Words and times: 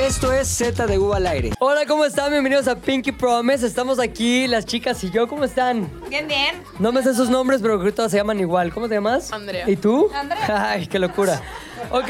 Esto 0.00 0.32
es 0.32 0.48
Z 0.48 0.86
de 0.86 0.98
U 0.98 1.12
al 1.12 1.26
aire. 1.26 1.52
Hola, 1.58 1.84
¿cómo 1.86 2.06
están? 2.06 2.30
Bienvenidos 2.30 2.66
a 2.68 2.74
Pinky 2.74 3.12
Promise. 3.12 3.66
Estamos 3.66 3.98
aquí, 4.00 4.46
las 4.46 4.64
chicas 4.64 5.04
y 5.04 5.10
yo. 5.10 5.28
¿Cómo 5.28 5.44
están? 5.44 5.90
Bien, 6.08 6.26
bien. 6.26 6.62
No 6.78 6.90
me 6.90 7.02
sé 7.02 7.12
sus 7.14 7.28
nombres, 7.28 7.60
pero 7.60 7.78
creo 7.78 7.90
que 7.90 7.96
todas 7.96 8.10
se 8.10 8.16
llaman 8.16 8.40
igual. 8.40 8.72
¿Cómo 8.72 8.88
te 8.88 8.94
llamas? 8.94 9.30
Andrea. 9.30 9.68
¿Y 9.68 9.76
tú? 9.76 10.08
Andrea. 10.14 10.70
Ay, 10.70 10.86
qué 10.86 10.98
locura. 10.98 11.42
Ok, 11.90 12.08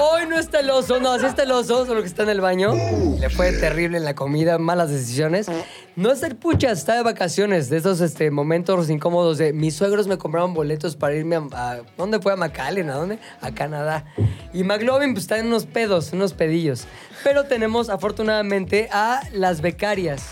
hoy 0.00 0.26
no 0.28 0.38
está 0.38 0.60
el 0.60 0.70
oso, 0.70 0.98
no, 1.00 1.12
así 1.12 1.26
está 1.26 1.42
el 1.42 1.50
oso, 1.52 1.84
solo 1.84 2.00
que 2.00 2.06
está 2.06 2.22
en 2.22 2.30
el 2.30 2.40
baño. 2.40 2.72
Le 3.18 3.28
fue 3.28 3.52
terrible 3.52 3.98
en 3.98 4.04
la 4.04 4.14
comida, 4.14 4.58
malas 4.58 4.90
decisiones. 4.90 5.46
No 5.96 6.10
está 6.10 6.26
el 6.26 6.36
pucha, 6.36 6.70
está 6.70 6.94
de 6.96 7.02
vacaciones, 7.02 7.68
de 7.68 7.76
esos 7.76 8.00
este, 8.00 8.30
momentos 8.30 8.88
incómodos 8.90 9.38
de 9.38 9.52
mis 9.52 9.74
suegros 9.76 10.06
me 10.06 10.16
compraron 10.18 10.54
boletos 10.54 10.96
para 10.96 11.14
irme 11.14 11.36
a, 11.36 11.42
a- 11.52 11.80
¿dónde 11.98 12.18
fue? 12.20 12.32
A 12.32 12.36
McAllen, 12.36 12.88
¿a 12.90 12.94
dónde? 12.94 13.18
A 13.40 13.50
Canadá. 13.52 14.04
Y 14.52 14.64
McLovin 14.64 15.12
pues 15.12 15.24
está 15.24 15.38
en 15.38 15.46
unos 15.46 15.66
pedos, 15.66 16.12
unos 16.12 16.32
pedillos. 16.32 16.84
Pero 17.22 17.44
tenemos 17.44 17.90
afortunadamente 17.90 18.88
a 18.92 19.20
las 19.32 19.60
becarias 19.60 20.24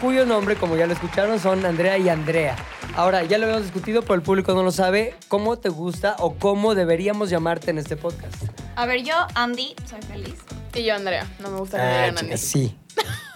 cuyo 0.00 0.24
nombre, 0.26 0.56
como 0.56 0.76
ya 0.76 0.86
lo 0.86 0.92
escucharon, 0.92 1.38
son 1.38 1.64
Andrea 1.66 1.98
y 1.98 2.08
Andrea. 2.08 2.56
Ahora, 2.96 3.24
ya 3.24 3.38
lo 3.38 3.44
habíamos 3.44 3.64
discutido, 3.64 4.02
pero 4.02 4.14
el 4.14 4.22
público 4.22 4.52
no 4.54 4.62
lo 4.62 4.70
sabe. 4.72 5.14
¿Cómo 5.28 5.58
te 5.58 5.68
gusta 5.68 6.16
o 6.18 6.34
cómo 6.34 6.74
deberíamos 6.74 7.30
llamarte 7.30 7.70
en 7.70 7.78
este 7.78 7.96
podcast? 7.96 8.34
A 8.76 8.86
ver, 8.86 9.02
yo, 9.02 9.14
Andy, 9.34 9.74
soy 9.88 10.00
feliz. 10.02 10.34
Y 10.74 10.84
yo, 10.84 10.94
Andrea. 10.94 11.26
No 11.40 11.50
me 11.50 11.58
gusta 11.58 11.76
que 11.78 11.82
me 11.84 11.88
Ah, 11.90 12.06
digan 12.10 12.18
Andy. 12.24 12.36
sí. 12.38 12.76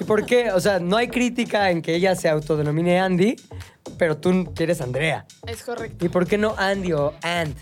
¿Y 0.01 0.05
por 0.05 0.27
qué? 0.27 0.51
O 0.53 0.61
sea, 0.61 0.79
no 0.81 0.97
hay 0.97 1.09
crítica 1.09 1.71
en 1.71 1.83
que 1.83 1.95
ella 1.95 2.15
se 2.17 2.29
autodenomine 2.29 2.99
Andy, 3.01 3.37
pero 3.99 4.17
tú 4.17 4.53
quieres 4.55 4.81
Andrea. 4.81 5.25
Es 5.47 5.63
correcto. 5.63 6.05
¿Y 6.05 6.09
por 6.09 6.27
qué 6.27 6.39
no 6.39 6.55
Andy 6.59 6.93
o 6.93 7.15
And? 7.23 7.55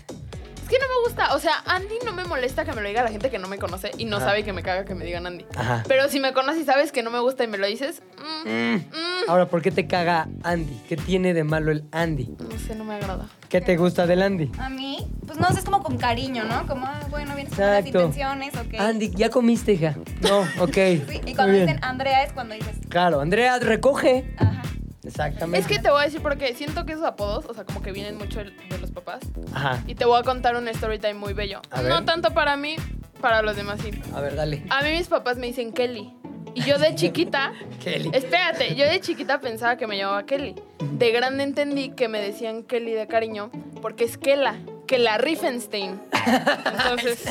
Es 0.71 0.77
que 0.77 0.83
no 0.87 0.87
me 0.87 1.07
gusta. 1.09 1.35
O 1.35 1.39
sea, 1.39 1.61
Andy 1.65 1.95
no 2.05 2.13
me 2.13 2.23
molesta 2.23 2.63
que 2.63 2.71
me 2.71 2.81
lo 2.81 2.87
diga 2.87 3.03
la 3.03 3.09
gente 3.11 3.29
que 3.29 3.37
no 3.39 3.49
me 3.49 3.57
conoce 3.57 3.91
y 3.97 4.05
no 4.05 4.17
Ajá. 4.17 4.27
sabe 4.27 4.43
que 4.45 4.53
me 4.53 4.63
caga 4.63 4.85
que 4.85 4.95
me 4.95 5.03
digan 5.03 5.27
Andy. 5.27 5.45
Ajá. 5.57 5.83
Pero 5.85 6.07
si 6.07 6.21
me 6.21 6.31
conoces 6.31 6.61
y 6.61 6.65
sabes 6.65 6.93
que 6.93 7.03
no 7.03 7.09
me 7.11 7.19
gusta 7.19 7.43
y 7.43 7.47
me 7.47 7.57
lo 7.57 7.67
dices, 7.67 8.01
mm, 8.17 8.47
mm, 8.75 8.81
Ahora, 9.27 9.47
¿por 9.49 9.61
qué 9.61 9.69
te 9.71 9.85
caga 9.85 10.29
Andy? 10.43 10.79
¿Qué 10.87 10.95
tiene 10.95 11.33
de 11.33 11.43
malo 11.43 11.71
el 11.73 11.83
Andy? 11.91 12.29
no 12.39 12.57
sé, 12.57 12.75
no 12.75 12.85
me 12.85 12.95
agrada. 12.95 13.27
¿Qué 13.49 13.59
te 13.59 13.75
gusta 13.75 14.07
del 14.07 14.21
Andy? 14.21 14.49
A 14.59 14.69
mí, 14.69 15.11
pues 15.27 15.37
no 15.39 15.49
sé, 15.49 15.59
es 15.59 15.65
como 15.65 15.83
con 15.83 15.97
cariño, 15.97 16.45
¿no? 16.45 16.65
Como, 16.67 16.85
ah, 16.85 17.01
bueno, 17.09 17.35
vienes 17.35 17.53
con 17.53 17.65
las 17.65 17.85
intenciones, 17.85 18.53
ok. 18.55 18.79
Andy, 18.79 19.11
¿ya 19.13 19.29
comiste, 19.29 19.73
hija? 19.73 19.95
No, 20.21 20.39
ok. 20.63 20.71
Sí, 21.11 21.19
y 21.25 21.35
cuando 21.35 21.53
dicen 21.59 21.79
Andrea 21.83 22.23
es 22.23 22.31
cuando 22.31 22.55
dices, 22.55 22.77
Claro, 22.87 23.19
Andrea, 23.19 23.59
recoge. 23.59 24.33
ajá. 24.37 24.61
Exactamente. 25.03 25.59
Es 25.59 25.67
que 25.67 25.79
te 25.81 25.89
voy 25.89 26.01
a 26.01 26.05
decir 26.05 26.21
porque 26.21 26.53
siento 26.53 26.85
que 26.85 26.93
esos 26.93 27.05
apodos, 27.05 27.45
o 27.45 27.53
sea, 27.53 27.63
como 27.63 27.81
que 27.81 27.91
vienen 27.91 28.17
mucho 28.17 28.39
de 28.43 28.77
los 28.79 28.91
papás. 28.91 29.21
Ajá. 29.53 29.83
Y 29.87 29.95
te 29.95 30.05
voy 30.05 30.19
a 30.19 30.23
contar 30.23 30.55
un 30.55 30.67
story 30.67 30.99
time 30.99 31.15
muy 31.15 31.33
bello. 31.33 31.61
A 31.71 31.81
ver. 31.81 31.91
No 31.91 32.05
tanto 32.05 32.33
para 32.33 32.55
mí, 32.55 32.75
para 33.19 33.41
los 33.41 33.55
demás 33.55 33.79
sí. 33.81 33.91
A 34.13 34.21
ver, 34.21 34.35
dale. 34.35 34.63
A 34.69 34.81
mí 34.83 34.91
mis 34.91 35.07
papás 35.07 35.37
me 35.37 35.47
dicen 35.47 35.71
Kelly. 35.73 36.13
Y 36.53 36.63
yo 36.63 36.77
de 36.77 36.93
chiquita, 36.95 37.53
Kelly. 37.83 38.11
espérate, 38.13 38.75
yo 38.75 38.85
de 38.85 38.99
chiquita 38.99 39.39
pensaba 39.39 39.77
que 39.77 39.87
me 39.87 39.97
llamaba 39.97 40.25
Kelly. 40.25 40.55
De 40.93 41.11
grande 41.11 41.43
entendí 41.43 41.89
que 41.91 42.07
me 42.07 42.19
decían 42.21 42.63
Kelly 42.63 42.91
de 42.91 43.07
cariño 43.07 43.49
porque 43.81 44.03
es 44.03 44.17
Kela, 44.17 44.55
Kela 44.87 45.17
Riefenstein. 45.17 46.01
Entonces, 46.65 47.23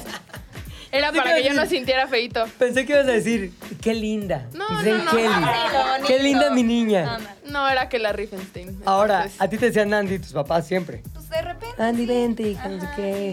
era 0.92 1.12
para 1.12 1.34
que 1.36 1.44
yo 1.44 1.55
no 1.55 1.66
sintiera 1.66 2.06
feito. 2.08 2.44
Pensé 2.58 2.84
que 2.84 2.92
ibas 2.92 3.06
a 3.06 3.12
decir, 3.12 3.52
qué 3.80 3.94
linda. 3.94 4.46
No, 4.52 4.69
no, 4.69 5.05
no. 5.05 5.10
Kelly. 5.10 6.06
Qué 6.06 6.19
linda 6.22 6.50
mi 6.50 6.62
niña. 6.62 7.19
No, 7.47 7.69
era 7.69 7.88
Kela 7.88 8.12
Riefenstein. 8.12 8.80
Ahora, 8.84 9.16
Entonces, 9.22 9.41
a 9.41 9.48
ti 9.48 9.58
te 9.58 9.66
decían 9.66 9.92
Andy, 9.94 10.19
tus 10.19 10.32
papás 10.32 10.66
siempre. 10.66 11.02
Pues 11.12 11.28
de 11.28 11.42
repente. 11.42 11.82
Andy, 11.82 12.02
sí. 12.02 12.06
vente, 12.06 12.42
hija, 12.42 12.69
no 12.69 12.80
sé 12.80 12.88
qué. 12.97 13.32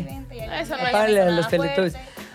Eso 0.62 0.78
no 0.78 0.86
es- 0.86 0.92
Párale 0.92 1.22
a 1.22 1.32
los 1.32 1.48
Teletubbies. 1.48 1.94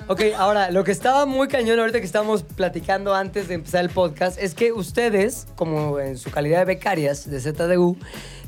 Ok, 0.09 0.21
ahora, 0.37 0.71
lo 0.73 0.83
que 0.83 0.91
estaba 0.91 1.27
muy 1.27 1.47
cañón 1.47 1.79
ahorita 1.79 2.01
que 2.01 2.07
estábamos 2.07 2.43
platicando 2.43 3.15
antes 3.15 3.47
de 3.47 3.55
empezar 3.55 3.85
el 3.85 3.91
podcast 3.91 4.37
es 4.43 4.55
que 4.55 4.73
ustedes, 4.73 5.47
como 5.55 6.01
en 6.01 6.19
su 6.19 6.31
calidad 6.31 6.59
de 6.59 6.65
becarias 6.65 7.31
de 7.31 7.41
ZDU, 7.41 7.97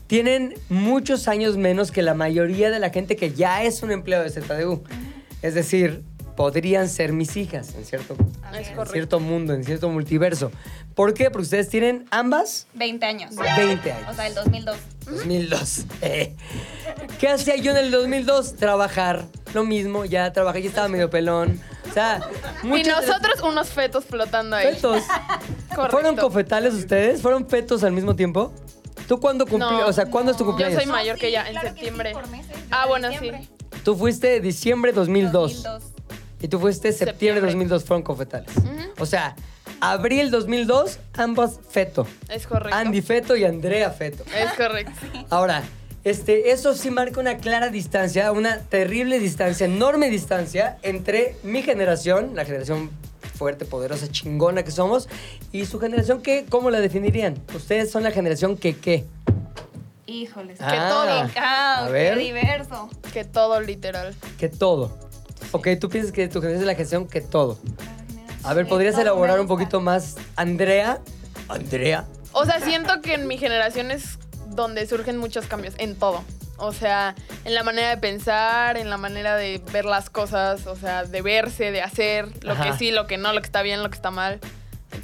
tienen 0.09 0.55
muchos 0.69 1.29
años 1.29 1.57
menos 1.57 1.93
que 1.93 2.03
la 2.03 2.15
mayoría 2.15 2.71
de 2.71 2.81
la 2.81 2.91
gente 2.91 3.17
que 3.17 3.33
ya 3.33 3.63
es 3.63 3.83
un 3.83 3.93
empleado 3.93 4.25
de 4.25 4.31
ZDU. 4.31 4.83
Es 5.43 5.55
decir, 5.55 6.03
podrían 6.37 6.89
ser 6.89 7.13
mis 7.13 7.37
hijas 7.37 7.75
en 7.75 7.85
cierto, 7.85 8.17
en 8.53 8.87
cierto 8.89 9.21
mundo, 9.21 9.53
en 9.55 9.65
cierto 9.65 9.89
multiverso. 9.89 10.51
¿Por 10.95 11.15
qué? 11.15 11.31
Porque 11.31 11.43
ustedes 11.45 11.69
tienen 11.69 12.07
ambas 12.11 12.67
20 12.75 13.07
años. 13.07 13.35
20 13.37 13.93
años. 13.93 14.09
O 14.11 14.15
sea, 14.15 14.27
el 14.27 14.35
2002. 14.35 14.77
2002. 15.07 15.85
Eh. 16.03 16.35
¿Qué 17.21 17.29
hacía 17.29 17.57
yo 17.57 17.71
en 17.73 17.77
el 17.79 17.91
2002? 17.91 18.57
Trabajar. 18.57 19.25
Lo 19.55 19.65
mismo, 19.65 20.05
ya 20.05 20.33
trabajé, 20.33 20.63
ya 20.63 20.69
estaba 20.69 20.89
medio 20.89 21.11
pelón. 21.11 21.61
O 21.89 21.93
sea, 21.93 22.21
Y 22.65 22.83
nosotros 22.83 23.41
unos 23.43 23.69
fetos 23.69 24.05
flotando 24.05 24.57
ahí. 24.57 24.75
Fetos. 24.75 25.03
Correcto. 25.75 25.91
¿Fueron 25.97 26.17
cofetales 26.17 26.75
ustedes? 26.75 27.23
¿Fueron 27.23 27.49
fetos 27.49 27.85
al 27.85 27.93
mismo 27.93 28.17
tiempo? 28.17 28.53
¿Tú 29.07 29.21
cuándo 29.21 29.45
cumplí? 29.47 29.69
No. 29.77 29.87
o 29.87 29.93
sea, 29.93 30.07
¿cuándo 30.07 30.31
es 30.33 30.37
tu 30.39 30.45
No. 30.45 30.51
cumpleaños? 30.51 30.79
Yo 30.79 30.85
soy 30.85 30.91
mayor 30.93 31.19
que 31.19 31.29
ella, 31.29 31.45
en 31.47 31.53
claro 31.53 31.69
septiembre. 31.69 32.09
sí, 32.11 32.15
por 32.15 32.29
meses. 32.31 32.51
Yo 32.57 32.63
Ah, 32.71 32.83
en 32.85 32.89
bueno, 32.89 33.09
diciembre. 33.11 33.43
sí. 33.73 33.79
Tú 33.85 33.97
fuiste 33.97 34.41
diciembre 34.41 34.93
2002. 34.93 35.63
2002. 35.63 35.94
Y 36.41 36.49
tú 36.49 36.59
fuiste 36.59 36.93
septiembre, 36.93 37.41
Septiembre. 37.41 37.69
2002, 37.69 37.85
fueron 37.85 38.03
cofetales. 38.03 38.57
Ujú. 38.57 38.69
O 38.99 39.07
sea, 39.07 39.35
abril 39.81 40.31
2002, 40.31 40.99
ambos 41.15 41.61
feto. 41.69 42.07
Es 42.29 42.47
correcto. 42.47 42.77
Andy 42.77 43.03
feto 43.03 43.37
y 43.37 43.45
Andrea 43.45 43.91
feto. 43.91 44.25
Es 44.37 44.53
correcto. 44.53 44.93
Ahora, 45.31 45.63
este, 46.05 46.51
eso 46.51 46.75
sí 46.75 46.91
marca 46.91 47.19
una 47.19 47.39
clara 47.39 47.71
distancia, 47.71 48.31
una 48.33 48.59
terrible 48.59 49.19
distancia, 49.19 49.67
enorme 49.67 50.11
distancia 50.11 50.77
entre 50.83 51.37
mi 51.43 51.63
generación, 51.63 52.33
la 52.35 52.45
generación 52.45 52.91
fuerte, 53.35 53.65
poderosa, 53.65 54.09
chingona 54.11 54.63
que 54.63 54.71
somos, 54.71 55.09
y 55.51 55.65
su 55.67 55.81
generación 55.81 56.21
que, 56.23 56.45
¿cómo 56.49 56.71
la 56.71 56.81
definirían? 56.81 57.41
Ustedes 57.55 57.91
son 57.91 58.03
la 58.03 58.11
generación 58.11 58.57
que 58.57 58.77
qué. 58.77 59.07
Híjoles. 60.07 60.59
Ah, 60.61 60.71
qué 60.71 60.77
todo. 60.77 61.31
Ah, 61.43 61.87
a 61.87 61.89
ver. 61.89 62.15
qué 62.15 62.21
diverso. 62.21 62.91
Que 63.13 63.25
todo 63.25 63.61
literal. 63.61 64.15
Que 64.39 64.49
todo. 64.49 64.97
Ok, 65.53 65.69
tú 65.81 65.89
piensas 65.89 66.13
que 66.13 66.29
tu 66.29 66.41
generación 66.41 66.63
es 66.63 66.67
la 66.67 66.73
generación 66.73 67.09
que 67.09 67.21
todo. 67.21 67.59
A 68.43 68.53
ver, 68.55 68.67
¿podrías 68.67 68.99
elaborar 68.99 69.41
un 69.41 69.47
poquito 69.47 69.81
más? 69.81 70.17
Andrea. 70.37 71.01
Andrea. 71.49 72.05
O 72.33 72.45
sea, 72.45 72.61
siento 72.61 73.01
que 73.01 73.15
en 73.15 73.27
mi 73.27 73.39
generación 73.39 73.91
es 73.91 74.19
donde 74.49 74.87
surgen 74.87 75.17
muchos 75.19 75.47
cambios, 75.47 75.75
en 75.79 75.97
todo. 75.97 76.23
O 76.57 76.73
sea, 76.73 77.15
en 77.45 77.55
la 77.55 77.63
manera 77.63 77.91
de 77.91 77.97
pensar, 77.97 78.77
en 78.77 78.91
la 78.91 78.97
manera 78.97 79.37
de 79.37 79.61
ver 79.73 79.85
las 79.85 80.11
cosas, 80.11 80.67
o 80.67 80.77
sea, 80.77 81.05
de 81.05 81.23
verse, 81.23 81.71
de 81.73 81.83
hacer, 81.83 82.29
lo 82.45 82.53
Ajá. 82.53 82.65
que 82.65 82.79
sí, 82.79 82.91
lo 82.91 83.07
que 83.07 83.19
no, 83.19 83.33
lo 83.33 83.41
que 83.41 83.47
está 83.47 83.63
bien, 83.63 83.83
lo 83.83 83.91
que 83.91 83.97
está 83.97 84.11
mal. 84.11 84.41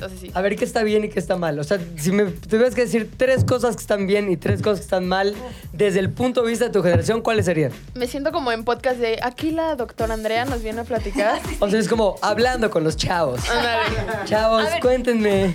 Entonces 0.00 0.20
sí. 0.20 0.30
A 0.32 0.40
ver, 0.40 0.56
¿qué 0.56 0.64
está 0.64 0.82
bien 0.82 1.04
y 1.04 1.10
qué 1.10 1.18
está 1.18 1.36
mal? 1.36 1.58
O 1.58 1.64
sea, 1.64 1.78
si 1.98 2.10
me 2.10 2.24
tuvieras 2.24 2.74
que 2.74 2.80
decir 2.82 3.10
tres 3.18 3.44
cosas 3.44 3.76
que 3.76 3.82
están 3.82 4.06
bien 4.06 4.30
y 4.30 4.38
tres 4.38 4.62
cosas 4.62 4.78
que 4.78 4.84
están 4.84 5.06
mal, 5.06 5.34
desde 5.74 5.98
el 5.98 6.08
punto 6.08 6.40
de 6.40 6.48
vista 6.48 6.64
de 6.64 6.70
tu 6.70 6.82
generación, 6.82 7.20
¿cuáles 7.20 7.44
serían? 7.44 7.70
Me 7.94 8.06
siento 8.06 8.32
como 8.32 8.50
en 8.50 8.64
podcast 8.64 8.98
de 8.98 9.18
aquí 9.22 9.50
la 9.50 9.76
doctora 9.76 10.14
Andrea 10.14 10.46
nos 10.46 10.62
viene 10.62 10.80
a 10.80 10.84
platicar. 10.84 11.38
O 11.60 11.68
sea, 11.68 11.78
es 11.78 11.88
como 11.88 12.16
hablando 12.22 12.70
con 12.70 12.82
los 12.82 12.96
chavos. 12.96 13.42
Chavos, 14.24 14.64
cuéntenme. 14.80 15.52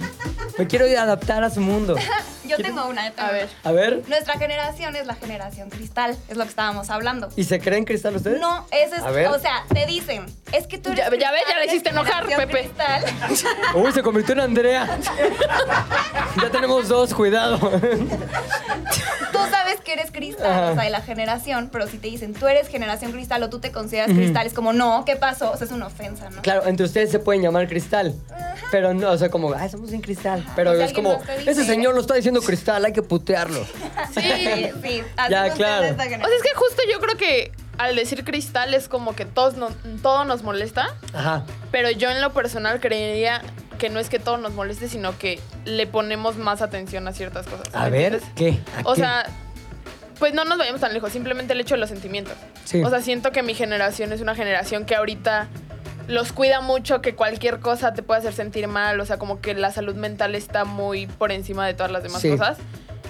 Me 0.60 0.68
quiero 0.68 0.86
adaptar 0.86 1.44
a 1.44 1.50
su 1.50 1.62
mundo. 1.62 1.96
Yo 2.48 2.58
tengo 2.58 2.86
una. 2.88 3.08
yo 3.08 3.14
tengo 3.14 3.30
A 3.30 3.32
ver. 3.32 3.50
una. 3.64 3.70
A 3.70 3.74
ver. 3.74 4.04
Nuestra 4.08 4.38
generación 4.38 4.96
es 4.96 5.06
la 5.08 5.16
generación 5.16 5.70
cristal, 5.70 6.18
es 6.28 6.38
lo 6.38 6.44
que 6.44 6.50
estábamos 6.50 6.90
hablando. 6.90 7.30
¿Y 7.36 7.44
se 7.46 7.60
creen 7.60 7.86
cristal 7.86 8.16
ustedes? 8.16 8.40
No, 8.40 8.66
eso 8.72 8.96
es, 8.96 9.02
A 9.04 9.12
ver. 9.12 9.28
o 9.28 9.40
sea, 9.40 9.64
te 9.74 9.86
dicen, 9.86 10.26
es 10.52 10.68
que 10.68 10.78
tú 10.78 10.90
eres 10.92 11.06
Ya- 11.06 11.18
ya 11.18 11.32
ves, 11.32 11.42
ya 11.48 11.56
cristal, 11.56 11.66
hiciste 11.68 11.90
enojar, 11.90 12.26
Pepe. 12.26 12.48
cristal. 12.62 13.04
Uy, 13.76 13.92
se 13.92 14.02
convirtió 14.04 14.34
en 14.34 14.40
Andrea. 14.42 14.88
ya 16.42 16.50
tenemos 16.52 16.88
dos, 16.88 17.14
cuidado. 17.14 17.58
tú 17.58 19.40
sabes 19.50 19.80
que 19.84 19.94
eres 19.94 20.12
cristal, 20.12 20.46
Ajá. 20.52 20.72
o 20.72 20.76
sea, 20.76 20.84
de 20.84 20.90
la 20.90 21.02
generación, 21.02 21.70
pero 21.72 21.88
si 21.88 21.98
te 21.98 22.08
dicen, 22.08 22.34
tú 22.34 22.48
eres 22.48 22.68
generación 22.68 23.12
cristal 23.12 23.44
o 23.44 23.50
tú 23.50 23.60
te 23.60 23.72
consideras 23.72 24.12
cristal, 24.12 24.46
es 24.48 24.54
como, 24.54 24.74
no, 24.74 25.04
¿qué 25.06 25.16
pasó? 25.16 25.52
O 25.52 25.58
sea, 25.58 25.66
es 25.66 25.72
una 25.72 25.88
ofensa, 25.88 26.30
¿no? 26.30 26.42
Claro, 26.42 26.66
entre 26.68 26.86
ustedes 26.86 27.12
se 27.12 27.20
pueden 27.20 27.42
llamar 27.42 27.68
cristal. 27.68 28.14
Pero 28.72 28.94
no, 28.94 29.12
o 29.12 29.18
sea, 29.18 29.30
como, 29.30 29.54
ay, 29.54 29.70
somos 29.70 29.90
sin 29.92 30.02
cristal. 30.02 30.44
Pero 30.56 30.74
es 30.74 30.92
como, 30.94 31.20
ese 31.46 31.64
señor 31.66 31.94
lo 31.96 32.02
está 32.02 32.16
diciendo 32.16 32.35
cristal, 32.42 32.86
hay 32.86 32.94
que 32.94 33.02
putearlo. 33.02 33.64
Sí, 34.14 34.22
sí. 34.84 35.04
Ya, 35.30 35.50
claro. 35.52 35.94
O 35.94 35.96
sea, 35.96 36.06
es 36.06 36.44
que 36.44 36.56
justo 36.56 36.82
yo 36.92 37.00
creo 37.00 37.18
que 37.18 37.52
al 37.78 37.96
decir 37.96 38.24
cristal 38.24 38.74
es 38.74 38.88
como 38.88 39.16
que 39.16 39.26
todos 39.26 39.56
no- 39.56 39.70
todo 40.02 40.24
nos 40.26 40.44
molesta, 40.44 40.96
Ajá. 41.14 41.46
pero 41.72 41.92
yo 41.92 42.10
en 42.10 42.22
lo 42.22 42.32
personal 42.34 42.80
creería 42.80 43.42
que 43.78 43.90
no 43.90 44.00
es 44.00 44.08
que 44.10 44.20
todo 44.20 44.38
nos 44.38 44.54
moleste, 44.54 44.88
sino 44.88 45.18
que 45.20 45.40
le 45.66 45.86
ponemos 45.86 46.38
más 46.38 46.62
atención 46.62 47.08
a 47.10 47.14
ciertas 47.14 47.46
cosas. 47.48 47.68
A 47.74 47.84
¿me 47.86 47.90
ver? 47.90 48.22
¿qué? 48.36 48.60
¿A 48.78 48.90
O 48.90 48.94
qué? 48.94 49.02
sea, 49.02 49.26
pues 50.20 50.34
no 50.34 50.46
nos 50.46 50.58
vayamos 50.58 50.80
tan 50.80 50.94
lejos, 50.94 51.12
simplemente 51.12 51.52
el 51.52 51.60
hecho 51.60 51.76
de 51.76 51.82
los 51.82 51.90
sentimientos. 51.90 52.34
Sí. 52.64 52.82
O 52.82 52.90
sea, 52.90 53.02
siento 53.02 53.34
que 53.34 53.44
mi 53.44 53.54
generación 53.54 54.14
es 54.14 54.22
una 54.22 54.34
generación 54.34 54.86
que 54.86 54.96
ahorita 54.96 55.50
los 56.08 56.32
cuida 56.32 56.62
mucho, 56.62 57.02
que 57.02 57.16
cualquier 57.16 57.60
cosa 57.60 57.94
te 57.94 58.04
puede 58.04 58.20
hacer 58.20 58.34
sentir 58.34 58.68
mal, 58.68 59.00
o 59.00 59.06
sea, 59.06 59.18
como 59.18 59.42
que 59.42 59.54
la 59.54 59.72
salud 59.72 59.96
mental 59.96 60.36
está 60.36 60.66
muy 60.66 61.08
por 61.08 61.32
encima 61.32 61.66
de 61.66 61.74
todas 61.74 61.92
las 61.92 62.04
demás 62.04 62.22
Sí. 62.22 62.30
cosas. 62.30 62.58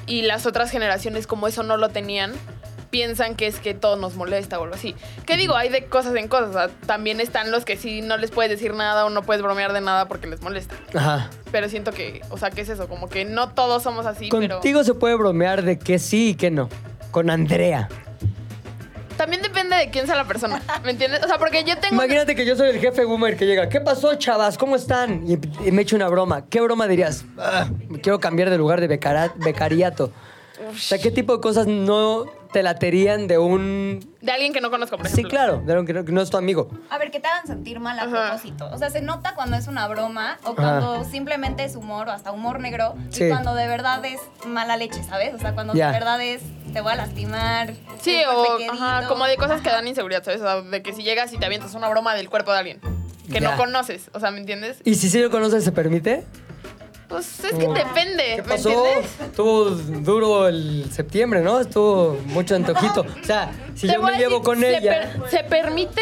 Y 0.07 0.21
las 0.23 0.45
otras 0.45 0.69
generaciones, 0.71 1.27
como 1.27 1.47
eso 1.47 1.63
no 1.63 1.77
lo 1.77 1.89
tenían, 1.89 2.31
piensan 2.91 3.35
que 3.35 3.47
es 3.47 3.59
que 3.59 3.73
todo 3.73 3.97
nos 3.97 4.15
molesta 4.15 4.57
o 4.59 4.63
algo 4.63 4.75
así. 4.75 4.95
¿Qué 5.25 5.35
digo? 5.35 5.55
Hay 5.55 5.69
de 5.69 5.85
cosas 5.85 6.15
en 6.15 6.27
cosas. 6.29 6.49
O 6.49 6.53
sea, 6.53 6.67
también 6.85 7.19
están 7.19 7.51
los 7.51 7.65
que 7.65 7.75
sí 7.75 8.01
no 8.01 8.15
les 8.15 8.31
puedes 8.31 8.49
decir 8.51 8.73
nada 8.73 9.05
o 9.05 9.09
no 9.09 9.23
puedes 9.23 9.41
bromear 9.41 9.73
de 9.73 9.81
nada 9.81 10.07
porque 10.07 10.27
les 10.27 10.41
molesta. 10.41 10.75
Ajá. 10.93 11.29
Pero 11.51 11.67
siento 11.67 11.91
que, 11.91 12.21
o 12.29 12.37
sea, 12.37 12.51
¿qué 12.51 12.61
es 12.61 12.69
eso? 12.69 12.87
Como 12.87 13.09
que 13.09 13.25
no 13.25 13.49
todos 13.49 13.83
somos 13.83 14.05
así, 14.05 14.29
pero... 14.31 14.55
Contigo 14.57 14.83
se 14.83 14.93
puede 14.93 15.15
bromear 15.15 15.63
de 15.63 15.77
que 15.77 15.99
sí 15.99 16.29
y 16.29 16.35
que 16.35 16.51
no. 16.51 16.69
Con 17.11 17.29
Andrea. 17.29 17.89
También 19.17 19.41
depende 19.41 19.75
de 19.75 19.89
quién 19.89 20.05
sea 20.07 20.15
la 20.15 20.25
persona, 20.25 20.61
¿me 20.83 20.91
entiendes? 20.91 21.23
O 21.23 21.27
sea, 21.27 21.37
porque 21.37 21.63
yo 21.63 21.77
tengo... 21.77 21.95
Imagínate 21.95 22.35
que 22.35 22.45
yo 22.45 22.55
soy 22.55 22.69
el 22.69 22.79
jefe 22.79 23.05
boomer 23.05 23.37
que 23.37 23.45
llega. 23.45 23.69
¿Qué 23.69 23.79
pasó, 23.81 24.15
chavas? 24.15 24.57
¿Cómo 24.57 24.75
están? 24.75 25.23
Y, 25.27 25.37
y 25.67 25.71
me 25.71 25.83
echo 25.83 25.95
una 25.95 26.07
broma. 26.09 26.45
¿Qué 26.49 26.59
broma 26.61 26.87
dirías? 26.87 27.25
"Ah, 27.37 27.67
me 27.89 27.99
quiero 28.01 28.19
cambiar 28.19 28.49
de 28.49 28.57
lugar 28.57 28.81
de 28.81 28.87
becara- 28.87 29.33
becariato. 29.37 30.11
O 30.71 30.77
sea, 30.77 30.97
¿qué 30.97 31.11
tipo 31.11 31.35
de 31.35 31.41
cosas 31.41 31.67
no 31.67 32.25
te 32.53 32.63
laterían 32.63 33.27
de 33.27 33.37
un... 33.37 34.15
De 34.21 34.31
alguien 34.31 34.53
que 34.53 34.61
no 34.61 34.71
conozco, 34.71 34.95
por 34.95 35.07
Sí, 35.07 35.13
ejemplo. 35.13 35.29
claro, 35.29 35.57
de 35.65 35.73
alguien 35.73 35.85
que 35.85 35.93
no, 35.93 36.05
que 36.05 36.11
no 36.13 36.21
es 36.21 36.29
tu 36.29 36.37
amigo. 36.37 36.69
A 36.89 36.97
ver, 36.97 37.11
que 37.11 37.19
te 37.19 37.27
hagan 37.27 37.45
sentir 37.45 37.81
mal 37.81 37.99
a 37.99 38.03
Ajá. 38.03 38.29
propósito. 38.29 38.69
O 38.71 38.77
sea, 38.77 38.89
se 38.89 39.01
nota 39.01 39.35
cuando 39.35 39.57
es 39.57 39.67
una 39.67 39.85
broma 39.89 40.37
o 40.45 40.55
cuando 40.55 41.03
simplemente 41.03 41.65
es 41.65 41.75
humor 41.75 42.07
o 42.07 42.11
hasta 42.11 42.31
humor 42.31 42.61
negro 42.61 42.95
Sí. 43.09 43.25
y 43.25 43.29
cuando 43.29 43.53
de 43.53 43.67
verdad 43.67 44.03
es 44.05 44.21
mala 44.47 44.77
leche, 44.77 45.03
¿sabes? 45.03 45.33
O 45.33 45.39
sea, 45.39 45.53
cuando 45.53 45.73
de 45.73 45.79
verdad 45.79 46.21
es 46.21 46.41
te 46.75 46.81
voy 46.81 46.91
a 46.91 46.95
lastimar. 46.97 47.73
Sí, 48.01 48.21
o 48.29 48.57
ajá, 48.69 49.07
como 49.07 49.25
de 49.25 49.37
cosas 49.37 49.61
que 49.61 49.69
dan 49.69 49.87
inseguridad, 49.87 50.23
¿sabes? 50.25 50.41
O 50.41 50.43
sea, 50.43 50.61
de 50.61 50.83
que 50.83 50.91
si 50.91 51.03
llegas 51.03 51.31
y 51.31 51.37
te 51.37 51.45
avientas 51.45 51.73
una 51.73 51.87
broma 51.87 52.13
del 52.15 52.29
cuerpo 52.29 52.51
de 52.51 52.57
alguien 52.59 52.79
que 53.31 53.39
Ya. 53.39 53.51
no 53.51 53.55
conoces, 53.57 54.09
o 54.13 54.19
sea, 54.19 54.29
¿me 54.29 54.39
entiendes? 54.39 54.79
¿Y 54.83 54.95
si 54.95 55.09
sí 55.09 55.21
lo 55.21 55.31
conoces, 55.31 55.63
se 55.63 55.71
permite? 55.71 56.25
Pues 57.07 57.39
es 57.45 57.51
que 57.53 57.61
Como, 57.65 57.73
depende, 57.75 58.23
¿Qué 58.35 58.43
¿me 58.43 58.55
entiendes? 58.55 59.05
Estuvo 59.21 59.69
duro 59.69 60.49
el 60.49 60.91
septiembre, 60.91 61.39
¿no? 61.41 61.61
Estuvo 61.61 62.19
mucho 62.25 62.55
antojito. 62.55 63.01
O 63.21 63.23
sea, 63.23 63.51
si 63.73 63.87
Te 63.87 63.93
yo 63.93 64.01
me 64.01 64.11
llevo 64.17 64.39
decir, 64.39 64.43
con 64.45 64.59
se 64.59 64.77
ella... 64.77 65.11
per- 65.21 65.29
se 65.29 65.43
permite 65.45 66.01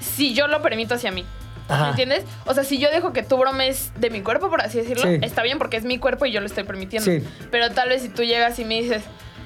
si 0.00 0.32
yo 0.32 0.46
lo 0.48 0.62
permito 0.62 0.94
hacia 0.94 1.10
mí. 1.12 1.26
Ajá. 1.68 1.84
¿Me 1.84 1.90
entiendes? 1.90 2.24
O 2.46 2.54
sea, 2.54 2.64
si 2.64 2.78
yo 2.78 2.90
dejo 2.90 3.12
que 3.12 3.22
tu 3.22 3.36
bromes 3.36 3.92
de 3.96 4.08
mi 4.08 4.22
cuerpo, 4.22 4.48
por 4.48 4.62
así 4.62 4.78
decirlo, 4.78 5.02
Sí. 5.02 5.18
está 5.20 5.42
bien 5.42 5.58
porque 5.58 5.76
es 5.76 5.84
mi 5.84 5.98
cuerpo 5.98 6.24
y 6.26 6.32
yo 6.32 6.40
lo 6.40 6.46
estoy 6.46 6.64
permitiendo. 6.64 7.10
Sí. 7.10 7.22
Pero 7.50 7.70
tal 7.72 7.90
vez 7.90 8.00
si 8.02 8.08
tú 8.08 8.22
llegas 8.22 8.58
y 8.58 8.64
me 8.64 8.80
dices, 8.80 9.02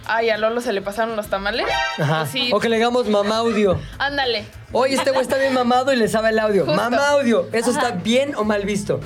ay, 0.08 0.30
a 0.30 0.36
Lolo 0.36 0.60
se 0.60 0.72
le 0.72 0.82
pasaron 0.82 1.14
los 1.16 1.28
tamales. 1.28 1.66
Ajá. 1.98 2.22
O 2.22 2.26
sí, 2.26 2.50
O 2.52 2.58
que 2.60 2.68
le 2.68 2.76
digamos 2.76 3.06
mamá 3.08 3.38
audio. 3.38 3.78
ándale. 3.98 4.44
Oye, 4.72 4.94
este 4.96 5.10
güey 5.10 5.22
está 5.22 5.36
bien 5.38 5.54
mamado 5.54 5.92
y 5.92 5.96
le 5.96 6.08
sabe 6.08 6.30
el 6.30 6.38
audio. 6.38 6.64
Justo. 6.66 6.76
Mamá 6.80 7.10
audio. 7.10 7.48
¿Eso 7.52 7.70
está 7.70 7.90
bien 7.92 8.34
o 8.34 8.44
mal 8.44 8.64
visto? 8.64 9.00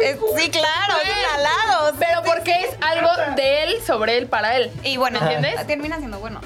Es- 0.00 0.14
sí, 0.36 0.50
claro, 0.50 0.94
es 1.04 1.08
un 1.10 1.40
halago. 1.40 1.96
Pero 1.98 2.22
porque 2.24 2.52
es 2.52 2.70
algo 2.80 3.08
de 3.36 3.64
él 3.64 3.74
sobre 3.86 4.16
él 4.18 4.26
para 4.26 4.56
él. 4.56 4.70
Y 4.82 4.96
bueno, 4.96 5.20
¿Me 5.20 5.34
entiendes? 5.34 5.66
termina 5.66 5.98
siendo 5.98 6.18
bueno. 6.18 6.40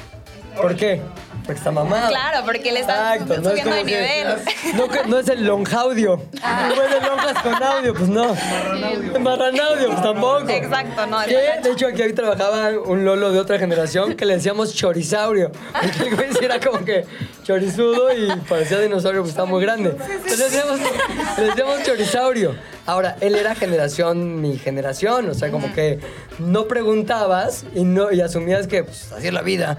¿Por 0.56 0.74
qué? 0.76 1.00
Porque 1.44 1.58
está 1.58 1.70
mamado. 1.70 2.08
Claro, 2.08 2.44
porque 2.46 2.72
le 2.72 2.80
estás 2.80 3.16
Exacto, 3.16 3.34
no 3.34 3.50
es 3.50 3.60
subiendo 3.60 3.70
como 3.70 3.84
de 3.84 3.90
que- 3.90 4.00
nivel. 4.00 4.76
No, 4.76 4.88
que- 4.88 5.04
no 5.08 5.18
es 5.18 5.28
el 5.28 5.44
lonjaudio. 5.46 6.16
No 6.42 6.82
es 6.82 6.92
el 6.94 7.06
lonjas 7.06 7.42
con 7.42 7.62
audio, 7.62 7.94
pues 7.94 8.08
no. 8.08 8.34
Marranaudio, 9.20 9.88
pues 9.88 10.02
tampoco. 10.02 10.48
Exacto, 10.48 11.06
no. 11.06 11.18
¿Qué? 11.26 11.60
De 11.62 11.70
hecho, 11.70 11.86
aquí 11.88 12.02
hoy 12.02 12.12
trabajaba 12.14 12.70
un 12.86 13.04
Lolo 13.04 13.30
de 13.32 13.38
otra 13.40 13.58
generación 13.58 14.14
que 14.14 14.24
le 14.24 14.34
decíamos 14.36 14.74
chorisaurio. 14.74 15.52
Porque 15.72 16.08
el 16.08 16.16
güey 16.16 16.32
sí 16.32 16.44
era 16.44 16.58
como 16.60 16.84
que 16.84 17.04
chorizudo 17.44 18.12
y 18.12 18.28
parecía 18.48 18.80
dinosaurio, 18.80 19.20
pues 19.20 19.30
estaba 19.30 19.48
muy 19.48 19.62
grande. 19.62 19.90
Entonces 19.90 20.38
le 20.38 20.44
decíamos, 20.46 20.80
le 21.38 21.44
decíamos 21.44 21.82
chorisaurio. 21.84 22.54
Ahora, 22.86 23.16
él 23.20 23.36
era 23.36 23.54
generación, 23.54 24.40
mi 24.40 24.58
generación, 24.58 25.28
o 25.28 25.34
sea, 25.34 25.50
como 25.50 25.72
que 25.72 26.00
no 26.38 26.66
preguntabas 26.66 27.64
y, 27.74 27.84
no, 27.84 28.10
y 28.12 28.20
asumías 28.20 28.66
que 28.66 28.84
pues, 28.84 29.12
así 29.12 29.28
es 29.28 29.32
la 29.32 29.42
vida. 29.42 29.78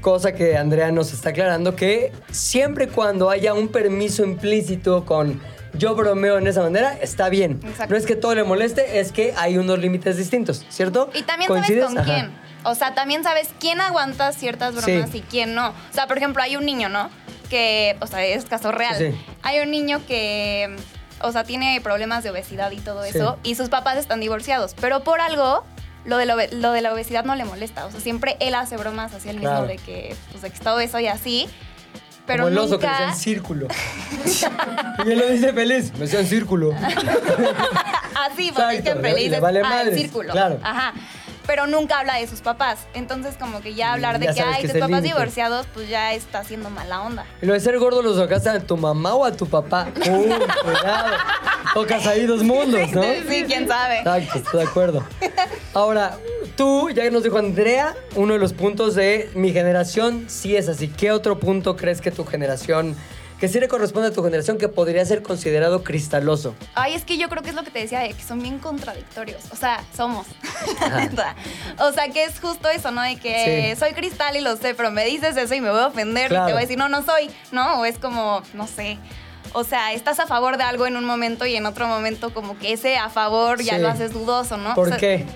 Cosa 0.00 0.32
que 0.32 0.56
Andrea 0.56 0.92
nos 0.92 1.12
está 1.12 1.30
aclarando 1.30 1.74
que 1.74 2.12
siempre 2.30 2.84
y 2.84 2.88
cuando 2.88 3.30
haya 3.30 3.54
un 3.54 3.68
permiso 3.68 4.22
implícito 4.24 5.04
con 5.04 5.40
yo 5.74 5.94
bromeo 5.94 6.38
en 6.38 6.46
esa 6.46 6.62
manera, 6.62 6.98
está 7.00 7.28
bien. 7.28 7.60
Exacto. 7.64 7.92
No 7.94 7.96
es 7.98 8.04
que 8.04 8.14
todo 8.14 8.34
le 8.34 8.44
moleste, 8.44 9.00
es 9.00 9.10
que 9.10 9.32
hay 9.36 9.56
unos 9.56 9.78
límites 9.78 10.18
distintos, 10.18 10.66
¿cierto? 10.68 11.08
Y 11.14 11.22
también 11.22 11.48
sabes 11.48 11.84
con 11.84 11.98
Ajá. 11.98 12.04
quién. 12.04 12.51
O 12.64 12.74
sea, 12.74 12.94
también 12.94 13.22
sabes 13.24 13.48
quién 13.58 13.80
aguanta 13.80 14.32
ciertas 14.32 14.74
bromas 14.74 15.10
Sí. 15.10 15.18
y 15.18 15.20
quién 15.22 15.54
no. 15.54 15.68
O 15.70 15.74
sea, 15.92 16.06
por 16.06 16.16
ejemplo, 16.18 16.42
hay 16.42 16.56
un 16.56 16.64
niño, 16.64 16.88
¿no? 16.88 17.10
Que, 17.50 17.96
o 18.00 18.06
sea, 18.06 18.24
es 18.24 18.44
caso 18.44 18.70
real. 18.72 18.96
Sí. 18.96 19.14
Hay 19.42 19.60
un 19.60 19.70
niño 19.70 20.00
que, 20.06 20.74
o 21.20 21.32
sea, 21.32 21.44
tiene 21.44 21.80
problemas 21.82 22.22
de 22.24 22.30
obesidad 22.30 22.70
y 22.70 22.78
todo 22.78 23.02
Sí. 23.04 23.10
eso, 23.18 23.38
y 23.42 23.56
sus 23.56 23.68
papás 23.68 23.96
están 23.98 24.20
divorciados. 24.20 24.74
Pero 24.80 25.02
por 25.04 25.20
algo, 25.20 25.64
lo 26.04 26.16
de 26.16 26.26
lo 26.26 26.72
de 26.72 26.80
la 26.82 26.92
obesidad 26.92 27.24
no 27.24 27.34
le 27.34 27.44
molesta. 27.44 27.84
O 27.86 27.90
sea, 27.90 28.00
siempre 28.00 28.36
él 28.40 28.54
hace 28.54 28.76
bromas 28.76 29.12
hacia 29.12 29.30
él 29.32 29.38
mismo 29.38 29.50
Claro. 29.50 29.66
de 29.66 29.76
que, 29.76 30.16
pues, 30.30 30.42
de 30.42 30.50
que 30.50 30.56
está 30.56 30.74
obeso 30.74 30.98
y 31.00 31.08
así. 31.08 31.48
Pero 32.26 32.44
Como 32.44 32.52
el 32.52 32.58
oso 32.58 32.78
que 32.78 32.86
nunca... 32.86 32.98
decía 33.00 33.12
en 33.14 33.18
círculo. 33.18 33.66
y 35.04 35.10
él 35.10 35.18
lo 35.18 35.26
dice 35.26 35.52
feliz, 35.52 35.92
me 35.94 36.00
decía 36.00 36.20
en 36.20 36.26
círculo. 36.28 36.72
Así, 38.14 38.52
porque 38.52 38.76
Exacto, 38.76 38.82
siempre 38.82 39.10
le- 39.12 39.16
dices, 39.16 39.30
le 39.32 39.40
vale 39.40 39.62
ah, 39.64 39.82
el 39.82 39.94
círculo. 39.94 40.32
claro. 40.32 40.58
Ajá. 40.62 40.92
Pero 41.52 41.66
nunca 41.66 41.98
habla 41.98 42.14
de 42.16 42.26
sus 42.26 42.40
papás. 42.40 42.78
Entonces, 42.94 43.34
como 43.38 43.60
que 43.60 43.74
ya 43.74 43.92
hablar 43.92 44.18
de 44.18 44.24
Ya 44.24 44.32
que 44.32 44.40
hay 44.40 44.62
tus 44.62 44.72
papás 44.72 44.88
límite. 44.88 45.08
divorciados, 45.08 45.66
pues 45.74 45.86
ya 45.86 46.14
está 46.14 46.38
haciendo 46.38 46.70
mala 46.70 47.02
onda. 47.02 47.26
Y 47.42 47.44
lo 47.44 47.52
de 47.52 47.60
ser 47.60 47.78
gordo 47.78 48.00
lo 48.00 48.16
sacaste 48.16 48.48
a 48.48 48.58
tu 48.58 48.74
mamá 48.78 49.12
o 49.14 49.22
a 49.26 49.32
tu 49.32 49.46
papá. 49.46 49.88
¡Uh, 49.96 50.02
cuidado! 50.64 51.14
Tocas 51.74 52.06
ahí 52.06 52.24
dos 52.24 52.42
mundos, 52.42 52.90
¿no? 52.92 53.02
Sí, 53.28 53.44
quién 53.46 53.68
sabe. 53.68 53.98
Exacto, 53.98 54.38
estoy 54.38 54.60
de 54.64 54.66
acuerdo. 54.66 55.04
Ahora, 55.74 56.16
tú, 56.56 56.88
ya 56.88 57.02
que 57.02 57.10
nos 57.10 57.22
dijo 57.22 57.36
Andrea, 57.36 57.94
uno 58.14 58.32
de 58.32 58.38
los 58.38 58.54
puntos 58.54 58.94
de 58.94 59.30
mi 59.34 59.52
generación 59.52 60.24
sí 60.28 60.56
es 60.56 60.70
así. 60.70 60.88
¿Qué 60.88 61.12
otro 61.12 61.38
punto 61.38 61.76
crees 61.76 62.00
que 62.00 62.10
tu 62.10 62.24
generación, 62.24 62.96
que 63.42 63.48
sí 63.48 63.58
le 63.58 63.66
corresponde 63.66 64.06
a 64.06 64.12
tu 64.12 64.22
generación, 64.22 64.56
que 64.56 64.68
podría 64.68 65.04
ser 65.04 65.20
considerado 65.20 65.82
cristaloso? 65.82 66.54
Ay, 66.76 66.94
es 66.94 67.04
que 67.04 67.18
yo 67.18 67.28
creo 67.28 67.42
que 67.42 67.48
es 67.48 67.56
lo 67.56 67.64
que 67.64 67.72
te 67.72 67.80
decía, 67.80 67.98
de 67.98 68.10
que 68.14 68.22
son 68.22 68.40
bien 68.40 68.60
contradictorios. 68.60 69.42
O 69.50 69.56
sea, 69.56 69.82
somos. 69.96 70.28
O 71.80 71.92
sea, 71.92 72.08
que 72.12 72.22
es 72.22 72.38
justo 72.40 72.68
eso, 72.68 72.92
¿no? 72.92 73.02
De 73.02 73.16
que 73.16 73.72
Sí. 73.74 73.80
soy 73.80 73.94
cristal 73.94 74.36
y 74.36 74.40
lo 74.42 74.56
sé, 74.56 74.74
pero 74.74 74.92
me 74.92 75.04
dices 75.04 75.36
eso 75.36 75.54
y 75.54 75.60
me 75.60 75.70
voy 75.70 75.80
a 75.80 75.88
ofender 75.88 76.28
Claro. 76.28 76.44
y 76.44 76.46
te 76.46 76.52
voy 76.52 76.58
a 76.60 76.64
decir, 76.66 76.78
no, 76.78 76.88
no 76.88 77.02
soy, 77.02 77.30
¿no? 77.50 77.80
O 77.80 77.84
es 77.84 77.98
como, 77.98 78.42
no 78.54 78.68
sé. 78.68 78.98
O 79.54 79.64
sea, 79.64 79.92
estás 79.92 80.20
a 80.20 80.26
favor 80.28 80.56
de 80.56 80.62
algo 80.62 80.86
en 80.86 80.96
un 80.96 81.04
momento 81.04 81.44
y 81.44 81.56
en 81.56 81.66
otro 81.66 81.88
momento 81.88 82.32
como 82.32 82.56
que 82.56 82.72
ese 82.72 82.96
a 82.96 83.08
favor 83.10 83.60
ya 83.60 83.74
Sí. 83.74 83.82
lo 83.82 83.88
haces 83.88 84.12
dudoso, 84.12 84.56
¿no? 84.56 84.74
¿Por 84.76 84.86
O 84.86 84.90
sea, 84.90 84.98
qué? 84.98 85.26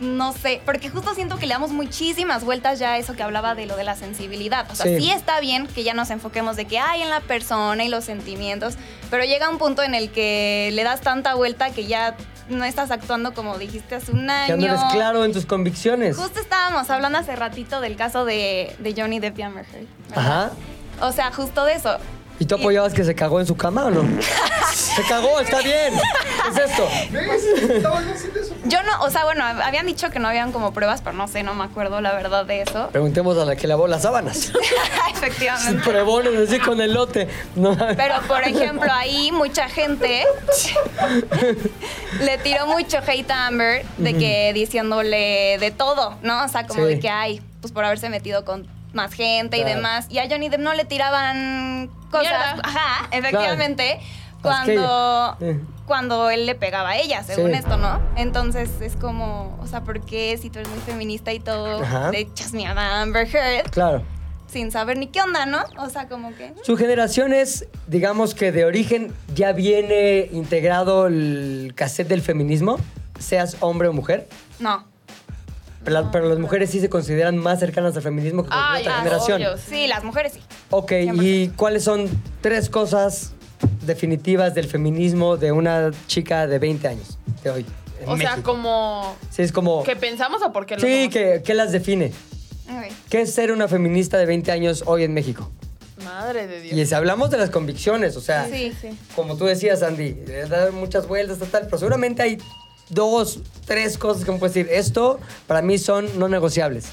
No 0.00 0.32
sé, 0.32 0.62
porque 0.64 0.88
justo 0.88 1.14
siento 1.14 1.36
que 1.36 1.46
le 1.46 1.52
damos 1.52 1.70
muchísimas 1.72 2.44
vueltas 2.44 2.78
ya 2.78 2.92
a 2.92 2.98
eso 2.98 3.14
que 3.14 3.22
hablaba 3.22 3.54
de 3.54 3.66
lo 3.66 3.76
de 3.76 3.84
la 3.84 3.96
sensibilidad. 3.96 4.66
O 4.70 4.74
sea, 4.74 4.86
Sí. 4.86 4.98
sí, 4.98 5.10
está 5.10 5.40
bien 5.40 5.66
que 5.66 5.82
ya 5.84 5.92
nos 5.94 6.10
enfoquemos 6.10 6.56
de 6.56 6.64
que 6.64 6.78
hay 6.78 7.02
en 7.02 7.10
la 7.10 7.20
persona 7.20 7.84
y 7.84 7.88
los 7.88 8.04
sentimientos, 8.04 8.74
pero 9.10 9.24
llega 9.24 9.48
un 9.50 9.58
punto 9.58 9.82
en 9.82 9.94
el 9.94 10.10
que 10.10 10.70
le 10.72 10.82
das 10.84 11.02
tanta 11.02 11.34
vuelta 11.34 11.70
que 11.70 11.86
ya 11.86 12.16
no 12.48 12.64
estás 12.64 12.90
actuando 12.90 13.32
como 13.34 13.58
dijiste 13.58 13.94
hace 13.94 14.10
un 14.12 14.28
año. 14.30 14.56
no 14.56 14.64
eres 14.64 14.80
claro 14.92 15.24
en 15.24 15.32
tus 15.32 15.46
convicciones. 15.46 16.16
Justo 16.16 16.40
estábamos 16.40 16.88
hablando 16.90 17.18
hace 17.18 17.36
ratito 17.36 17.80
del 17.80 17.96
caso 17.96 18.24
de, 18.24 18.74
de 18.78 18.94
Johnny 18.96 19.20
Depp 19.20 19.38
y 19.38 19.42
Amber 19.42 19.66
Heard. 19.72 19.86
Ajá. 20.18 20.50
O 21.00 21.12
sea, 21.12 21.30
justo 21.32 21.64
de 21.64 21.74
eso. 21.74 21.96
¿Y 22.40 22.46
tú 22.46 22.54
apoyabas 22.56 22.92
que 22.94 23.04
se 23.04 23.14
cagó 23.14 23.38
en 23.38 23.46
su 23.46 23.54
cama 23.56 23.84
o 23.84 23.90
no? 23.90 24.02
se 24.72 25.02
cagó, 25.04 25.38
está 25.40 25.60
bien. 25.60 25.92
¿Qué 26.54 26.62
es 26.64 26.70
esto? 26.70 26.88
Yo 28.64 28.82
no, 28.82 29.02
o 29.02 29.10
sea, 29.10 29.24
bueno, 29.24 29.44
habían 29.44 29.84
dicho 29.86 30.10
que 30.10 30.18
no 30.18 30.28
habían 30.28 30.50
como 30.50 30.72
pruebas, 30.72 31.02
pero 31.02 31.14
no 31.14 31.28
sé, 31.28 31.42
no 31.42 31.54
me 31.54 31.64
acuerdo 31.64 32.00
la 32.00 32.12
verdad 32.14 32.46
de 32.46 32.62
eso. 32.62 32.88
Preguntemos 32.92 33.36
a 33.36 33.44
la 33.44 33.56
que 33.56 33.66
lavó 33.66 33.86
las 33.88 34.02
sábanas. 34.02 34.52
Efectivamente. 35.12 35.82
Prebones 35.88 36.48
así 36.48 36.58
con 36.60 36.80
el 36.80 36.94
lote. 36.94 37.28
No, 37.56 37.76
Pero, 37.96 38.14
por 38.26 38.42
ejemplo, 38.42 38.90
ahí 38.90 39.30
mucha 39.32 39.68
gente 39.68 40.24
le 42.20 42.38
tiró 42.38 42.66
mucho 42.66 42.98
hate 43.06 43.30
a 43.30 43.46
Amber 43.48 43.84
de 43.98 44.14
que 44.16 44.52
diciéndole 44.54 45.58
de 45.60 45.70
todo, 45.70 46.16
¿no? 46.22 46.44
O 46.44 46.48
sea, 46.48 46.66
como 46.66 46.80
Sí. 46.86 46.94
de 46.94 47.00
que 47.00 47.10
hay, 47.10 47.42
pues 47.60 47.72
por 47.72 47.84
haberse 47.84 48.08
metido 48.08 48.44
con 48.46 48.66
más 48.92 49.12
gente 49.12 49.58
y 49.58 49.64
demás. 49.64 50.06
Y 50.10 50.18
a 50.18 50.28
Johnny 50.28 50.48
Depp 50.48 50.60
no 50.60 50.74
le 50.74 50.84
tiraban 50.84 51.88
cosas. 52.10 52.22
Mierda. 52.22 52.60
Ajá, 52.62 53.08
efectivamente. 53.12 54.00
Que 54.00 54.42
Cuando, 54.42 55.36
cuando 55.86 56.30
él 56.30 56.46
le 56.46 56.54
pegaba 56.54 56.90
a 56.90 56.96
ella, 56.96 57.22
según 57.22 57.50
Sí. 57.50 57.58
esto, 57.58 57.76
¿no? 57.76 58.00
Entonces 58.16 58.70
es 58.80 58.96
como, 58.96 59.58
o 59.62 59.66
sea, 59.66 59.82
¿por 59.82 60.00
qué 60.00 60.38
si 60.40 60.48
tú 60.48 60.60
eres 60.60 60.70
muy 60.70 60.80
feminista 60.80 61.30
y 61.32 61.40
todo, 61.40 61.82
Ajá. 61.82 62.10
le 62.10 62.20
echas 62.20 62.52
a 62.54 63.02
Amber 63.02 63.28
Heard 63.28 63.70
claro. 63.70 64.02
sin 64.46 64.70
saber 64.70 64.96
ni 64.96 65.08
qué 65.08 65.20
onda, 65.20 65.44
¿no? 65.44 65.58
O 65.76 65.90
sea, 65.90 66.08
como 66.08 66.34
que... 66.34 66.54
Su 66.62 66.78
generación 66.78 67.34
es, 67.34 67.66
digamos 67.86 68.34
que 68.34 68.50
de 68.50 68.64
origen 68.64 69.12
ya 69.34 69.52
viene 69.52 70.30
integrado 70.32 71.06
el 71.08 71.74
cassette 71.76 72.08
del 72.08 72.22
feminismo, 72.22 72.78
seas 73.18 73.58
hombre 73.60 73.88
o 73.88 73.92
mujer. 73.92 74.26
No. 74.58 74.86
Pero, 75.84 76.00
la- 76.02 76.10
pero 76.10 76.28
las 76.28 76.38
mujeres 76.38 76.70
sí 76.70 76.80
se 76.80 76.88
consideran 76.88 77.36
más 77.38 77.58
cercanas 77.60 77.96
al 77.96 78.02
feminismo 78.02 78.42
que 78.42 78.48
cualquier 78.50 78.74
Ay, 78.76 78.82
otra 78.82 78.94
ah, 78.94 78.98
generación. 79.02 79.36
obvio. 79.42 79.56
Sí, 79.56 79.86
las 79.86 80.04
mujeres 80.04 80.32
sí. 80.34 80.40
Ok, 80.70 80.92
¿y 81.22 81.48
cuáles 81.50 81.84
son 81.84 82.08
tres 82.42 82.68
cosas 82.68 83.32
definitivas 83.86 84.54
del 84.54 84.66
feminismo 84.66 85.36
de 85.36 85.52
una 85.52 85.90
chica 86.06 86.46
de 86.46 86.58
20 86.58 86.88
años 86.88 87.18
de 87.42 87.50
hoy? 87.50 87.66
en 88.02 88.08
O 88.08 88.16
sea, 88.16 88.36
como 88.42 89.16
Sí, 89.30 89.42
es 89.42 89.52
como... 89.52 89.82
que 89.84 89.96
pensamos 89.96 90.42
o 90.42 90.52
porque 90.52 90.76
lo 90.76 90.80
Sí, 90.82 91.08
que, 91.10 91.42
¿qué 91.44 91.54
las 91.54 91.72
define? 91.72 92.12
¿Qué 93.08 93.22
es 93.22 93.34
ser 93.34 93.50
una 93.50 93.66
feminista 93.66 94.16
de 94.16 94.26
20 94.26 94.52
años 94.52 94.84
hoy 94.86 95.02
en 95.04 95.12
México? 95.12 95.50
Madre 96.04 96.46
de 96.46 96.60
Dios. 96.60 96.78
Y 96.78 96.86
si 96.86 96.94
hablamos 96.94 97.30
de 97.30 97.36
las 97.36 97.50
convicciones, 97.50 98.16
o 98.16 98.20
sea, 98.20 98.46
Sí. 98.48 98.72
sí. 98.80 98.88
como 99.16 99.36
tú 99.36 99.44
decías, 99.46 99.82
Andy, 99.82 100.14
le 100.26 100.46
dar 100.46 100.72
muchas 100.72 101.06
vueltas, 101.08 101.38
tal, 101.38 101.48
tal, 101.48 101.64
pero 101.64 101.78
seguramente 101.78 102.22
hay 102.22 102.38
dos, 102.90 103.40
tres 103.64 103.96
cosas 103.98 104.24
que 104.24 104.32
me 104.32 104.38
puedes 104.38 104.54
decir. 104.54 104.70
Esto 104.72 105.18
para 105.46 105.62
mí 105.62 105.78
son 105.78 106.18
no 106.18 106.28
negociables. 106.28 106.86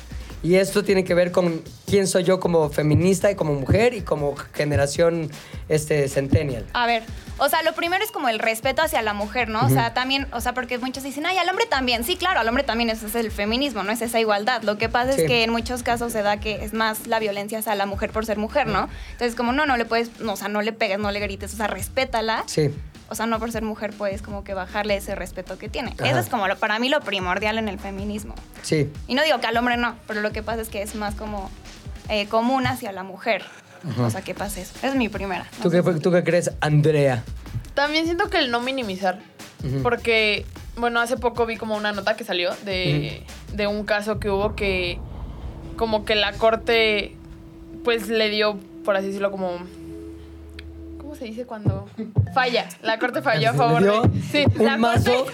Y 0.43 0.55
esto 0.55 0.83
tiene 0.83 1.03
que 1.03 1.15
ver 1.15 1.31
con 1.31 1.63
quién 1.87 2.05
soy 2.07 2.23
yo 2.23 2.39
como 2.39 2.69
feminista 2.69 3.31
y 3.31 3.35
como 3.35 3.55
mujer 3.55 3.95
y 3.95 4.01
como 4.01 4.35
generación 4.53 5.31
este, 5.67 6.07
centennial. 6.07 6.63
A 6.73 6.85
ver, 6.85 7.01
o 7.39 7.49
sea, 7.49 7.63
lo 7.63 7.73
primero 7.73 8.03
es 8.05 8.11
como 8.11 8.29
el 8.29 8.37
respeto 8.37 8.83
hacia 8.83 9.01
la 9.01 9.13
mujer, 9.13 9.49
¿no? 9.49 9.65
O 9.65 9.69
sea, 9.69 9.95
también, 9.95 10.27
o 10.31 10.39
sea, 10.39 10.53
porque 10.53 10.77
muchos 10.77 11.03
dicen, 11.03 11.25
ay, 11.25 11.39
al 11.39 11.49
hombre 11.49 11.65
también. 11.65 12.03
Sí, 12.03 12.17
claro, 12.17 12.39
al 12.39 12.47
hombre 12.47 12.63
también 12.63 12.91
es 12.91 13.15
el 13.15 13.31
feminismo, 13.31 13.81
no 13.81 13.91
es 13.91 14.01
esa 14.03 14.19
igualdad. 14.19 14.61
Lo 14.61 14.77
que 14.77 14.89
pasa 14.89 15.13
Sí. 15.13 15.21
es 15.21 15.27
que 15.27 15.43
en 15.43 15.49
muchos 15.49 15.81
casos 15.81 16.13
se 16.13 16.21
da 16.21 16.39
que 16.39 16.63
es 16.63 16.71
más 16.71 17.07
la 17.07 17.17
violencia 17.17 17.57
hacia 17.57 17.73
la 17.73 17.87
mujer 17.87 18.11
por 18.11 18.23
ser 18.25 18.37
mujer, 18.37 18.67
¿no? 18.67 18.89
Entonces, 19.13 19.33
como 19.35 19.53
no, 19.53 19.65
no 19.65 19.75
le 19.75 19.85
puedes, 19.85 20.19
no, 20.19 20.33
o 20.33 20.37
sea, 20.37 20.49
no 20.49 20.61
le 20.61 20.71
pegues, 20.71 20.99
no 20.99 21.09
le 21.11 21.19
grites, 21.19 21.51
o 21.55 21.57
sea, 21.57 21.65
respétala. 21.67 22.43
Sí. 22.45 22.69
O 23.09 23.15
sea, 23.15 23.25
no 23.25 23.39
por 23.39 23.51
ser 23.51 23.63
mujer 23.63 23.93
puedes 23.97 24.21
como 24.21 24.43
que 24.43 24.53
bajarle 24.53 24.97
ese 24.97 25.15
respeto 25.15 25.57
que 25.57 25.69
tiene. 25.69 25.93
Ajá. 25.97 26.09
Eso 26.09 26.19
es 26.19 26.27
como 26.29 26.47
lo- 26.47 26.57
para 26.57 26.77
mí 26.79 26.89
lo 26.89 26.99
primordial 27.01 27.57
en 27.57 27.67
el 27.69 27.79
feminismo. 27.79 28.35
Sí. 28.63 28.89
Y 29.07 29.15
no 29.15 29.23
digo 29.23 29.39
que 29.39 29.47
al 29.47 29.55
hombre 29.57 29.77
no, 29.77 29.95
pero 30.07 30.21
lo 30.21 30.31
que 30.31 30.43
pasa 30.43 30.61
es 30.61 30.69
que 30.69 30.81
es 30.81 30.95
más 30.95 31.15
como 31.15 31.49
eh, 32.09 32.27
común 32.27 32.67
hacia 32.67 32.91
la 32.91 33.03
mujer. 33.03 33.43
O 33.99 34.09
sea, 34.09 34.21
que 34.21 34.33
pase 34.33 34.61
eso. 34.61 34.73
Esa 34.77 34.87
es 34.89 34.95
mi 34.95 35.07
primera. 35.07 35.45
No 35.59 35.63
¿Tú 35.63 35.69
qué, 35.71 35.81
¿Tú 35.99 36.11
qué 36.11 36.23
crees, 36.23 36.51
Andrea? 36.61 37.23
También 37.75 38.05
siento 38.05 38.29
que 38.29 38.39
el 38.39 38.49
no 38.51 38.59
minimizar. 38.59 39.19
Porque, 39.83 40.45
bueno, 40.77 40.99
hace 40.99 41.15
poco 41.17 41.45
vi 41.45 41.57
como 41.57 41.75
una 41.77 41.91
nota 41.91 42.15
que 42.17 42.23
salió 42.23 42.53
de, 42.65 43.23
de 43.53 43.67
un 43.67 43.85
caso 43.85 44.19
que 44.19 44.29
hubo 44.29 44.55
que 44.55 44.99
como 45.77 46.05
que 46.05 46.15
la 46.15 46.33
corte 46.33 47.15
pues 47.83 48.07
le 48.09 48.29
dio, 48.29 48.57
por 48.83 48.95
así 48.97 49.07
decirlo, 49.07 49.31
como... 49.31 49.59
¿Cómo 51.17 51.25
se 51.25 51.31
dice 51.31 51.47
cuando 51.47 51.87
falla? 52.31 52.69
La 52.83 52.99
corte 52.99 53.23
falló 53.23 53.49
a 53.49 53.51
¿Le 53.53 53.57
favor 53.57 53.83
de... 53.83 54.21
Sí, 54.21 54.45
la 54.59 54.77
corte, 54.77 55.25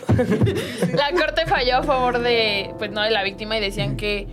la 0.94 1.12
corte 1.12 1.46
falló 1.46 1.78
a 1.78 1.84
favor 1.84 2.20
de, 2.20 2.74
pues 2.78 2.90
no, 2.92 3.02
de 3.02 3.12
la 3.12 3.22
víctima 3.22 3.58
y 3.58 3.60
decían 3.60 3.98
que 3.98 4.26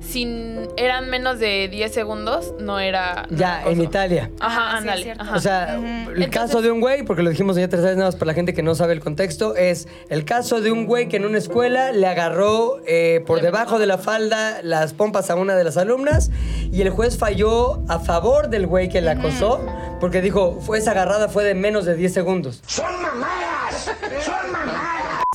si 0.00 0.56
eran 0.76 1.10
menos 1.10 1.38
de 1.38 1.68
10 1.68 1.92
segundos 1.92 2.54
no 2.60 2.78
era... 2.78 3.26
no 3.30 3.36
Ya, 3.36 3.62
era 3.62 3.70
en. 3.70 3.80
Italia. 3.82 4.30
Ajá, 4.40 4.60
Ah, 4.60 4.70
sí, 4.70 4.74
es 4.74 4.78
ándale. 4.80 5.02
cierto. 5.02 5.22
ajá. 5.22 5.36
O 5.36 5.40
sea, 5.40 5.74
Ujú. 5.78 5.86
el 5.86 6.22
Entonces- 6.22 6.28
caso 6.30 6.62
de 6.62 6.70
un 6.70 6.80
güey, 6.80 7.02
porque 7.02 7.22
lo 7.22 7.30
dijimos 7.30 7.56
ya 7.56 7.68
tres 7.68 7.82
veces 7.82 7.96
nada 7.96 8.08
más 8.08 8.16
para 8.16 8.26
la 8.28 8.34
gente 8.34 8.54
que 8.54 8.62
no 8.62 8.74
sabe 8.74 8.92
el 8.94 9.00
contexto, 9.00 9.54
es 9.56 9.88
el 10.08 10.24
caso 10.24 10.60
de 10.60 10.70
un 10.70 10.86
güey 10.86 11.08
que 11.08 11.16
en 11.16 11.24
una 11.26 11.38
escuela 11.38 11.92
le 11.92 12.06
agarró 12.06 12.80
eh, 12.86 13.22
por 13.26 13.40
debajo 13.40 13.78
de 13.78 13.86
la 13.86 13.98
falda 13.98 14.60
las 14.62 14.92
pompas 14.94 15.30
a 15.30 15.34
una 15.34 15.56
de 15.56 15.64
las 15.64 15.76
alumnas 15.76 16.30
y 16.72 16.80
el 16.82 16.90
juez 16.90 17.18
falló 17.18 17.82
a 17.88 17.98
favor 17.98 18.48
del 18.48 18.66
güey 18.66 18.88
que 18.88 19.00
la 19.00 19.12
acosó 19.12 19.64
porque 20.00 20.20
dijo, 20.20 20.60
fue 20.60 20.78
esa 20.78 20.92
agarrada 20.92 21.28
fue 21.28 21.44
de 21.44 21.54
menos 21.54 21.84
de 21.84 21.94
10 21.96 22.12
segundos. 22.14 22.62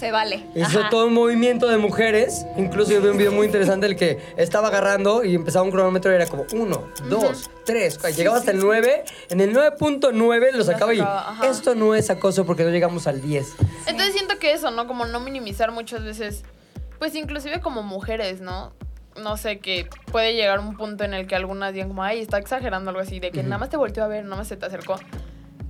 Se 0.03 0.11
vale. 0.11 0.43
Hizo 0.53 0.79
Ajá. 0.81 0.89
todo 0.89 1.07
un 1.07 1.13
movimiento 1.13 1.69
de 1.69 1.77
mujeres. 1.77 2.45
Incluso 2.57 2.91
yo 2.91 3.01
vi 3.01 3.07
un 3.07 3.17
video 3.17 3.31
muy 3.31 3.45
interesante 3.45 3.85
el 3.85 3.95
que 3.95 4.19
estaba 4.35 4.67
agarrando 4.67 5.23
y 5.23 5.33
empezaba 5.33 5.63
un 5.63 5.71
cronómetro 5.71 6.11
y 6.11 6.15
era 6.15 6.27
como 6.27 6.45
uno, 6.51 6.89
dos, 7.07 7.49
tres. 7.65 7.97
Llegaba 8.13 8.35
hasta 8.35 8.51
el 8.51 8.59
9. 8.59 9.05
En 9.29 9.39
el 9.39 9.55
9.9 9.55 10.51
lo 10.51 10.63
sacaba 10.65 10.93
y 10.93 10.99
ajá. 10.99 11.47
esto 11.47 11.73
no 11.73 11.95
es 11.95 12.09
acoso 12.09 12.45
porque 12.45 12.65
no 12.65 12.71
llegamos 12.71 13.07
al 13.07 13.21
10. 13.21 13.55
Entonces 13.87 14.13
siento 14.13 14.37
que 14.39 14.51
eso, 14.51 14.71
¿no? 14.71 14.87
Como 14.87 15.05
no 15.05 15.21
minimizar 15.21 15.71
muchas 15.71 16.03
veces, 16.03 16.43
pues 16.99 17.15
inclusive 17.15 17.61
como 17.61 17.81
mujeres, 17.81 18.41
¿no? 18.41 18.73
No 19.15 19.37
sé, 19.37 19.59
que 19.59 19.87
puede 20.11 20.33
llegar 20.33 20.59
un 20.59 20.75
punto 20.75 21.05
en 21.05 21.13
el 21.13 21.27
que 21.27 21.35
algunas 21.37 21.71
digan 21.71 21.87
como, 21.87 22.03
ay, 22.03 22.19
está 22.19 22.39
exagerando 22.39 22.89
algo 22.89 23.01
así, 23.01 23.21
de 23.21 23.31
que 23.31 23.41
nada 23.41 23.57
más 23.57 23.69
te 23.69 23.77
volteó 23.77 24.03
a 24.03 24.07
ver, 24.09 24.25
nada 24.25 24.35
más 24.35 24.49
se 24.49 24.57
te 24.57 24.65
acercó. 24.65 24.99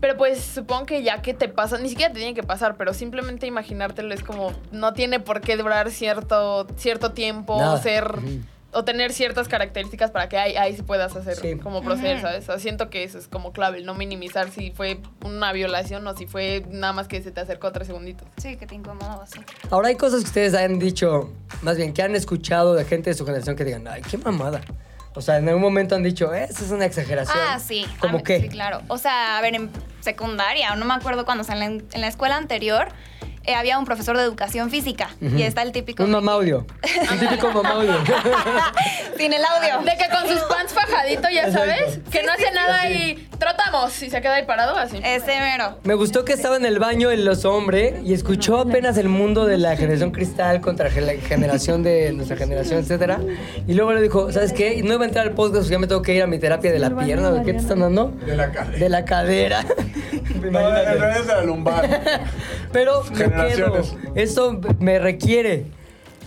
Pero 0.04 0.18
pues 0.18 0.44
supongo 0.44 0.86
que 0.86 1.02
ya 1.02 1.22
que 1.22 1.34
te 1.34 1.48
pasa, 1.48 1.78
ni 1.78 1.88
siquiera 1.88 2.12
te 2.12 2.20
tiene 2.20 2.34
que 2.34 2.44
pasar, 2.44 2.76
pero 2.76 2.94
simplemente 2.94 3.48
imaginártelo 3.48 4.14
es 4.14 4.22
como, 4.22 4.52
no 4.74 4.92
tiene 4.92 5.22
por 5.22 5.40
qué 5.40 5.56
durar 5.56 5.92
cierto, 5.92 6.68
cierto 6.76 7.14
tiempo 7.14 7.58
Nada. 7.58 7.76
o 7.76 7.78
ser... 7.82 8.14
O 8.74 8.84
tener 8.84 9.14
ciertas 9.14 9.48
características 9.48 10.12
para 10.12 10.28
que 10.28 10.38
ahí, 10.38 10.58
ahí 10.58 10.76
sí 10.76 10.82
puedas 10.82 11.16
hacer 11.16 11.36
Sí. 11.38 11.56
como 11.58 11.82
proceder. 11.84 12.20
¿sabes? 12.20 12.44
O 12.44 12.48
sea, 12.48 12.60
siento 12.60 12.90
que 12.90 13.04
eso 13.06 13.18
es 13.18 13.30
como 13.30 13.54
clave, 13.54 13.78
el 13.78 13.86
no 13.86 13.94
minimizar 13.94 14.50
si 14.50 14.72
fue 14.72 15.00
una 15.24 15.54
violación 15.54 16.06
o 16.06 16.18
si 16.18 16.26
fue 16.26 16.66
nada 16.70 16.92
más 16.92 17.08
que 17.08 17.22
se 17.24 17.32
te 17.32 17.40
acercó 17.40 17.72
tres 17.72 17.88
segunditos. 17.88 18.28
Sí, 18.42 18.58
que 18.58 18.66
te 18.68 18.76
incomoda 18.76 19.22
así. 19.24 19.40
Ahora 19.70 19.88
hay 19.88 19.96
cosas 19.96 20.20
que 20.24 20.26
ustedes 20.28 20.54
han 20.54 20.80
dicho, 20.80 21.32
más 21.62 21.78
bien, 21.78 21.94
que 21.94 22.02
han 22.02 22.14
escuchado 22.16 22.74
de 22.74 22.84
gente 22.84 23.10
de 23.12 23.14
su 23.16 23.24
generación 23.26 23.56
que 23.56 23.64
digan, 23.64 23.88
ay, 23.88 24.02
qué 24.02 24.18
mamada. 24.18 24.60
O 25.16 25.22
sea, 25.22 25.38
en 25.38 25.48
algún 25.48 25.62
momento 25.62 25.94
han 25.96 26.02
dicho, 26.02 26.34
"Eh, 26.34 26.48
esa 26.50 26.66
es 26.66 26.72
una 26.72 26.86
exageración. 26.86 27.38
Ah, 27.40 27.60
sí. 27.60 27.86
¿Cómo 28.02 28.18
Ah, 28.18 28.24
qué? 28.26 28.42
Sí, 28.42 28.50
claro. 28.50 28.82
O 28.88 28.98
sea, 28.98 29.38
a 29.38 29.42
ver, 29.42 29.54
en 29.54 29.70
secundaria, 30.04 30.74
o 30.74 30.76
no 30.76 30.86
me 30.86 30.94
acuerdo 30.94 31.26
cuándo, 31.26 31.42
o 31.44 31.46
sea, 31.46 31.56
en 31.56 31.60
la, 31.60 31.84
en 31.94 32.02
la 32.02 32.08
escuela 32.08 32.38
anterior 32.38 32.90
eh, 33.46 33.56
había 33.56 33.78
un 33.78 33.84
profesor 33.84 34.16
de 34.16 34.24
educación 34.24 34.70
física 34.70 35.10
y 35.20 35.42
está 35.42 35.64
el 35.64 35.74
típico... 35.74 36.04
Un 36.04 36.12
mamaudio. 36.12 36.66
Un 37.12 37.20
típico 37.20 37.52
mamaudio. 37.52 37.94
Sin 39.18 39.34
el 39.34 39.42
audio. 39.44 39.82
De 39.84 39.98
que 39.98 40.10
con 40.10 40.26
sus 40.30 40.40
pants 40.48 40.72
fajadito, 40.74 41.28
ya 41.30 41.48
Exacto. 41.48 41.60
sabes, 41.60 42.00
que 42.10 42.24
no 42.24 42.32
hace 42.32 42.52
nada 42.54 42.90
y 42.90 43.28
trotamos 43.38 44.02
y 44.02 44.10
se 44.10 44.22
queda 44.22 44.36
ahí 44.36 44.46
parado 44.46 44.78
así. 44.78 44.98
Ese 45.04 45.40
mero. 45.42 45.78
Me 45.84 45.94
gustó 45.94 46.24
que 46.24 46.32
estaba 46.32 46.56
en 46.56 46.64
el 46.64 46.80
baño 46.80 47.12
el 47.12 47.26
los 47.26 47.44
hombre 47.44 48.00
y 48.06 48.14
escuchó 48.14 48.60
apenas 48.60 48.98
el 48.98 49.10
mundo 49.10 49.46
de 49.46 49.58
la 49.58 49.76
generación 49.76 50.12
cristal 50.12 50.62
contra 50.62 50.90
la 50.90 51.14
generación 51.16 51.84
de 51.84 52.14
nuestra 52.14 52.38
generación, 52.38 52.80
etcétera. 52.80 53.20
Y 53.68 53.74
luego 53.74 53.92
le 53.92 54.02
dijo, 54.02 54.32
¿sabes 54.32 54.54
qué? 54.54 54.82
No 54.84 54.94
iba 54.94 55.04
a 55.04 55.08
entrar 55.08 55.28
al 55.28 55.34
podcast, 55.34 55.70
ya 55.70 55.80
me 55.80 55.88
tengo 55.88 56.02
que 56.02 56.14
ir 56.14 56.24
a 56.24 56.28
mi 56.28 56.40
terapia 56.40 56.72
de 56.72 56.80
la 56.80 56.96
pierna. 56.98 57.30
¿De 57.32 57.44
qué 57.44 57.52
te 57.52 57.60
están 57.60 57.82
dando? 57.82 58.14
De 58.26 58.38
la 58.38 58.52
cadera. 58.54 58.78
De 58.80 58.90
la 58.90 59.04
cadera. 59.04 59.66
No, 60.52 60.60
en 60.60 60.76
realidad 60.76 61.18
es 61.20 61.28
de 61.28 61.34
la 61.34 61.44
lumbar. 61.44 62.02
Pero 62.72 63.04
me 63.12 63.32
quedo. 63.32 63.82
Esto 64.16 64.60
me 64.80 65.00
requiere. 65.00 65.66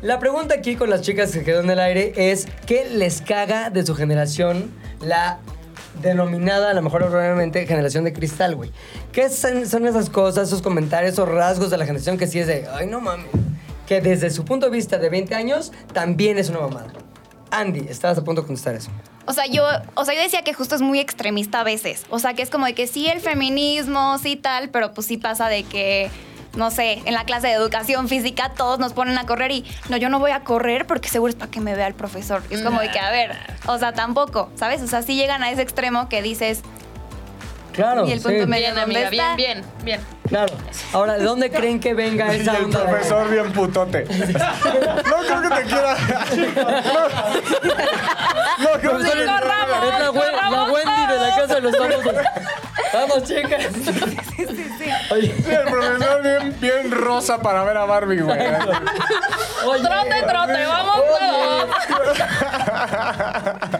La 0.02 0.18
pregunta 0.18 0.54
aquí 0.54 0.76
con 0.76 0.90
las 0.90 1.02
chicas 1.02 1.32
que 1.32 1.42
quedó 1.42 1.60
en 1.60 1.70
el 1.70 1.80
aire 1.80 2.12
es: 2.16 2.46
¿qué 2.66 2.86
les 2.88 3.22
caga 3.22 3.70
de 3.70 3.84
su 3.84 3.94
generación 3.94 4.70
la 5.00 5.38
denominada, 6.02 6.70
a 6.70 6.74
lo 6.74 6.82
mejor 6.82 7.06
probablemente, 7.06 7.66
generación 7.66 8.04
de 8.04 8.12
cristal, 8.12 8.54
güey? 8.54 8.70
¿Qué 9.12 9.28
son, 9.30 9.66
son 9.66 9.86
esas 9.86 10.10
cosas, 10.10 10.48
esos 10.48 10.62
comentarios, 10.62 11.14
esos 11.14 11.28
rasgos 11.28 11.70
de 11.70 11.78
la 11.78 11.86
generación 11.86 12.18
que 12.18 12.26
sí 12.26 12.38
es 12.38 12.46
de, 12.46 12.66
ay, 12.72 12.86
no 12.86 13.00
mames? 13.00 13.26
Que 13.86 14.00
desde 14.00 14.30
su 14.30 14.44
punto 14.44 14.66
de 14.66 14.72
vista 14.72 14.98
de 14.98 15.08
20 15.08 15.34
años 15.34 15.72
también 15.92 16.38
es 16.38 16.50
una 16.50 16.60
mamada. 16.60 16.92
Andy, 17.50 17.86
estabas 17.88 18.18
a 18.18 18.24
punto 18.24 18.42
de 18.42 18.46
contestar 18.46 18.74
eso. 18.74 18.90
O 19.26 19.32
sea, 19.32 19.46
yo, 19.46 19.64
o 19.94 20.04
sea, 20.04 20.14
yo 20.14 20.20
decía 20.20 20.42
que 20.42 20.54
justo 20.54 20.74
es 20.74 20.80
muy 20.80 21.00
extremista 21.00 21.60
a 21.60 21.64
veces. 21.64 22.06
O 22.10 22.18
sea, 22.18 22.34
que 22.34 22.42
es 22.42 22.50
como 22.50 22.66
de 22.66 22.74
que 22.74 22.86
sí 22.86 23.08
el 23.08 23.20
feminismo, 23.20 24.18
sí 24.18 24.36
tal, 24.36 24.70
pero 24.70 24.92
pues 24.94 25.06
sí 25.06 25.16
pasa 25.16 25.48
de 25.48 25.64
que, 25.64 26.10
no 26.54 26.70
sé, 26.70 27.02
en 27.04 27.14
la 27.14 27.24
clase 27.24 27.48
de 27.48 27.54
educación 27.54 28.08
física 28.08 28.52
todos 28.56 28.78
nos 28.78 28.92
ponen 28.92 29.18
a 29.18 29.26
correr 29.26 29.50
y 29.50 29.64
no, 29.88 29.96
yo 29.96 30.08
no 30.08 30.20
voy 30.20 30.30
a 30.30 30.40
correr 30.40 30.86
porque 30.86 31.08
seguro 31.08 31.30
es 31.30 31.36
para 31.36 31.50
que 31.50 31.60
me 31.60 31.74
vea 31.74 31.88
el 31.88 31.94
profesor. 31.94 32.42
Y 32.50 32.54
es 32.54 32.62
como 32.62 32.80
de 32.80 32.90
que, 32.90 33.00
a 33.00 33.10
ver, 33.10 33.36
o 33.66 33.78
sea, 33.78 33.92
tampoco, 33.92 34.50
¿sabes? 34.54 34.80
O 34.82 34.86
sea, 34.86 35.02
sí 35.02 35.16
llegan 35.16 35.42
a 35.42 35.50
ese 35.50 35.62
extremo 35.62 36.08
que 36.08 36.22
dices, 36.22 36.62
Claro. 37.76 38.06
Y 38.06 38.12
el 38.12 38.20
punto 38.20 38.40
sí, 38.40 38.46
medio. 38.46 38.62
Bien, 38.66 38.74
¿dónde 38.74 38.82
amiga, 39.06 39.10
bien, 39.10 39.22
está? 39.22 39.36
bien, 39.36 39.64
bien. 39.84 40.00
Claro. 40.28 40.54
Ahora, 40.92 41.12
¿de 41.18 41.24
dónde 41.24 41.50
creen 41.50 41.78
que 41.78 41.94
venga 41.94 42.34
Y 42.34 42.40
esa 42.40 42.56
el 42.58 42.64
onda? 42.64 42.84
profesor 42.84 43.30
bien 43.30 43.52
putote. 43.52 44.04
No 44.06 45.16
creo 45.22 45.42
que 45.42 45.48
te 45.50 45.62
quiera. 45.62 45.96
No, 48.58 48.64
no 48.64 48.70
creo 48.80 48.98
que 48.98 49.04
te 49.04 49.10
es 49.20 49.26
la, 49.26 49.40
corramos, 49.40 49.76
es 49.94 50.00
la 50.00 50.64
Wendy 50.64 51.06
de 51.12 51.18
la 51.18 51.36
casa 51.36 51.54
de 51.56 51.60
los 51.60 51.76
famosos. 51.76 52.14
Vamos, 52.92 53.22
chicas. 53.24 53.66
Oye, 55.10 55.34
Sí, 55.44 55.50
el 55.50 55.64
profesor 55.70 56.22
bien, 56.22 56.56
bien 56.60 56.90
rosa 56.90 57.40
para 57.40 57.62
ver 57.64 57.76
a 57.76 57.84
Barbie, 57.84 58.20
güey. 58.20 58.38
oye, 59.66 59.82
Trote, 59.82 60.22
trote, 60.26 60.66
vamos 60.66 60.96
todos. 61.20 61.68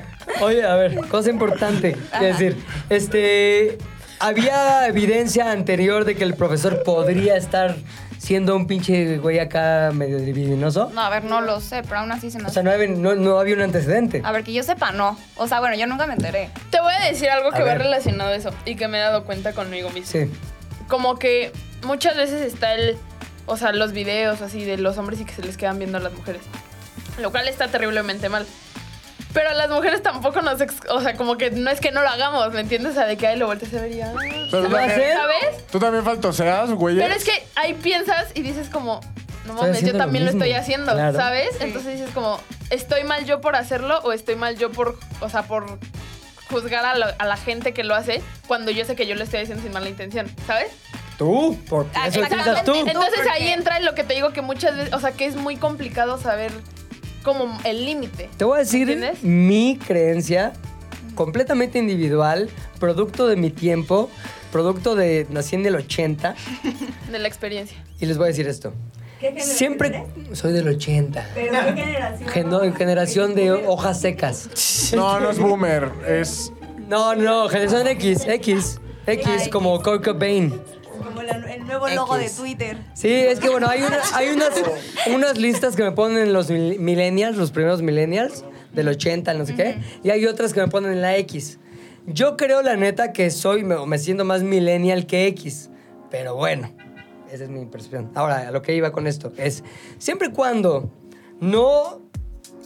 oye, 0.41 0.65
a 0.65 0.75
ver, 0.77 0.97
cosa 1.09 1.31
importante. 1.31 1.97
Es 2.15 2.21
decir, 2.21 2.57
este. 2.91 3.79
Había 4.19 4.87
evidencia 4.87 5.51
anterior 5.53 6.07
de 6.07 6.15
que 6.15 6.25
el 6.25 6.33
profesor 6.33 6.83
podría 6.83 7.37
estar 7.37 7.77
siendo 8.17 8.57
un 8.57 8.67
pinche 8.67 9.19
güey 9.19 9.39
acá 9.39 9.91
medio 9.93 10.19
divinoso. 10.19 10.91
no, 10.95 11.03
a 11.03 11.11
ver, 11.11 11.25
no 11.25 11.43
lo 11.43 11.61
sé, 11.61 11.83
pero 11.83 11.99
aún 11.99 12.11
así 12.13 12.31
se 12.31 12.39
nos... 12.39 12.51
O 12.51 12.55
sea, 12.55 12.63
no 12.63 12.71
había, 12.71 12.89
no, 12.89 13.15
no 13.15 13.39
había 13.39 13.55
un 13.57 13.61
antecedente. 13.61 14.23
A 14.25 14.33
ver, 14.33 14.43
que 14.43 14.55
yo 14.55 14.63
sepa, 14.63 14.91
no. 14.91 15.19
O 15.37 15.47
sea, 15.47 15.61
bueno, 15.61 15.77
yo 15.77 15.87
nunca 15.87 16.07
me 16.07 16.15
enteré. 16.15 16.49
Te 16.71 16.81
voy 16.81 16.95
a 16.95 17.05
decir 17.05 17.29
algo 17.29 17.51
A 17.51 17.53
que 17.53 17.61
va 17.61 17.75
ver. 17.75 17.79
relacionado 17.83 18.31
a 18.31 18.35
eso 18.35 18.51
y 18.65 18.77
que 18.77 18.89
me 18.89 18.97
he 18.97 19.01
dado 19.03 19.25
cuenta 19.25 19.53
conmigo 19.53 19.91
mismo. 19.91 20.11
Sí. 20.11 20.31
Como 20.89 21.19
que 21.19 21.53
muchas 21.85 22.17
veces 22.17 22.41
está 22.41 22.73
el, 22.73 22.97
o 23.45 23.59
sea, 23.59 23.73
los 23.73 23.93
videos 23.93 24.41
así 24.41 24.65
de 24.65 24.79
los 24.79 24.97
hombres 24.97 25.21
y 25.21 25.27
que 25.27 25.35
se 25.35 25.43
les 25.43 25.59
quedan 25.59 25.79
viendo 25.79 25.99
a 25.99 26.01
las 26.01 26.15
mujeres. 26.15 26.41
Lo 27.21 27.31
cual 27.31 27.49
está 27.49 27.69
terriblemente 27.69 28.31
mal. 28.31 28.47
Pero 29.33 29.51
a 29.51 29.55
las 29.55 29.69
mujeres 29.69 30.03
tampoco 30.03 30.41
nos, 30.41 30.61
ex- 30.61 30.75
o 30.89 31.01
sea, 31.03 31.15
como 31.15 31.37
que 31.37 31.51
no 31.51 31.71
es 31.71 31.81
que 31.81 31.91
no 31.93 32.03
lo 32.03 32.09
hagamos, 32.09 32.53
¿me 32.53 32.61
entiendes? 32.61 32.93
O 32.93 32.95
sea, 32.95 33.05
de 33.07 33.17
que 33.17 33.27
ahí 33.27 33.37
lo 33.39 33.47
volteas 33.47 33.73
a 33.75 33.81
ver 33.83 33.93
y 33.93 33.97
ya. 33.97 34.13
Pero 34.51 34.51
¿Se 34.51 34.57
va 34.73 34.79
a 34.79 34.87
también- 34.87 34.91
hacer? 34.91 35.17
¿Sabes? 35.17 35.67
Tú 35.67 35.79
también 35.79 36.05
faltoseas, 36.05 36.71
güey. 36.71 36.97
Pero 36.97 37.15
es 37.15 37.25
que 37.25 37.47
ahí 37.57 37.75
piensas 37.75 38.29
y 38.35 38.41
dices 38.43 38.69
como, 38.71 39.01
no 39.45 39.53
mames, 39.55 39.83
yo 39.83 39.93
lo 39.93 39.99
también 39.99 40.25
lo, 40.25 40.33
mismo. 40.33 40.45
estoy 40.45 40.59
haciendo, 40.59 40.93
Claro. 40.93 41.19
¿sabes? 41.19 41.51
Sí. 41.53 41.65
Entonces 41.65 41.99
dices 41.99 42.11
como, 42.15 42.41
¿estoy 42.71 43.05
mal 43.05 43.27
yo 43.27 43.41
por 43.43 43.57
hacerlo 43.57 43.99
o 44.05 44.13
estoy 44.13 44.37
mal 44.37 44.57
yo 44.57 44.73
por, 44.73 44.99
o 45.21 45.29
sea, 45.29 45.43
por 45.43 45.79
juzgar 46.51 46.85
a, 46.87 46.97
lo- 46.97 47.07
a 47.19 47.25
la 47.27 47.37
gente 47.37 47.75
que 47.75 47.85
lo 47.85 47.95
hace 47.95 48.23
cuando 48.47 48.71
yo 48.71 48.85
sé 48.85 48.97
que 48.97 49.07
yo 49.07 49.17
lo 49.17 49.25
estoy 49.25 49.41
haciendo 49.43 49.63
sin 49.63 49.73
mala 49.73 49.89
intención, 49.89 50.31
¿sabes? 50.47 50.69
Tú, 51.19 51.59
por 51.69 51.87
Ah, 51.95 52.09
eso 52.09 52.21
piensas 52.21 52.65
tú. 52.65 52.75
Entonces 52.75 53.13
porque- 53.17 53.31
ahí 53.31 53.49
entra 53.49 53.81
lo 53.81 53.95
que 53.95 54.05
te 54.05 54.15
digo 54.15 54.33
que 54.33 54.43
muchas 54.43 54.77
veces, 54.77 54.93
o 54.95 55.01
sea, 55.01 55.13
que 55.13 55.27
es 55.27 55.35
muy 55.37 55.57
complicado 55.57 56.19
saber 56.19 56.53
como 57.27 57.59
el 57.65 57.85
límite. 57.85 58.31
Te 58.37 58.45
voy 58.45 58.57
a 58.57 58.61
decir 58.61 58.89
¿Entiendes? 58.89 59.23
mi 59.25 59.79
creencia, 59.85 60.53
completamente 61.17 61.79
individual, 61.79 62.49
producto 62.79 63.27
de 63.27 63.35
mi 63.37 63.51
tiempo, 63.51 64.09
producto 64.53 64.95
de 64.95 65.27
nací 65.31 65.57
en 65.57 65.67
el 65.67 65.75
80, 65.75 66.35
de 67.11 67.19
la 67.19 67.27
experiencia. 67.27 67.77
y 68.01 68.07
les 68.07 68.17
voy 68.17 68.27
a 68.27 68.29
decir 68.29 68.47
esto. 68.47 68.73
¿Qué 69.21 69.29
generación 69.29 69.57
Siempre 69.57 69.89
eres? 69.89 70.39
soy 70.39 70.53
del 70.53 70.69
80. 70.69 71.27
¿Pero 71.35 71.53
qué 71.75 71.83
generación? 71.83 72.29
Gen- 72.29 72.75
generación 72.77 73.35
de 73.35 73.51
hojas 73.53 74.01
secas. 74.01 74.93
No, 74.95 75.19
no 75.19 75.31
es 75.31 75.39
boomer, 75.39 75.91
es. 76.07 76.53
No, 76.89 77.15
no, 77.17 77.49
generación 77.49 77.87
X, 77.89 78.25
X, 78.29 78.79
X, 79.07 79.27
X. 79.27 79.49
como 79.49 79.83
Kurt 79.83 80.05
Cobain. 80.05 80.61
Como 81.05 81.23
la- 81.23 81.37
el 81.55 81.67
nuevo 81.67 81.89
logo 81.89 82.17
de. 82.19 82.29
Twitter. 82.31 82.77
Sí, 82.95 83.09
es 83.13 83.39
que 83.41 83.49
bueno, 83.49 83.69
hay, 83.69 83.83
una- 83.83 84.01
hay 84.15 84.29
unas, 84.29 84.51
unas 85.15 85.39
listas 85.39 85.77
que 85.77 85.83
me 85.83 85.93
ponen 85.93 86.33
los 86.33 86.51
mil- 86.51 86.79
millennials, 86.79 87.37
los 87.37 87.51
primeros 87.53 87.83
millennials, 87.83 88.45
del 88.73 88.89
80, 88.89 89.33
no 89.35 89.47
sé 89.47 89.55
qué, 89.55 89.79
y 90.03 90.11
hay 90.11 90.27
otras 90.27 90.53
que 90.53 90.61
me 90.61 90.69
ponen 90.69 90.93
en 90.93 91.01
la 91.03 91.17
X. 91.17 91.59
Yo 92.07 92.37
creo, 92.37 92.63
la 92.63 92.77
neta, 92.77 93.13
que 93.13 93.31
soy, 93.31 93.65
me, 93.65 93.85
me 93.87 93.99
siento 93.99 94.25
más 94.25 94.43
millennial 94.43 95.07
que 95.07 95.27
X, 95.29 95.71
pero 96.11 96.35
bueno, 96.37 96.71
esa 97.33 97.45
es 97.45 97.51
mi 97.51 97.65
percepción. 97.67 98.11
Ahora, 98.15 98.49
a 98.49 98.51
lo 98.51 98.63
que 98.63 98.75
iba 98.75 98.93
con 98.93 99.07
esto 99.07 99.33
es, 99.39 99.65
siempre 99.99 100.29
y 100.29 100.31
cuando 100.33 100.91
no, 101.41 102.03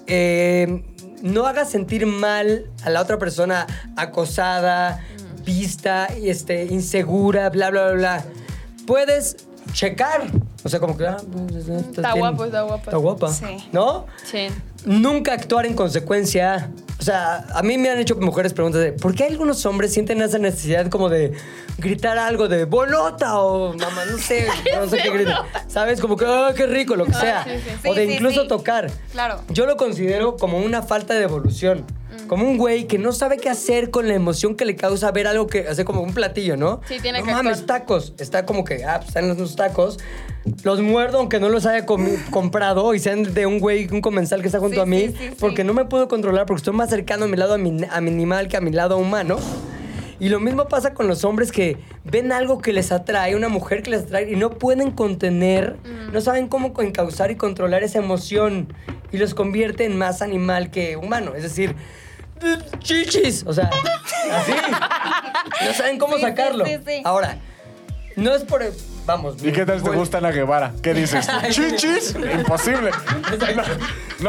eh, 0.06 0.82
no 1.22 1.46
hagas 1.46 1.70
sentir 1.70 2.06
mal 2.06 2.70
a 2.84 2.90
la 2.90 3.00
otra 3.00 3.18
persona 3.18 3.66
acosada, 3.96 5.00
vista, 5.44 6.09
y 6.20 6.30
este, 6.30 6.64
insegura, 6.64 7.50
bla, 7.50 7.70
bla, 7.70 7.87
bla, 7.87 7.94
bla, 7.94 8.25
puedes 8.87 9.37
checar. 9.73 10.30
O 10.62 10.68
sea, 10.68 10.80
como 10.80 10.97
que... 10.97 11.06
ah, 11.06 11.16
pues, 11.32 11.68
Está 11.68 12.12
bien. 12.12 12.18
guapo, 12.18 12.44
está 12.44 12.62
guapa. 12.62 12.85
Está 12.85 12.97
guapa. 12.97 13.32
Sí. 13.32 13.68
¿No? 13.73 14.06
Sí. 14.25 14.49
Nunca 14.85 15.32
actuar 15.32 15.66
en 15.66 15.75
consecuencia. 15.75 16.70
O 16.99 17.02
sea, 17.02 17.47
a 17.54 17.62
mí 17.62 17.78
me 17.78 17.88
han 17.88 17.99
hecho 17.99 18.14
mujeres 18.16 18.52
preguntas 18.52 18.82
de 18.82 18.92
¿por 18.92 19.14
qué 19.14 19.25
algunos 19.25 19.64
hombres 19.64 19.92
sienten 19.92 20.20
esa 20.20 20.38
necesidad 20.38 20.88
como 20.88 21.09
de 21.09 21.32
gritar 21.78 22.18
algo 22.18 22.47
de 22.47 22.66
bolota 22.66 23.38
o 23.38 23.73
mamá, 23.73 24.04
no 24.04 24.18
sé, 24.18 24.47
no 24.75 24.87
sé 24.87 24.99
qué 24.99 25.11
gritan? 25.11 25.47
¿Sabes? 25.66 25.99
Como 26.00 26.16
que, 26.16 26.26
¡ah, 26.26 26.52
qué 26.54 26.66
rico! 26.66 26.97
Lo 26.97 27.06
que 27.06 27.14
sea. 27.14 27.44
sí, 27.44 27.50
sí. 27.82 27.88
O 27.88 27.94
de 27.94 28.04
incluso 28.04 28.47
tocar. 28.47 28.90
Claro. 29.12 29.40
Yo 29.49 29.64
lo 29.64 29.76
considero 29.78 30.37
como 30.37 30.59
una 30.59 30.82
falta 30.82 31.14
de 31.14 31.23
evolución. 31.23 31.87
Mm. 32.11 32.26
Como 32.26 32.45
un 32.49 32.59
güey 32.59 32.87
que 32.87 32.99
no 32.99 33.12
sabe 33.12 33.37
qué 33.38 33.49
hacer 33.49 33.90
con 33.90 34.09
la 34.09 34.14
emoción 34.14 34.55
que 34.55 34.64
le 34.64 34.76
causa 34.76 35.11
ver 35.12 35.26
algo 35.26 35.47
que 35.47 35.67
hace 35.69 35.85
como 35.85 36.00
un 36.02 36.12
platillo, 36.14 36.57
¿no? 36.57 36.81
Sí, 36.88 36.97
tiene 37.00 37.21
no 37.21 37.25
que 37.26 37.33
mames, 37.33 37.61
actuar. 37.61 37.81
tacos. 37.81 38.14
Está 38.19 38.47
como 38.47 38.64
que, 38.64 38.85
ah, 38.85 38.97
pues 38.99 39.09
están 39.09 39.29
los 39.37 39.57
tacos. 39.57 39.99
Los 40.64 40.81
muerdo 40.81 41.19
aunque 41.19 41.38
no 41.40 41.49
los 41.49 41.67
haya 41.67 41.85
comprado 42.31 42.95
y 42.95 42.99
sean 42.99 43.35
de 43.35 43.47
un 43.47 43.59
güey, 43.61 43.88
un 43.93 44.00
comensal 44.00 44.40
que 44.40 44.47
está 44.49 44.59
junto 44.59 44.76
Sí, 44.76 44.81
a 44.81 44.87
mí. 44.87 45.00
sí, 45.09 45.14
sí, 45.19 45.29
sí. 45.31 45.37
porque 45.38 45.64
no 45.64 45.75
me 45.75 45.85
puedo 45.85 46.09
controlar 46.09 46.47
porque 46.47 46.61
estoy 46.61 46.75
más 46.75 46.90
cercano 46.90 47.26
a 47.26 47.29
mi 47.29 47.37
lado 47.37 47.55
a 47.55 47.59
mi, 47.59 47.85
a 47.90 48.00
mi 48.00 48.11
animal 48.11 48.49
que 48.49 48.57
a 48.57 48.61
mi 48.61 48.71
lado 48.73 48.97
humano. 48.99 49.38
Y 50.20 50.28
lo 50.28 50.38
mismo 50.38 50.68
pasa 50.68 50.92
con 50.94 51.08
los 51.08 51.24
hombres 51.24 51.50
que 51.50 51.78
ven 52.04 52.30
algo 52.30 52.58
que 52.60 52.72
les 52.74 52.92
atrae, 52.92 53.34
una 53.34 53.48
mujer 53.48 53.82
que 53.82 53.90
les 53.90 54.02
atrae 54.02 54.30
y 54.30 54.36
no 54.36 54.50
pueden 54.50 54.90
contener, 54.90 55.76
Mm. 55.82 56.12
no 56.12 56.20
saben 56.20 56.46
cómo 56.48 56.72
encauzar 56.80 57.30
y 57.30 57.36
controlar 57.36 57.82
esa 57.82 57.98
emoción 57.98 58.72
y 59.12 59.16
los 59.16 59.32
convierte 59.34 59.84
en 59.86 59.96
más 59.96 60.20
animal 60.22 60.70
que 60.70 60.96
humano. 60.96 61.34
Es 61.34 61.42
decir, 61.42 61.74
chichis, 62.80 63.44
o 63.46 63.52
sea, 63.52 63.70
así. 64.32 64.52
No 65.64 65.72
saben 65.74 65.98
cómo 65.98 66.16
Sí, 66.16 66.22
sacarlo. 66.22 66.64
sí, 66.66 66.76
sí. 66.86 67.00
Ahora, 67.04 67.38
no 68.16 68.34
es 68.34 68.44
por... 68.44 68.62
Vamos. 69.07 69.37
¿Y 69.42 69.52
qué 69.52 69.66
tal 69.66 69.83
te 69.83 69.90
gusta 69.90 70.19
Ana 70.19 70.30
Guevara? 70.30 70.73
¿Qué 70.83 70.95
dices? 70.95 71.26
¿Chichis? 71.50 72.14
Imposible. 72.14 72.90
No, 73.57 73.62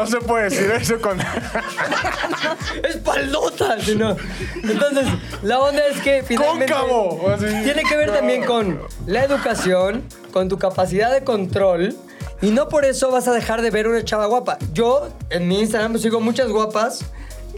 no 0.02 0.06
se 0.06 0.18
puede 0.18 0.44
decir 0.44 0.70
eso 0.70 1.00
con. 1.00 1.18
espaldota, 2.88 3.80
sino. 3.80 4.16
Entonces, 4.62 5.06
la 5.42 5.60
onda 5.60 5.86
es 5.86 6.00
que 6.00 6.22
finalmente 6.22 6.72
Cóncavo, 6.72 7.30
así. 7.30 7.46
tiene 7.64 7.82
que 7.84 7.96
ver 7.96 8.12
también 8.12 8.44
con 8.44 8.80
la 9.06 9.24
educación, 9.24 10.04
con 10.32 10.48
tu 10.48 10.58
capacidad 10.58 11.12
de 11.12 11.22
control 11.22 11.96
y 12.42 12.50
no 12.50 12.68
por 12.68 12.84
eso 12.84 13.12
vas 13.12 13.28
a 13.28 13.32
dejar 13.32 13.62
de 13.62 13.70
ver 13.70 13.86
una 13.86 14.04
chava 14.04 14.26
guapa. 14.26 14.58
Yo 14.72 15.08
en 15.30 15.46
mi 15.46 15.60
Instagram 15.60 15.96
sigo 15.98 16.20
muchas 16.20 16.48
guapas. 16.48 17.04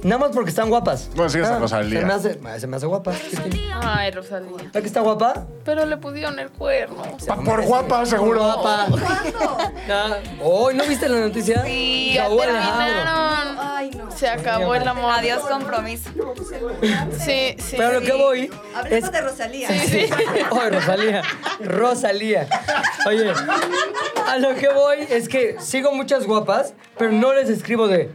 Nada 0.05 0.19
más 0.19 0.31
porque 0.33 0.51
están 0.51 0.69
guapas. 0.69 1.09
Bueno, 1.15 1.31
sigues 1.31 1.49
a 1.49 1.59
Rosalía. 1.59 2.01
Se 2.01 2.07
me 2.07 2.13
hace, 2.13 2.61
se 2.61 2.67
me 2.67 2.77
hace 2.77 2.87
guapa. 2.87 3.13
¿Qué 3.13 3.37
tiene? 3.49 3.71
Ay, 3.83 4.11
Rosalía. 4.11 4.51
¿Verdad 4.59 4.81
que 4.83 4.87
está 4.87 5.01
guapa? 5.01 5.47
Pero 5.65 5.87
le 5.87 5.97
pusieron 5.97 6.39
el 6.39 6.51
cuerno. 6.51 7.03
Pa- 7.27 7.37
Por 7.37 7.63
guapa, 7.65 8.05
seguro. 8.05 8.41
Guapa. 8.43 8.87
¿Cuándo? 8.91 9.59
Ah, 9.91 10.17
Hoy 10.43 10.75
no 10.75 10.85
viste 10.85 11.09
la 11.09 11.21
noticia? 11.21 11.63
Sí, 11.65 12.13
ya 12.15 12.27
Alejandro. 12.27 12.53
terminaron. 12.61 13.57
Ay, 13.59 13.91
no. 13.97 14.11
Se 14.11 14.29
acabó 14.29 14.75
el 14.75 14.87
amor. 14.87 15.11
Adiós 15.11 15.41
compromiso. 15.41 16.11
Sí, 17.19 17.57
sí. 17.59 17.75
Pero 17.77 17.89
a 17.89 17.93
lo 17.95 18.01
que 18.03 18.13
voy 18.13 18.51
Hablemos 18.75 19.05
es 19.07 19.13
de 19.13 19.21
Rosalía. 19.23 19.69
Sí. 19.71 20.07
Oye, 20.51 20.71
Rosalía. 20.71 21.23
Rosalía. 21.61 22.47
Oye, 23.07 23.33
a 24.29 24.37
lo 24.37 24.55
que 24.55 24.69
voy 24.69 24.99
es 25.09 25.29
que 25.29 25.57
sigo 25.61 25.93
muchas 25.93 26.27
guapas, 26.27 26.75
pero 26.99 27.11
no 27.13 27.33
les 27.33 27.49
escribo 27.49 27.89
de. 27.89 28.11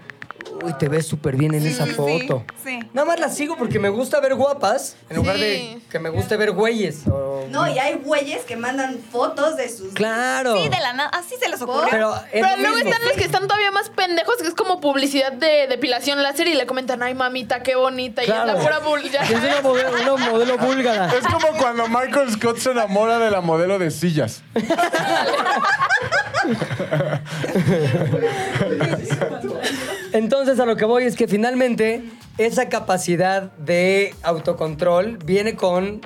Uy, 0.64 0.74
te 0.78 0.90
ves 0.90 1.08
súper 1.08 1.36
bien 1.38 1.54
en 1.54 1.62
Sí, 1.62 1.70
esa 1.70 1.86
sí, 1.86 1.92
foto. 1.92 2.44
sí. 2.64 2.80
Nada 2.94 3.08
más 3.08 3.20
las 3.20 3.36
sigo 3.36 3.56
porque 3.58 3.80
me 3.80 3.90
gusta 3.90 4.20
ver 4.20 4.36
guapas 4.36 4.96
en 5.10 5.18
lugar 5.18 5.36
Sí. 5.38 5.42
de 5.42 5.78
que 5.90 6.00
me 6.00 6.10
guste 6.10 6.36
ver 6.38 6.52
güeyes. 6.52 7.08
o- 7.08 7.46
No, 7.50 7.68
y 7.68 7.80
hay 7.80 7.96
güeyes 7.96 8.44
que 8.44 8.56
mandan 8.58 9.00
fotos 9.12 9.56
de 9.56 9.70
sus. 9.70 9.94
Claro. 9.94 10.56
Sí, 10.58 10.70
de 10.70 10.80
la 10.80 10.94
nada. 10.94 11.10
Así 11.14 11.36
se 11.42 11.48
les 11.50 11.62
ocurrió. 11.62 12.14
Pero, 12.32 12.48
luego 12.58 12.76
mismo. 12.76 12.92
están 12.92 13.08
los 13.08 13.18
que 13.18 13.24
están 13.24 13.44
todavía 13.48 13.72
más 13.72 13.90
pendejos, 13.90 14.36
que 14.42 14.48
es 14.48 14.54
como 14.54 14.82
publicidad 14.82 15.32
de 15.32 15.68
depilación 15.68 16.22
láser 16.22 16.48
y 16.48 16.54
le 16.56 16.66
comentan, 16.68 17.02
ay 17.04 17.14
mamita, 17.16 17.64
qué 17.64 17.76
bonita. 17.76 18.22
Y 18.24 18.26
es 18.26 18.32
la 18.36 18.56
pura 18.58 18.80
Es 19.24 19.32
una 19.32 19.62
modelo, 19.62 20.16
una 20.16 20.30
modelo 20.32 20.58
búlgara. 20.58 21.14
Es 21.16 21.26
como 21.26 21.48
cuando 21.58 21.88
Michael 21.88 22.32
Scott 22.32 22.58
se 22.58 22.72
enamora 22.72 23.18
de 23.20 23.32
la 23.32 23.42
modelo 23.42 23.80
de 23.80 23.92
sillas. 23.92 24.42
Entonces 30.12 30.60
a 30.60 30.66
lo 30.66 30.76
que 30.76 30.86
voy 30.86 31.04
es 31.04 31.16
que 31.16 31.28
finalmente 31.28 32.04
esa 32.38 32.70
capacidad 32.70 33.52
de 33.58 34.16
autocontrol 34.24 35.18
viene 35.18 35.56
con, 35.56 36.02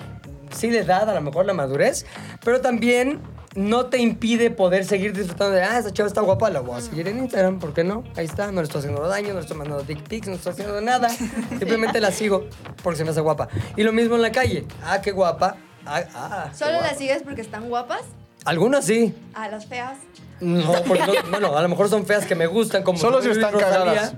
sí, 0.52 0.72
la 0.72 0.80
edad, 0.80 1.10
a 1.10 1.14
lo 1.14 1.22
mejor 1.22 1.46
la 1.46 1.54
madurez, 1.54 2.06
pero 2.44 2.60
también 2.60 3.22
no 3.56 3.86
te 3.86 4.00
impide 4.00 4.50
poder 4.50 4.84
seguir 4.84 5.14
disfrutando 5.14 5.54
de, 5.54 5.64
ah, 5.64 5.78
esa 5.78 5.94
chava 5.94 6.08
está 6.08 6.22
guapa, 6.22 6.50
la 6.50 6.62
voy 6.62 6.78
a 6.78 6.82
seguir 6.82 7.08
en 7.08 7.20
Instagram, 7.20 7.60
¿por 7.60 7.74
qué 7.74 7.84
no? 7.84 8.04
Ahí 8.16 8.26
está, 8.26 8.52
no 8.52 8.62
le 8.62 8.64
estoy 8.64 8.80
haciendo 8.80 9.08
daño, 9.08 9.30
no 9.30 9.36
le 9.36 9.42
estoy 9.42 9.58
mandando 9.58 9.84
dick 9.84 10.02
pics, 10.02 10.28
no 10.28 10.36
estoy 10.36 10.54
haciendo 10.54 10.82
nada, 10.82 11.10
simplemente 11.60 12.02
la 12.02 12.12
sigo 12.12 12.48
porque 12.82 12.98
se 12.98 13.04
me 13.04 13.12
hace 13.12 13.22
guapa. 13.22 13.48
Y 13.78 13.84
lo 13.84 13.94
mismo 13.94 14.16
en 14.16 14.24
la 14.24 14.32
calle, 14.32 14.66
ah, 14.84 15.02
qué 15.02 15.12
guapa, 15.12 15.58
ah, 15.86 16.04
ah. 16.16 16.48
qué 16.52 16.58
¿Solo 16.58 16.72
guapa. 16.72 16.88
las 16.88 16.98
sigues 16.98 17.22
porque 17.24 17.42
están 17.42 17.70
guapas? 17.70 18.02
Algunas 18.46 18.86
sí. 18.86 19.14
A 19.34 19.48
las 19.48 19.66
feas. 19.66 19.98
No, 20.40 20.74
porque 20.88 21.06
no- 21.06 21.30
bueno, 21.30 21.58
a 21.58 21.62
lo 21.62 21.70
mejor 21.70 21.90
son 21.90 22.06
feas 22.06 22.26
que 22.26 22.36
me 22.36 22.48
gustan, 22.48 22.84
como 22.84 22.98
Solo 23.00 23.22
si 23.22 23.30
están 23.30 23.54
Rosalía. 23.54 23.78
cagadas. 23.78 24.14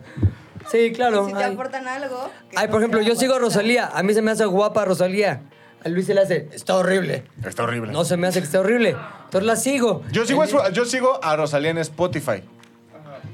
Sí, 0.71 0.91
claro. 0.93 1.27
Si 1.27 1.33
te 1.33 1.43
ay. 1.43 1.53
aportan 1.53 1.88
algo. 1.88 2.29
que 2.49 2.57
Ay, 2.57 2.65
no 2.65 2.71
por 2.71 2.81
ejemplo, 2.81 2.99
sea 3.01 3.07
yo 3.09 3.15
sigo 3.15 3.35
a. 3.35 3.39
Rosalía. 3.39 3.91
A 3.93 4.01
mí 4.01 4.13
se 4.13 4.21
me 4.23 4.31
hace 4.31 4.45
guapa 4.45 4.83
Rosalía. 4.85 5.41
A 5.83 5.89
Luis 5.89 6.07
se 6.07 6.15
le 6.15 6.21
hace, 6.21 6.49
está 6.51 6.75
horrible. 6.75 7.25
Está 7.45 7.61
horrible. 7.63 7.91
No 7.91 8.03
se 8.05 8.17
me 8.17 8.25
hace 8.25 8.39
que 8.39 8.45
esté 8.45 8.57
horrible. 8.57 8.95
Entonces 9.25 9.43
la 9.45 9.55
sigo. 9.55 10.01
Yo 10.11 10.25
sigo, 10.25 10.41
a 10.41 10.47
su- 10.47 10.59
yo 10.73 10.85
sigo 10.85 11.23
a 11.23 11.35
Rosalía 11.35 11.69
en 11.69 11.77
Spotify. 11.77 12.41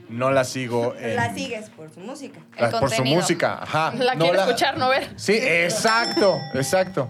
No 0.10 0.30
la 0.32 0.44
sigo 0.44 0.94
en- 1.00 1.16
La 1.16 1.34
sigues 1.34 1.70
por 1.70 1.90
su 1.90 2.02
música. 2.02 2.42
El 2.58 2.64
la- 2.66 2.72
por 2.72 2.90
su 2.90 2.96
contenido. 2.98 3.22
música. 3.22 3.60
Ajá. 3.62 3.94
La 3.98 4.16
No 4.16 4.26
quiere 4.26 4.40
escuchar, 4.40 4.78
no 4.78 4.90
ver. 4.90 5.10
Sí, 5.16 5.32
exacto, 5.42 6.38
exacto. 6.54 7.10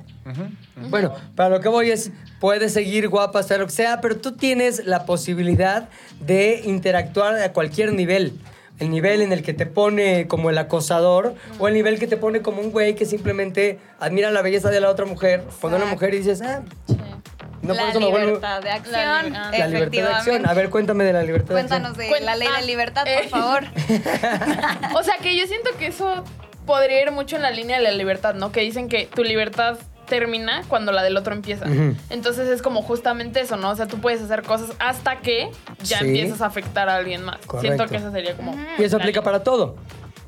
Bueno, 0.76 1.12
para 1.36 1.50
lo 1.50 1.60
que 1.60 1.70
voy 1.70 1.90
es, 1.90 2.12
puedes 2.42 2.74
seguir 2.74 3.08
guapa, 3.08 3.44
sea 3.44 3.60
lo 3.60 3.68
que 3.68 3.72
sea, 3.72 4.02
pero 4.02 4.18
tú 4.18 4.32
tienes 4.34 4.84
la 4.86 5.06
posibilidad 5.06 5.88
de 6.20 6.62
interactuar 6.66 7.36
a 7.36 7.54
cualquier 7.54 7.94
nivel. 7.94 8.34
El 8.80 8.90
nivel 8.90 9.22
en 9.22 9.32
el 9.32 9.44
que 9.44 9.54
te 9.54 9.68
pone 9.68 10.28
como 10.28 10.50
el 10.50 10.58
acosador 10.58 11.36
o 11.60 11.68
el 11.68 11.76
nivel 11.76 12.00
que 12.00 12.08
te 12.08 12.18
pone 12.18 12.42
como 12.42 12.62
un 12.62 12.72
güey 12.72 12.96
que 12.96 13.06
simplemente 13.06 13.78
admira 14.00 14.32
la 14.32 14.42
belleza 14.42 14.72
de 14.72 14.82
la 14.82 14.90
otra 14.90 15.06
mujer. 15.06 15.44
Cuando 15.62 15.78
una 15.78 15.86
mujer 15.86 16.16
y 16.16 16.18
dices, 16.18 16.42
ah, 16.42 16.64
no 17.62 17.76
la 17.76 17.82
por 17.82 17.90
eso 17.92 18.00
me 18.00 18.08
vuelvo... 18.08 18.26
libertad 18.26 18.64
de 18.64 18.72
acción. 18.72 18.94
La 18.96 19.22
liber- 19.52 19.60
La 19.60 19.68
libertad 19.68 20.02
de 20.02 20.14
acción. 20.16 20.46
A 20.48 20.54
ver, 20.56 20.70
cuéntame 20.72 21.04
de 21.04 21.14
la 21.14 21.22
libertad 21.22 21.54
de 21.54 21.62
acción. 21.62 21.82
Cuéntanos 21.84 21.98
de 21.98 22.26
la 22.26 22.36
ley 22.36 22.48
ah, 22.52 22.60
de 22.60 22.66
libertad, 22.66 23.08
eh. 23.08 23.20
por 23.22 23.40
favor. 23.40 23.64
O 24.96 25.04
sea, 25.04 25.18
que 25.22 25.38
yo 25.38 25.46
siento 25.46 25.70
que 25.78 25.86
eso 25.88 26.24
podría 26.66 27.04
ir 27.04 27.12
mucho 27.12 27.36
en 27.36 27.44
la 27.44 27.52
línea 27.52 27.78
de 27.78 27.84
la 27.84 27.92
libertad, 27.92 28.34
¿no? 28.34 28.52
Que 28.52 28.62
dicen 28.62 28.90
que 28.90 29.06
tu 29.06 29.24
libertad 29.24 29.78
termina 30.12 30.64
cuando 30.68 30.92
la 30.92 31.02
del 31.04 31.16
otro 31.16 31.34
empieza. 31.34 31.66
Entonces 32.10 32.50
es 32.50 32.62
como 32.62 32.82
justamente 32.82 33.40
eso, 33.40 33.56
¿no? 33.56 33.70
O 33.70 33.76
sea, 33.76 33.88
tú 33.88 33.98
puedes 34.00 34.22
hacer 34.22 34.44
cosas 34.44 34.72
hasta 34.80 35.20
que 35.22 35.50
ya 35.84 36.00
Sí. 36.00 36.06
empiezas 36.08 36.42
a 36.42 36.48
afectar 36.48 36.90
a 36.90 36.96
alguien 36.98 37.24
más. 37.24 37.38
Correcto. 37.48 37.62
Siento 37.62 37.86
que 37.88 37.96
eso 37.98 38.12
sería 38.12 38.36
como... 38.36 38.54
Y 38.78 38.84
eso 38.84 38.98
aplica 38.98 39.22
para 39.24 39.42
todo. 39.42 39.78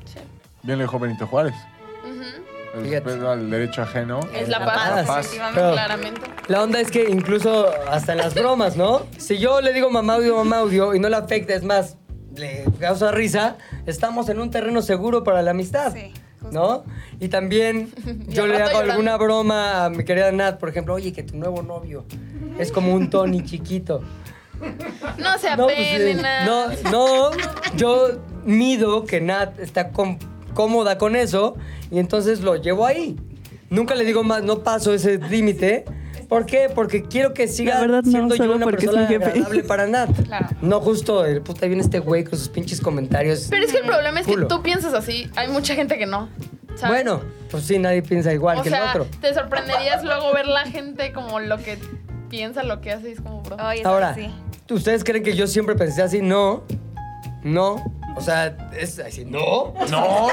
Sí. 0.06 0.18
Bien 0.62 0.78
lo 0.78 0.84
dijo 0.84 0.98
Benito 0.98 1.26
Juárez. 1.26 1.54
El 2.74 2.90
respeto 2.90 3.30
al 3.30 3.50
derecho 3.50 3.82
ajeno. 3.82 4.18
Es 4.34 4.48
la 4.48 4.58
la 4.58 4.64
paz, 4.66 5.06
paz. 5.06 5.18
efectivamente, 5.26 5.60
Pero- 5.60 5.72
claramente. 5.74 6.20
La 6.48 6.62
onda 6.62 6.80
es 6.80 6.90
que 6.90 7.08
incluso 7.08 7.68
hasta 7.88 8.12
en 8.12 8.18
las 8.18 8.34
bromas, 8.34 8.76
¿no? 8.76 9.02
Si 9.18 9.38
yo 9.38 9.60
le 9.60 9.72
digo 9.72 9.90
mamá 9.90 10.14
audio, 10.14 10.36
mamá 10.38 10.58
audio 10.58 10.92
y 10.94 10.98
no 10.98 11.08
le 11.08 11.14
afecta, 11.16 11.54
es 11.54 11.62
más, 11.62 11.96
le 12.34 12.64
causa 12.80 13.12
risa, 13.12 13.56
estamos 13.86 14.28
en 14.28 14.40
un 14.40 14.50
terreno 14.50 14.82
seguro 14.82 15.22
para 15.22 15.40
la 15.42 15.52
amistad. 15.52 15.92
Sí. 15.92 16.12
¿No? 16.50 16.84
Y 17.20 17.28
también 17.28 17.92
yo 18.28 18.46
le 18.46 18.56
hago 18.62 18.78
alguna 18.78 19.16
broma 19.16 19.84
a 19.84 19.90
mi 19.90 20.04
querida 20.04 20.30
Nat, 20.32 20.58
por 20.58 20.68
ejemplo, 20.68 20.94
oye, 20.94 21.12
que 21.12 21.22
tu 21.22 21.36
nuevo 21.36 21.62
novio 21.62 22.04
es 22.58 22.70
como 22.70 22.94
un 22.94 23.10
Tony 23.10 23.42
chiquito. 23.44 24.02
No 25.18 25.38
se 25.38 25.56
No, 25.56 25.64
pues, 25.64 25.78
eh, 25.78 26.22
no, 26.46 26.68
no, 26.90 27.30
yo 27.76 28.20
mido 28.44 29.04
que 29.04 29.20
Nat 29.20 29.58
está 29.58 29.90
cómoda 30.54 30.98
con 30.98 31.16
eso 31.16 31.56
y 31.90 31.98
entonces 31.98 32.40
lo 32.40 32.56
llevo 32.56 32.86
ahí. 32.86 33.16
Nunca 33.70 33.94
le 33.94 34.04
digo 34.04 34.22
más, 34.22 34.42
no 34.42 34.60
paso 34.62 34.94
ese 34.94 35.18
límite. 35.18 35.84
¿Por 36.28 36.46
qué? 36.46 36.70
Porque 36.74 37.02
quiero 37.04 37.34
que 37.34 37.48
siga 37.48 37.74
La 37.74 37.80
verdad, 37.80 38.02
no, 38.04 38.10
siendo 38.10 38.34
yo 38.34 38.44
solo 38.44 38.56
una 38.56 38.64
porque 38.64 38.86
es 38.86 38.90
persona 38.92 39.06
jefe. 39.08 39.24
agradable 39.24 39.62
para 39.64 39.86
Nat. 39.86 40.10
Claro. 40.24 40.46
No 40.62 40.80
justo, 40.80 41.24
el 41.24 41.40
puta 41.42 41.66
viene 41.66 41.82
este 41.82 41.98
güey 41.98 42.24
con 42.24 42.38
sus 42.38 42.48
pinches 42.48 42.80
comentarios. 42.80 43.46
Pero 43.50 43.64
es 43.64 43.72
que 43.72 43.78
el 43.78 43.84
problema 43.86 44.20
es 44.20 44.26
que 44.26 44.32
Culo. 44.34 44.48
tú 44.48 44.62
piensas 44.62 44.94
así. 44.94 45.30
Hay 45.36 45.48
mucha 45.48 45.74
gente 45.74 45.98
que 45.98 46.06
no. 46.06 46.28
¿sabes? 46.76 46.88
Bueno, 47.04 47.20
pues 47.50 47.64
sí, 47.64 47.78
nadie 47.78 48.02
piensa 48.02 48.32
igual 48.32 48.58
o 48.58 48.62
que 48.62 48.70
sea, 48.70 48.82
el 48.84 48.88
otro. 49.02 49.06
te 49.20 49.32
sorprenderías 49.32 50.02
luego 50.02 50.32
ver 50.32 50.46
la 50.48 50.64
gente 50.66 51.12
como 51.12 51.38
lo 51.38 51.58
que 51.58 51.78
piensa, 52.28 52.62
lo 52.64 52.80
que 52.80 52.90
hace. 52.92 53.10
y 53.10 53.12
Es 53.12 53.20
como, 53.20 53.42
bro. 53.42 53.56
Ay, 53.60 53.82
Ahora, 53.84 54.14
sí. 54.14 54.28
¿ustedes 54.70 55.04
creen 55.04 55.22
que 55.22 55.34
yo 55.36 55.46
siempre 55.46 55.76
pensé 55.76 56.02
así? 56.02 56.20
No. 56.20 56.64
No. 57.44 57.76
O 58.16 58.20
sea, 58.20 58.56
es 58.78 58.98
así, 59.00 59.24
no. 59.24 59.74
No. 59.90 60.28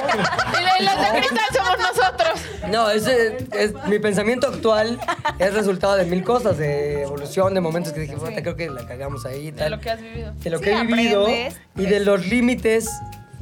Las 0.82 1.14
de 1.14 1.20
cristal 1.20 1.46
somos 1.54 1.78
nosotros. 1.80 2.40
No, 2.72 2.90
ese 2.90 3.38
es 3.54 3.74
mi 3.88 4.00
pensamiento 4.00 4.48
actual 4.48 5.00
es 5.40 5.54
resultado 5.54 5.96
de 5.96 6.06
mil 6.06 6.24
cosas, 6.24 6.58
de 6.58 7.04
evolución, 7.04 7.54
de 7.54 7.62
momentos 7.62 7.92
que 7.94 8.02
dije, 8.02 8.16
"Puta, 8.16 8.42
creo 8.42 8.56
que 8.56 8.70
la 8.70 8.86
cagamos 8.86 9.26
ahí 9.26 9.48
y 9.48 9.52
De 9.52 9.58
tal. 9.60 9.72
lo 9.72 9.80
que 9.80 9.90
has 9.90 10.02
vivido. 10.02 10.34
De 10.34 10.50
lo 10.50 10.58
Sí, 10.60 10.64
que 10.64 10.72
he 10.74 10.84
vivido 10.86 11.22
aprendes, 11.24 11.60
y 11.76 11.86
de 11.86 12.00
los 12.02 12.26
límites 12.28 12.90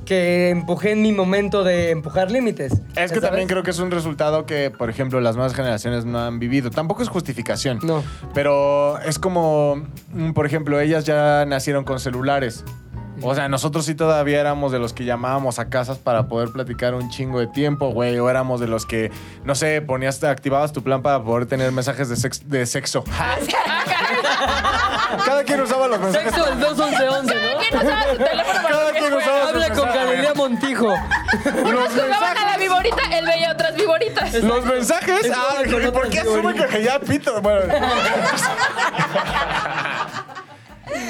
que 0.05 0.49
empujé 0.49 0.91
en 0.93 1.03
mi 1.03 1.11
momento 1.11 1.63
de 1.63 1.91
empujar 1.91 2.31
límites. 2.31 2.71
Es 2.73 2.79
¿Ya 2.95 3.01
que 3.03 3.07
sabes? 3.09 3.21
también 3.21 3.47
creo 3.47 3.61
que 3.61 3.69
es 3.69 3.77
un 3.77 3.91
resultado 3.91 4.45
que, 4.47 4.71
por 4.71 4.89
ejemplo, 4.89 5.21
las 5.21 5.35
nuevas 5.35 5.53
generaciones 5.53 6.03
no 6.05 6.17
han 6.19 6.39
vivido. 6.39 6.71
Tampoco 6.71 7.03
es 7.03 7.09
justificación. 7.09 7.77
No. 7.83 8.03
Pero 8.33 8.97
es 9.01 9.19
como, 9.19 9.85
mm, 10.13 10.31
por 10.31 10.47
ejemplo, 10.47 10.79
ellas 10.79 11.05
ya 11.05 11.45
nacieron 11.45 11.83
con 11.83 11.99
celulares. 11.99 12.63
O 13.21 13.35
sea, 13.35 13.49
nosotros 13.49 13.85
sí 13.85 13.95
todavía 13.95 14.39
éramos 14.39 14.71
de 14.71 14.79
los 14.79 14.93
que 14.93 15.05
llamábamos 15.05 15.59
a 15.59 15.69
casas 15.69 15.97
para 15.97 16.27
poder 16.27 16.49
platicar 16.49 16.93
un 16.93 17.09
chingo 17.09 17.39
de 17.39 17.47
tiempo, 17.47 17.89
güey. 17.91 18.17
O 18.19 18.29
éramos 18.29 18.59
de 18.59 18.67
los 18.67 18.85
que, 18.85 19.11
no 19.43 19.55
sé, 19.55 19.81
ponías, 19.81 20.23
activabas 20.23 20.71
tu 20.73 20.83
plan 20.83 21.01
para 21.01 21.23
poder 21.23 21.45
tener 21.47 21.71
mensajes 21.71 22.09
de, 22.09 22.15
sex- 22.15 22.47
de 22.47 22.65
sexo. 22.65 23.03
Cada 25.25 25.43
quien 25.43 25.61
usaba 25.61 25.87
los 25.87 25.99
mensajes. 25.99 26.33
Sexo 26.33 26.47
el 26.51 26.59
21111, 26.59 27.33
¿Quién 27.33 27.73
¿no? 27.73 27.79
usaba 27.89 28.03
su 28.11 28.17
teléfono 28.17 28.61
para 28.61 28.75
Cada 28.75 28.91
quien 28.91 29.13
usaba 29.13 29.41
su 29.41 29.47
Habla 29.49 29.69
con. 29.71 29.89
Carelia 29.89 30.33
Montijo. 30.35 30.93
Unos 31.63 31.89
jugaban 31.89 32.37
a 32.37 32.45
la 32.51 32.57
viborita, 32.57 33.01
él 33.17 33.25
veía 33.25 33.51
otras 33.51 33.75
viboritas. 33.75 34.33
Los 34.35 34.65
mensajes. 34.65 35.25
Es 35.25 35.31
Ah, 35.35 35.55
como 35.65 35.71
con 35.71 35.83
¿y 35.83 35.91
¿por 35.91 36.09
qué 36.09 36.21
teorías. 36.21 36.67
que 36.69 36.83
ya 36.83 36.99
pito? 36.99 37.41
Bueno. 37.41 37.73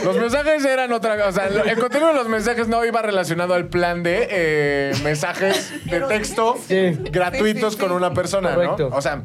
Los 0.04 0.18
mensajes 0.18 0.63
eran 0.65 0.92
otra 0.94 1.15
cosa. 1.18 1.28
O 1.30 1.32
sea, 1.34 1.48
el 1.72 1.78
contenido 1.80 2.10
de 2.10 2.15
los 2.15 2.28
mensajes 2.30 2.68
no 2.68 2.84
iba 2.86 3.02
relacionado 3.02 3.54
al 3.54 3.68
plan 3.68 4.04
de 4.04 4.28
eh, 4.30 4.94
mensajes 5.04 5.72
de 5.86 6.02
texto 6.02 6.58
Sí. 6.68 6.98
gratuitos 7.12 7.76
con 7.78 7.92
una 7.92 8.13
persona, 8.13 8.54
Correcto. 8.56 8.89
¿no? 8.89 8.96
O 8.98 9.02
sea. 9.02 9.24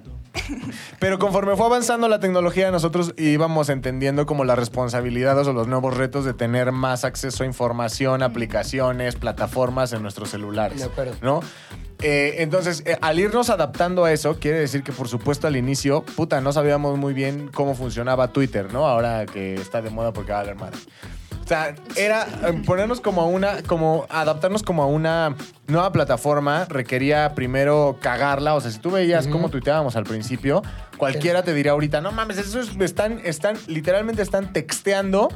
Pero 0.98 1.18
conforme 1.18 1.56
fue 1.56 1.66
avanzando 1.66 2.08
la 2.08 2.20
tecnología, 2.20 2.70
nosotros 2.70 3.14
íbamos 3.16 3.68
entendiendo 3.68 4.26
como 4.26 4.44
las 4.44 4.58
responsabilidades 4.58 5.46
o 5.46 5.52
los 5.52 5.68
nuevos 5.68 5.96
retos 5.96 6.24
de 6.24 6.34
tener 6.34 6.72
más 6.72 7.04
acceso 7.04 7.44
a 7.44 7.46
información, 7.46 8.22
aplicaciones, 8.22 9.16
plataformas 9.16 9.92
en 9.92 10.02
nuestros 10.02 10.30
celulares. 10.30 10.78
De 10.78 10.84
acuerdo. 10.84 11.14
¿No? 11.22 11.40
Eh, 12.02 12.42
entonces, 12.42 12.82
eh, 12.86 12.98
al 13.00 13.18
irnos 13.18 13.48
adaptando 13.50 14.04
a 14.04 14.12
eso, 14.12 14.38
quiere 14.38 14.58
decir 14.58 14.82
que, 14.82 14.92
por 14.92 15.08
supuesto, 15.08 15.46
al 15.46 15.56
inicio, 15.56 16.02
puta, 16.02 16.40
no 16.40 16.52
sabíamos 16.52 16.98
muy 16.98 17.14
bien 17.14 17.48
cómo 17.48 17.74
funcionaba 17.74 18.28
Twitter, 18.28 18.72
¿no? 18.72 18.86
Ahora 18.86 19.24
que 19.26 19.54
está 19.54 19.80
de 19.80 19.90
moda 19.90 20.12
porque 20.12 20.32
va 20.32 20.40
a 20.40 20.42
valer 20.42 20.56
madre. 20.56 20.78
O 21.44 21.46
sea, 21.46 21.74
era 21.96 22.26
eh, 22.48 22.62
ponernos 22.64 23.02
como 23.02 23.20
a 23.20 23.26
una, 23.26 23.62
como 23.64 24.06
adaptarnos 24.08 24.62
como 24.62 24.82
a 24.82 24.86
una 24.86 25.36
nueva 25.66 25.92
plataforma 25.92 26.64
requería 26.70 27.34
primero 27.34 27.98
cagarla. 28.00 28.54
O 28.54 28.60
sea, 28.62 28.70
si 28.70 28.78
tú 28.78 28.90
veías 28.90 29.26
cómo 29.28 29.50
tuiteábamos 29.50 29.94
al 29.96 30.04
principio, 30.04 30.62
cualquiera 30.96 31.42
te 31.42 31.52
diría 31.52 31.72
ahorita, 31.72 32.00
no 32.00 32.12
mames, 32.12 32.38
eso 32.38 32.60
es- 32.60 32.70
están, 32.80 33.20
están, 33.24 33.56
literalmente 33.66 34.22
están 34.22 34.54
texteando 34.54 35.28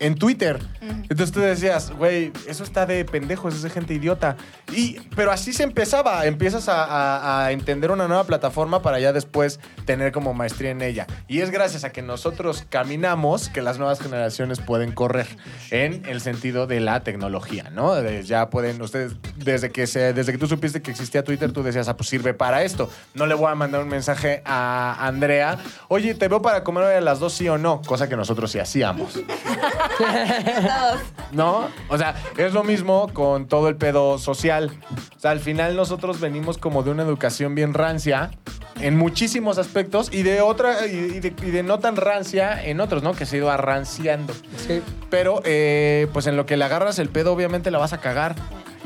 en 0.00 0.14
Twitter. 0.14 0.60
Entonces 0.80 1.32
tú 1.32 1.40
decías, 1.40 1.90
güey, 1.90 2.32
eso 2.46 2.62
está 2.64 2.86
de 2.86 3.04
pendejos, 3.04 3.54
es 3.54 3.62
de 3.62 3.70
gente 3.70 3.94
idiota. 3.94 4.36
Y, 4.72 5.00
pero 5.16 5.32
así 5.32 5.52
se 5.52 5.64
empezaba. 5.64 6.24
Empiezas 6.26 6.68
a, 6.68 6.84
a- 6.84 7.46
a 7.46 7.52
entender 7.52 7.90
una 7.90 8.06
nueva 8.06 8.24
plataforma 8.24 8.80
para 8.82 9.00
ya 9.00 9.12
después 9.12 9.58
tener 9.86 10.12
como 10.12 10.34
maestría 10.34 10.70
en 10.70 10.82
ella. 10.82 11.06
Y 11.26 11.40
es 11.40 11.50
gracias 11.50 11.84
a 11.84 11.90
que 11.90 12.02
nosotros 12.02 12.64
caminamos 12.68 13.48
que 13.48 13.60
las 13.62 13.78
nuevas 13.78 14.00
generaciones 14.00 14.60
pueden 14.60 14.92
correr 14.92 15.26
en 15.70 16.02
el 16.06 16.20
sentido 16.20 16.66
de 16.66 16.80
la 16.80 17.02
tecnología, 17.02 17.70
¿no? 17.72 17.94
De- 17.94 18.22
ya 18.22 18.50
pueden, 18.50 18.80
ustedes, 18.82 19.16
desde 19.36 19.70
que, 19.70 19.86
se, 19.86 20.12
desde 20.12 20.32
que 20.32 20.38
tú 20.38 20.46
supiste 20.46 20.80
que 20.82 20.90
existía 20.90 21.24
Twitter, 21.24 21.50
tú 21.52 21.62
decías, 21.62 21.88
ah, 21.88 21.96
pues 21.96 22.08
sirve 22.08 22.34
para 22.34 22.62
esto. 22.62 22.90
No 23.14 23.26
le 23.26 23.34
voy 23.34 23.50
a 23.50 23.54
mandar 23.54 23.82
un 23.82 23.88
mensaje 23.88 24.42
a 24.44 25.06
Andrea, 25.06 25.58
oye, 25.88 26.14
te 26.14 26.28
veo 26.28 26.40
para 26.42 26.62
comer 26.62 26.84
hoy 26.84 26.94
a 26.94 27.00
las 27.00 27.18
dos, 27.18 27.32
sí 27.32 27.48
o 27.48 27.58
no, 27.58 27.82
cosa 27.82 28.08
que 28.08 28.16
nosotros 28.16 28.52
sí 28.52 28.58
hacíamos. 28.58 29.18
¿No? 31.32 31.68
O 31.88 31.98
sea, 31.98 32.14
es 32.36 32.52
lo 32.52 32.64
mismo 32.64 33.08
con 33.12 33.46
todo 33.46 33.68
el 33.68 33.76
pedo 33.76 34.18
social. 34.18 34.70
O 35.16 35.20
sea, 35.20 35.32
al 35.32 35.40
final 35.40 35.76
nosotros 35.76 36.20
venimos 36.20 36.58
como 36.58 36.82
de 36.82 36.90
una 36.90 37.02
educación 37.02 37.54
bien 37.54 37.74
rancia 37.74 38.30
en 38.80 38.96
muchísimos 38.96 39.58
aspectos 39.58 40.10
y 40.12 40.22
de 40.22 40.40
otra 40.40 40.86
y 40.86 41.08
y 41.16 41.20
de, 41.20 41.34
y 41.42 41.50
de 41.50 41.62
no 41.62 41.78
tan 41.78 41.96
rancia 41.96 42.64
en 42.64 42.80
otros, 42.80 43.02
¿no? 43.02 43.12
Que 43.12 43.26
se 43.26 43.36
ha 43.36 43.38
ido 43.38 43.50
arranciando. 43.50 44.32
Sí. 44.56 44.82
Pero, 45.10 45.40
eh, 45.44 46.06
pues 46.12 46.26
en 46.26 46.36
lo 46.36 46.46
que 46.46 46.56
le 46.56 46.64
agarras 46.64 46.98
el 46.98 47.08
pedo, 47.08 47.32
obviamente 47.32 47.70
la 47.70 47.78
vas 47.78 47.92
a 47.92 47.98
cagar. 47.98 48.36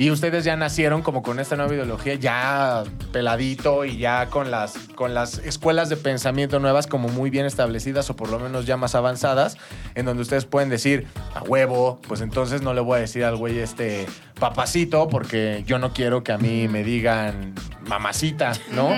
Y 0.03 0.11
ustedes 0.11 0.43
ya 0.43 0.57
nacieron 0.57 1.01
como 1.03 1.23
con 1.23 1.39
esta 1.39 1.55
nueva 1.55 1.75
ideología, 1.75 2.15
ya 2.15 2.83
peladito 3.13 3.85
y 3.85 3.99
ya 3.99 4.27
con 4.31 4.51
las, 4.51 4.77
con 4.97 5.15
las 5.15 5.39
escuelas 5.39 5.91
de 5.91 5.97
pensamiento 5.97 6.59
nuevas 6.59 6.89
como 6.89 7.07
muy 7.07 7.31
bien 7.31 7.47
establecidas 7.47 8.11
o 8.11 8.17
por 8.17 8.29
lo 8.29 8.41
menos 8.41 8.67
ya 8.67 8.77
más 8.77 8.97
avanzadas, 8.97 9.57
en 9.95 10.05
donde 10.05 10.23
ustedes 10.25 10.45
pueden 10.45 10.71
decir, 10.71 11.07
a 11.37 11.43
huevo, 11.45 12.01
pues 12.09 12.21
entonces 12.21 12.63
no 12.63 12.75
le 12.75 12.81
voy 12.81 12.97
a 12.99 13.01
decir 13.03 13.23
al 13.23 13.37
güey 13.37 13.61
este 13.61 14.07
papacito 14.41 15.07
porque 15.09 15.63
yo 15.69 15.79
no 15.79 15.93
quiero 15.93 16.25
que 16.25 16.33
a 16.33 16.39
mí 16.39 16.67
me 16.67 16.83
digan 16.83 17.55
mamacita, 17.87 18.55
¿no? 18.73 18.89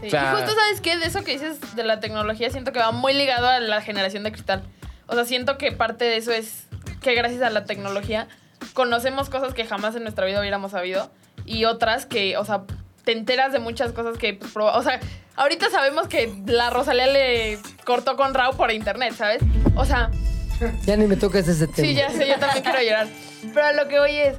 Sí. 0.00 0.08
O 0.08 0.10
sea- 0.10 0.32
y 0.32 0.36
justo 0.38 0.56
sabes 0.56 0.80
qué, 0.82 0.96
de 0.98 1.06
eso 1.06 1.22
que 1.22 1.34
dices 1.34 1.76
de 1.76 1.84
la 1.84 2.00
tecnología, 2.00 2.50
siento 2.50 2.72
que 2.72 2.80
va 2.80 2.90
muy 2.90 3.14
ligado 3.14 3.46
a 3.46 3.60
la 3.60 3.80
generación 3.80 4.24
de 4.24 4.32
cristal. 4.32 4.64
O 5.06 5.14
sea, 5.14 5.24
siento 5.24 5.56
que 5.56 5.70
parte 5.70 6.04
de 6.04 6.16
eso 6.16 6.32
es 6.32 6.64
que 7.00 7.14
gracias 7.14 7.42
a 7.42 7.50
la 7.50 7.62
tecnología 7.62 8.26
conocemos 8.74 9.30
cosas 9.30 9.54
que 9.54 9.64
jamás 9.64 9.94
en 9.96 10.02
nuestra 10.02 10.26
vida 10.26 10.40
hubiéramos 10.40 10.72
sabido 10.72 11.10
y 11.44 11.64
otras 11.64 12.06
que, 12.06 12.36
o 12.36 12.44
sea, 12.44 12.62
te 13.04 13.12
enteras 13.12 13.52
de 13.52 13.58
muchas 13.58 13.92
cosas 13.92 14.18
que, 14.18 14.34
pues, 14.34 14.52
o 14.56 14.82
sea, 14.82 15.00
ahorita 15.36 15.70
sabemos 15.70 16.08
que 16.08 16.32
la 16.46 16.70
Rosalía 16.70 17.06
le 17.06 17.58
cortó 17.84 18.16
con 18.16 18.34
Rao 18.34 18.52
por 18.52 18.70
internet, 18.70 19.14
¿sabes? 19.16 19.42
O 19.76 19.84
sea, 19.84 20.10
Ya 20.86 20.96
ni 20.96 21.06
me 21.06 21.16
toques 21.16 21.46
ese 21.48 21.66
tema. 21.66 21.88
Sí, 21.88 21.94
ya 21.94 22.10
sé, 22.10 22.28
yo 22.28 22.38
también 22.38 22.62
quiero 22.64 22.82
llorar. 22.82 23.08
Pero 23.54 23.72
lo 23.72 23.88
que 23.88 23.98
hoy 23.98 24.16
es, 24.16 24.36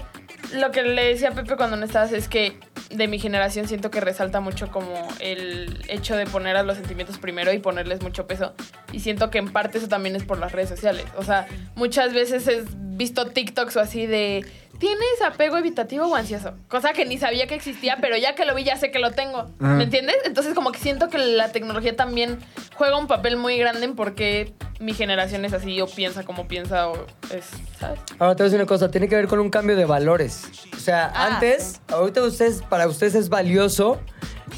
lo 0.53 0.71
que 0.71 0.83
le 0.83 1.05
decía 1.05 1.29
a 1.29 1.31
Pepe 1.31 1.55
cuando 1.55 1.77
no 1.77 1.85
estabas 1.85 2.11
es 2.11 2.27
que 2.27 2.59
de 2.89 3.07
mi 3.07 3.19
generación 3.19 3.67
siento 3.67 3.91
que 3.91 4.01
resalta 4.01 4.39
mucho 4.39 4.71
como 4.71 5.07
el 5.19 5.85
hecho 5.87 6.15
de 6.15 6.25
poner 6.25 6.57
a 6.57 6.63
los 6.63 6.77
sentimientos 6.77 7.17
primero 7.19 7.53
y 7.53 7.59
ponerles 7.59 8.01
mucho 8.01 8.27
peso. 8.27 8.53
Y 8.91 8.99
siento 8.99 9.29
que 9.29 9.37
en 9.37 9.51
parte 9.51 9.77
eso 9.77 9.87
también 9.87 10.15
es 10.15 10.23
por 10.23 10.39
las 10.39 10.51
redes 10.51 10.69
sociales. 10.69 11.05
O 11.17 11.23
sea, 11.23 11.47
muchas 11.75 12.13
veces 12.13 12.47
he 12.47 12.63
visto 12.99 13.25
TikToks 13.27 13.77
o 13.77 13.79
así 13.79 14.05
de, 14.05 14.45
¿tienes 14.77 15.21
apego 15.25 15.57
evitativo 15.57 16.05
o 16.05 16.15
ansioso? 16.15 16.53
Cosa 16.67 16.91
que 16.93 17.05
ni 17.05 17.17
sabía 17.17 17.47
que 17.47 17.55
existía, 17.55 17.97
pero 18.01 18.17
ya 18.17 18.35
que 18.35 18.45
lo 18.45 18.53
vi 18.53 18.65
ya 18.65 18.75
sé 18.75 18.91
que 18.91 18.99
lo 18.99 19.11
tengo. 19.11 19.49
¿Me 19.57 19.85
entiendes? 19.85 20.17
Entonces 20.25 20.53
como 20.53 20.71
que 20.73 20.79
siento 20.79 21.07
que 21.09 21.17
la 21.17 21.51
tecnología 21.53 21.95
también 21.95 22.39
juega 22.75 22.97
un 22.97 23.07
papel 23.07 23.37
muy 23.37 23.57
grande 23.57 23.85
en 23.85 23.95
por 23.95 24.15
qué 24.15 24.53
mi 24.81 24.93
generación 24.93 25.45
es 25.45 25.53
así 25.53 25.79
o 25.81 25.87
piensa 25.87 26.23
como 26.23 26.47
piensa 26.47 26.89
o 26.89 27.05
es, 27.33 27.45
¿sabes? 27.79 27.99
Ahora 28.19 28.35
te 28.35 28.43
voy 28.43 28.47
a 28.47 28.49
decir 28.49 28.59
una 28.59 28.65
cosa, 28.67 28.91
tiene 28.91 29.07
que 29.07 29.15
ver 29.15 29.27
con 29.27 29.39
un 29.39 29.49
cambio 29.49 29.75
de 29.77 29.85
valores. 29.85 30.43
O 30.75 30.79
sea, 30.79 31.11
Ah. 31.15 31.33
antes, 31.35 31.81
ahorita 31.87 32.21
ustedes, 32.21 32.61
para 32.63 32.87
ustedes 32.87 33.15
es 33.15 33.29
valioso, 33.29 33.99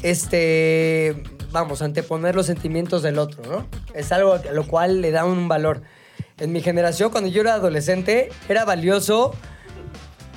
este, 0.02 1.22
vamos, 1.52 1.80
anteponer 1.82 2.34
los 2.34 2.46
sentimientos 2.46 3.02
del 3.02 3.18
otro, 3.18 3.42
¿no? 3.50 3.66
Es 3.94 4.12
algo 4.12 4.34
a 4.34 4.52
lo 4.52 4.66
cual 4.66 5.00
le 5.00 5.10
da 5.12 5.24
un 5.24 5.48
valor. 5.48 5.82
En 6.42 6.50
mi 6.50 6.60
generación, 6.60 7.12
cuando 7.12 7.30
yo 7.30 7.40
era 7.40 7.54
adolescente, 7.54 8.28
era 8.48 8.64
valioso 8.64 9.32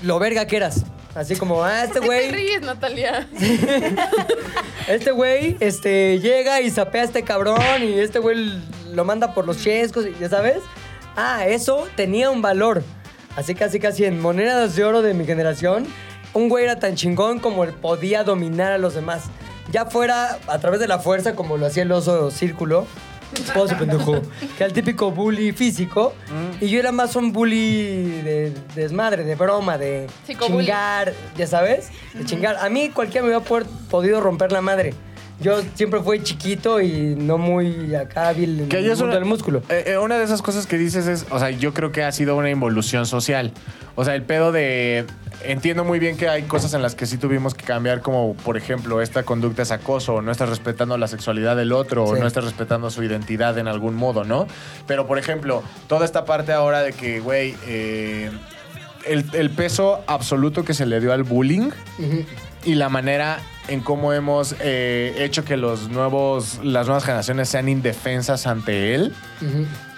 lo 0.04 0.20
verga 0.20 0.46
que 0.46 0.58
eras. 0.58 0.86
Así 1.16 1.36
como, 1.36 1.64
ah, 1.64 1.84
este 1.84 2.00
¿Por 2.00 2.10
qué 2.10 2.16
te 2.20 2.30
güey, 2.30 2.32
ríes, 2.32 2.62
Natalia? 2.62 3.28
este 4.88 5.10
güey, 5.10 5.58
este, 5.60 6.20
llega 6.20 6.62
y 6.62 6.70
sapea 6.70 7.02
a 7.02 7.06
este 7.06 7.24
cabrón 7.24 7.58
y 7.82 7.94
este 8.00 8.20
güey 8.20 8.54
lo 8.94 9.04
manda 9.04 9.34
por 9.34 9.48
los 9.48 9.64
chescos, 9.64 10.06
y 10.06 10.14
ya 10.20 10.30
sabes. 10.30 10.60
Ah, 11.16 11.48
eso 11.48 11.88
tenía 11.96 12.30
un 12.30 12.44
valor. 12.44 12.84
Así 13.36 13.56
casi 13.56 13.80
casi 13.80 14.06
en 14.06 14.22
monedas 14.22 14.76
de 14.76 14.84
oro 14.84 15.02
de 15.02 15.16
mi 15.16 15.26
generación, 15.26 15.88
un 16.34 16.50
güey 16.50 16.66
era 16.66 16.78
tan 16.78 16.94
chingón 16.94 17.40
como 17.40 17.64
él 17.64 17.74
podía 17.74 18.24
dominar 18.24 18.72
a 18.72 18.78
los 18.78 18.94
demás. 18.94 19.24
Ya 19.72 19.88
fuera 19.88 20.38
a 20.46 20.60
través 20.60 20.80
de 20.80 20.88
la 20.88 21.00
fuerza, 21.00 21.34
como 21.34 21.58
lo 21.58 21.66
hacía 21.66 21.82
el 21.82 21.92
oso 21.92 22.30
círculo. 22.30 22.86
Esposo, 23.44 23.76
pendejo. 23.78 24.22
Que 24.40 24.64
era 24.64 24.66
el 24.68 24.74
típico 24.74 25.12
bully 25.12 25.52
físico. 25.52 26.14
Y 26.62 26.68
yo 26.68 26.80
era 26.80 26.92
más 26.92 27.16
un 27.16 27.32
bully 27.34 28.22
de, 28.22 28.52
de 28.76 28.82
desmadre, 28.82 29.24
de 29.24 29.36
broma, 29.36 29.78
de 29.78 30.08
Psicobully. 30.26 30.66
chingar, 30.66 31.14
ya 31.38 31.48
sabes, 31.48 31.90
de 32.14 32.26
chingar. 32.26 32.58
A 32.58 32.70
mí 32.70 32.90
cualquiera 32.90 33.24
me 33.26 33.30
hubiera 33.30 33.44
poder- 33.46 33.68
podido 33.90 34.22
romper 34.22 34.52
la 34.52 34.62
madre. 34.62 34.94
Yo 35.42 35.62
siempre 35.76 36.00
fui 36.02 36.24
chiquito 36.24 36.80
y 36.80 37.16
no 37.16 37.38
muy 37.38 37.94
acá 37.94 38.30
hábil 38.30 38.62
en 38.62 38.70
Que 38.70 38.78
el 38.78 39.04
una, 39.04 39.16
del 39.16 39.26
músculo. 39.26 39.62
eh, 39.70 39.84
eh, 39.88 39.98
una 39.98 40.18
de 40.18 40.24
esas 40.24 40.42
cosas 40.42 40.66
que 40.66 40.78
dices 40.78 41.08
es, 41.08 41.26
o 41.30 41.40
sea, 41.40 41.50
yo 41.50 41.74
creo 41.74 41.92
que 41.92 42.04
ha 42.04 42.12
sido 42.12 42.36
una 42.38 42.50
involución 42.50 43.06
social. 43.06 43.52
O 43.96 44.06
sea, 44.06 44.16
el 44.16 44.24
pedo 44.24 44.52
de... 44.52 45.06
Entiendo 45.44 45.84
muy 45.84 46.00
bien 46.00 46.18
que 46.18 46.30
hay 46.30 46.44
cosas 46.44 46.74
en 46.74 46.82
las 46.82 46.96
que 46.96 47.06
sí 47.06 47.18
tuvimos 47.18 47.54
que 47.54 47.66
cambiar, 47.66 48.02
como 48.02 48.34
por 48.34 48.56
ejemplo, 48.58 49.02
esta 49.02 49.24
conducta 49.24 49.62
es 49.62 49.72
acoso, 49.72 50.16
o 50.16 50.22
no 50.22 50.32
estás 50.32 50.50
respetando 50.50 50.98
la 50.98 51.08
sexualidad 51.08 51.56
del 51.56 51.72
otro, 51.74 52.06
o 52.06 52.16
no 52.16 52.26
estás 52.26 52.46
respetando 52.46 52.90
su 52.90 53.04
identidad 53.04 53.58
en 53.58 53.68
algún 53.68 53.96
modo, 53.96 54.24
¿no? 54.24 54.48
Pero 54.88 55.06
por 55.06 55.20
ejemplo, 55.20 55.62
toda 55.88 56.06
esta 56.06 56.26
parte 56.26 56.54
ahora 56.54 56.82
de 56.82 56.94
que, 56.94 57.20
güey, 57.20 57.56
eh, 57.68 58.32
el, 59.06 59.26
el 59.34 59.50
peso 59.52 60.02
absoluto 60.08 60.64
que 60.64 60.74
se 60.74 60.86
le 60.86 61.00
dio 61.00 61.14
al 61.14 61.24
bullying 61.24 61.70
y 62.66 62.76
la 62.76 62.90
manera 62.90 63.40
en 63.68 63.82
cómo 63.82 64.14
hemos 64.14 64.56
eh, 64.60 65.16
hecho 65.20 65.46
que 65.46 65.58
los 65.58 65.90
nuevos, 65.90 66.60
las 66.64 66.88
nuevas 66.88 67.04
generaciones 67.04 67.50
sean 67.50 67.70
indefensas 67.70 68.48
ante 68.48 68.94
él, 68.96 69.14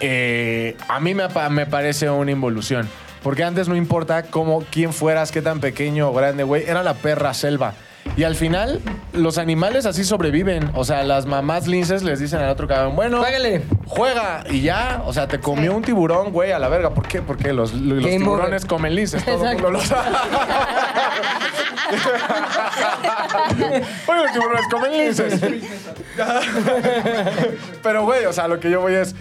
eh, 0.00 0.76
a 0.88 1.00
mí 1.00 1.14
me, 1.14 1.24
me 1.50 1.66
parece 1.66 2.08
una 2.10 2.30
involución. 2.30 2.88
Porque 3.22 3.42
antes 3.42 3.68
no 3.68 3.74
importa 3.74 4.24
cómo, 4.24 4.64
quién 4.70 4.92
fueras, 4.92 5.32
qué 5.32 5.42
tan 5.42 5.60
pequeño 5.60 6.08
o 6.10 6.12
grande, 6.12 6.44
güey, 6.44 6.64
era 6.66 6.82
la 6.82 6.94
perra 6.94 7.34
selva. 7.34 7.74
Y 8.18 8.24
al 8.24 8.34
final, 8.34 8.80
los 9.12 9.38
animales 9.38 9.86
así 9.86 10.02
sobreviven. 10.02 10.72
O 10.74 10.84
sea, 10.84 11.04
las 11.04 11.26
mamás 11.26 11.68
linces 11.68 12.02
les 12.02 12.18
dicen 12.18 12.40
al 12.40 12.50
otro 12.50 12.66
cabrón, 12.66 12.96
bueno, 12.96 13.18
Juégale. 13.18 13.62
juega 13.86 14.42
y 14.50 14.62
ya. 14.62 15.02
O 15.06 15.12
sea, 15.12 15.28
te 15.28 15.38
comió 15.38 15.72
un 15.72 15.82
tiburón, 15.82 16.32
güey, 16.32 16.50
a 16.50 16.58
la 16.58 16.68
verga. 16.68 16.90
¿Por 16.90 17.06
qué? 17.06 17.22
Porque 17.22 17.52
los, 17.52 17.72
los 17.74 18.02
Game 18.02 18.18
tiburones 18.18 18.64
over. 18.64 18.68
comen 18.68 18.96
linces. 18.96 19.24
Todo 19.24 19.46
el 19.46 19.52
mundo 19.54 19.70
lo 19.70 19.80
sabe. 19.80 20.08
Oye, 24.08 24.22
los 24.22 24.32
tiburones 24.32 24.66
comen 24.68 24.90
linces. 24.90 25.40
Pero, 27.84 28.04
güey, 28.04 28.24
o 28.24 28.32
sea, 28.32 28.48
lo 28.48 28.58
que 28.58 28.68
yo 28.68 28.80
voy 28.80 28.94
es. 28.94 29.14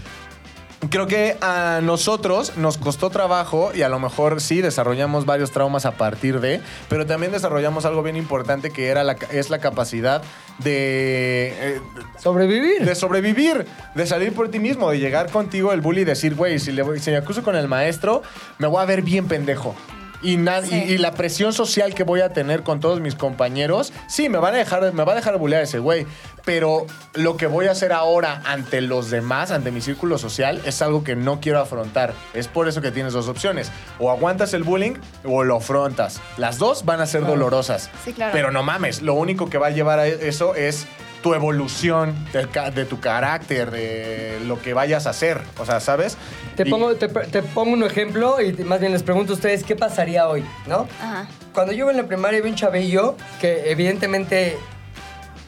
Creo 0.90 1.08
que 1.08 1.36
a 1.42 1.80
nosotros 1.84 2.54
nos 2.56 2.78
costó 2.78 3.10
trabajo 3.10 3.72
y 3.74 3.82
a 3.82 3.90
lo 3.90 4.00
mejor 4.00 4.40
sí 4.40 4.62
desarrollamos 4.62 5.26
varios 5.26 5.52
traumas 5.52 5.86
a 5.86 5.92
partir 5.92 6.40
de, 6.40 6.62
pero 6.88 7.06
también 7.06 7.32
desarrollamos 7.32 7.86
algo 7.86 8.04
bien 8.04 8.16
importante 8.16 8.70
que 8.72 8.88
era 8.88 9.04
la, 9.04 9.18
es 9.32 9.50
la 9.50 9.60
capacidad 9.60 10.22
de, 10.60 11.54
eh, 11.76 11.82
Sobrevivir. 12.20 12.86
de 12.86 12.96
sobrevivir, 12.96 13.66
de 13.96 14.08
salir 14.08 14.34
por 14.34 14.50
ti 14.50 14.60
mismo, 14.60 14.90
de 14.92 15.00
llegar 15.00 15.30
contigo 15.30 15.74
el 15.74 15.82
bully 15.82 16.02
y 16.02 16.06
decir, 16.06 16.36
güey, 16.36 16.58
si, 16.60 16.72
le 16.72 16.84
voy- 16.84 17.00
si 17.00 17.12
me 17.12 17.18
acuso 17.18 17.44
con 17.44 17.56
el 17.56 17.68
maestro, 17.68 18.22
me 18.58 18.68
voy 18.68 18.82
a 18.82 18.86
ver 18.86 19.02
bien 19.02 19.28
pendejo. 19.28 19.76
Y, 20.22 20.38
Sí. 20.38 20.76
y, 20.88 20.94
y 20.94 20.98
la 20.98 21.12
presión 21.12 21.54
social 21.54 21.94
que 21.94 22.04
voy 22.04 22.22
a 22.22 22.30
tener 22.34 22.64
con 22.64 22.80
todos 22.80 23.00
mis 23.02 23.16
compañeros, 23.16 23.94
sí, 24.08 24.30
me 24.30 24.38
van 24.40 24.56
a 24.56 24.58
dejar, 24.58 24.94
me 24.94 25.04
va 25.04 25.12
a 25.14 25.16
dejar 25.16 25.38
bullear 25.38 25.62
ese 25.64 25.80
güey. 25.80 26.06
Pero 26.46 26.86
lo 27.14 27.36
que 27.36 27.46
voy 27.46 27.68
a 27.68 27.72
hacer 27.72 27.92
ahora 27.92 28.42
ante 28.46 28.80
los 28.82 29.10
demás, 29.10 29.52
ante 29.52 29.70
mi 29.70 29.82
círculo 29.82 30.18
social, 30.18 30.62
es 30.66 30.82
algo 30.82 31.04
que 31.04 31.16
no 31.16 31.42
quiero 31.42 31.60
afrontar. 31.60 32.14
Es 32.34 32.48
por 32.48 32.68
eso 32.70 32.82
que 32.82 32.90
tienes 32.92 33.12
dos 33.14 33.28
opciones. 33.28 33.70
O 34.00 34.10
aguantas 34.12 34.54
el 34.54 34.64
bullying 34.64 34.94
o 35.26 35.44
lo 35.44 35.58
afrontas. 35.58 36.22
Las 36.38 36.58
dos 36.58 36.86
van 36.86 37.02
a 37.02 37.06
ser 37.06 37.26
dolorosas. 37.26 37.90
Sí, 38.06 38.14
claro. 38.14 38.32
Pero 38.34 38.52
no 38.52 38.64
mames, 38.64 39.02
lo 39.02 39.14
único 39.14 39.50
que 39.50 39.58
va 39.58 39.68
a 39.68 39.72
llevar 39.72 40.00
a 40.00 40.08
eso 40.08 40.56
es 40.56 40.88
tu 41.22 41.34
evolución 41.34 42.16
de, 42.32 42.86
tu 42.86 43.00
carácter, 43.00 43.72
de 43.72 44.40
lo 44.46 44.62
que 44.62 44.74
vayas 44.74 45.08
a 45.08 45.10
hacer. 45.12 45.42
O 45.60 45.66
sea, 45.66 45.80
¿sabes? 45.80 46.18
Te 46.56 46.68
Y- 46.68 46.70
pongo, 46.72 46.96
te, 46.96 47.08
te 47.08 47.42
pongo 47.44 47.74
un 47.74 47.84
ejemplo 47.84 48.40
y 48.42 48.54
más 48.64 48.80
bien 48.80 48.92
les 48.92 49.04
pregunto 49.04 49.34
a 49.34 49.36
ustedes 49.36 49.64
qué 49.64 49.76
pasaría 49.76 50.28
hoy, 50.28 50.46
¿no? 50.68 50.88
Ajá. 51.02 51.28
Cuando 51.54 51.74
yo 51.74 51.86
iba 51.86 51.92
en 51.92 51.98
la 51.98 52.04
primaria 52.08 52.40
vi 52.42 52.50
un 52.50 52.56
chavillo 52.56 53.16
que 53.42 53.72
evidentemente 53.72 54.58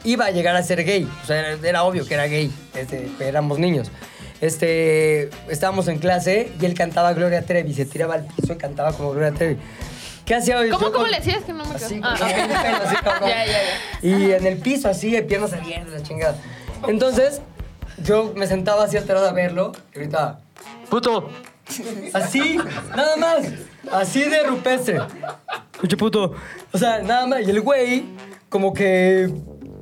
iba 0.04 0.26
a 0.26 0.30
llegar 0.30 0.56
a 0.56 0.62
ser 0.62 0.84
gay. 0.84 1.08
O 1.22 1.26
sea, 1.26 1.38
era, 1.52 1.68
era 1.68 1.82
obvio 1.84 2.04
que 2.06 2.14
era 2.14 2.26
gay. 2.26 2.50
Este, 2.74 3.08
éramos 3.20 3.58
niños. 3.58 3.90
Este, 4.40 5.28
estábamos 5.48 5.86
en 5.88 5.98
clase 5.98 6.50
y 6.60 6.64
él 6.64 6.74
cantaba 6.74 7.12
Gloria 7.12 7.42
Trevi. 7.42 7.74
Se 7.74 7.84
tiraba 7.84 8.14
al 8.14 8.24
piso 8.26 8.54
y 8.54 8.56
cantaba 8.56 8.92
como 8.92 9.10
Gloria 9.12 9.32
Trevi. 9.32 9.58
¿Qué 10.24 10.34
hacía 10.34 10.58
hoy? 10.58 10.70
¿Cómo, 10.70 10.92
cómo 10.92 11.06
le 11.06 11.16
hacías 11.16 11.44
que 11.44 11.52
no 11.52 11.64
me 11.64 11.74
Así? 11.74 12.00
Ah, 12.02 12.14
así, 12.14 12.96
cabrón. 12.96 13.28
Ya, 13.28 13.46
ya, 13.46 13.52
ya. 13.52 14.08
Y 14.08 14.32
en 14.32 14.46
el 14.46 14.58
piso 14.58 14.88
así, 14.88 15.10
de 15.10 15.22
piernas 15.22 15.52
abiertas, 15.52 15.92
la 15.92 16.02
chingada. 16.02 16.36
Entonces, 16.86 17.40
yo 18.04 18.32
me 18.36 18.46
sentaba 18.46 18.84
así 18.84 18.96
alterado 18.96 19.28
a 19.28 19.32
verlo 19.32 19.72
y 19.94 19.98
gritaba, 19.98 20.40
¡puto! 20.88 21.30
Así, 22.12 22.58
nada 22.96 23.16
más. 23.16 23.46
Así 23.92 24.22
de 24.24 24.42
rupestre. 24.44 25.00
Pinche 25.80 25.96
puto. 25.96 26.34
O 26.72 26.78
sea, 26.78 27.00
nada 27.00 27.26
más. 27.26 27.40
Y 27.46 27.50
el 27.50 27.60
güey, 27.60 28.04
como 28.48 28.74
que. 28.74 29.30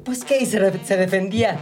Pues 0.04 0.24
qué, 0.24 0.38
y 0.38 0.46
se 0.46 0.96
defendía. 0.96 1.58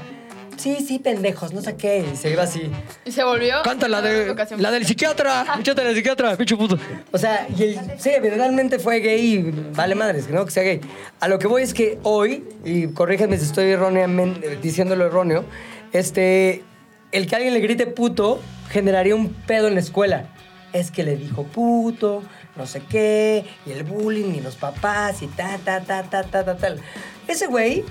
Sí, 0.56 0.76
sí, 0.86 0.98
pendejos, 0.98 1.52
no 1.52 1.60
sé 1.60 1.76
qué. 1.76 2.04
Y 2.12 2.16
se 2.16 2.30
iba 2.30 2.42
así. 2.42 2.70
Y 3.04 3.12
se 3.12 3.22
volvió. 3.24 3.62
Canta 3.62 3.88
la, 3.88 4.00
de, 4.02 4.34
la 4.58 4.70
del 4.70 4.86
psiquiatra. 4.86 5.44
Échate 5.60 5.82
la 5.82 5.88
del 5.88 5.96
psiquiatra, 5.96 6.36
pinche 6.36 6.56
puto. 6.56 6.78
O 7.12 7.18
sea, 7.18 7.46
y 7.56 7.62
él, 7.62 7.80
sí, 7.98 8.10
evidentemente 8.10 8.78
fue 8.78 9.00
gay 9.00 9.20
y 9.20 9.50
vale 9.74 9.94
madres, 9.94 10.26
que 10.26 10.32
no 10.32 10.44
que 10.44 10.50
sea 10.50 10.62
gay. 10.62 10.80
A 11.20 11.28
lo 11.28 11.38
que 11.38 11.46
voy 11.46 11.62
es 11.62 11.74
que 11.74 11.98
hoy, 12.02 12.44
y 12.64 12.88
corríjanme 12.88 13.38
si 13.38 13.44
estoy 13.44 13.70
erróneamente 13.70 14.56
diciéndolo 14.56 15.06
erróneo, 15.06 15.44
este, 15.92 16.64
el 17.12 17.26
que 17.26 17.36
alguien 17.36 17.54
le 17.54 17.60
grite 17.60 17.86
puto 17.86 18.40
generaría 18.70 19.14
un 19.14 19.28
pedo 19.28 19.68
en 19.68 19.74
la 19.74 19.80
escuela. 19.80 20.32
Es 20.72 20.90
que 20.90 21.04
le 21.04 21.16
dijo 21.16 21.44
puto, 21.44 22.22
no 22.56 22.66
sé 22.66 22.82
qué, 22.88 23.44
y 23.66 23.72
el 23.72 23.84
bullying, 23.84 24.34
y 24.34 24.40
los 24.40 24.56
papás, 24.56 25.22
y 25.22 25.26
ta, 25.26 25.58
ta, 25.64 25.80
ta, 25.80 26.02
ta, 26.02 26.24
ta, 26.24 26.44
ta, 26.44 26.56
tal. 26.56 26.80
Ese 27.28 27.46
güey, 27.46 27.84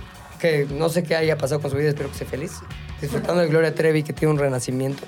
que 0.46 0.68
no 0.72 0.90
sé 0.90 1.04
qué 1.04 1.16
haya 1.16 1.38
pasado 1.38 1.60
con 1.60 1.72
su 1.72 1.78
vida, 1.78 1.90
espero 1.90 2.10
que 2.10 2.14
esté 2.14 2.26
feliz, 2.26 2.52
disfrutando 3.02 3.42
de 3.42 3.48
Gloria 3.48 3.74
Trevi, 3.74 4.04
que 4.04 4.14
tiene 4.14 4.34
un 4.34 4.40
renacimiento. 4.40 5.04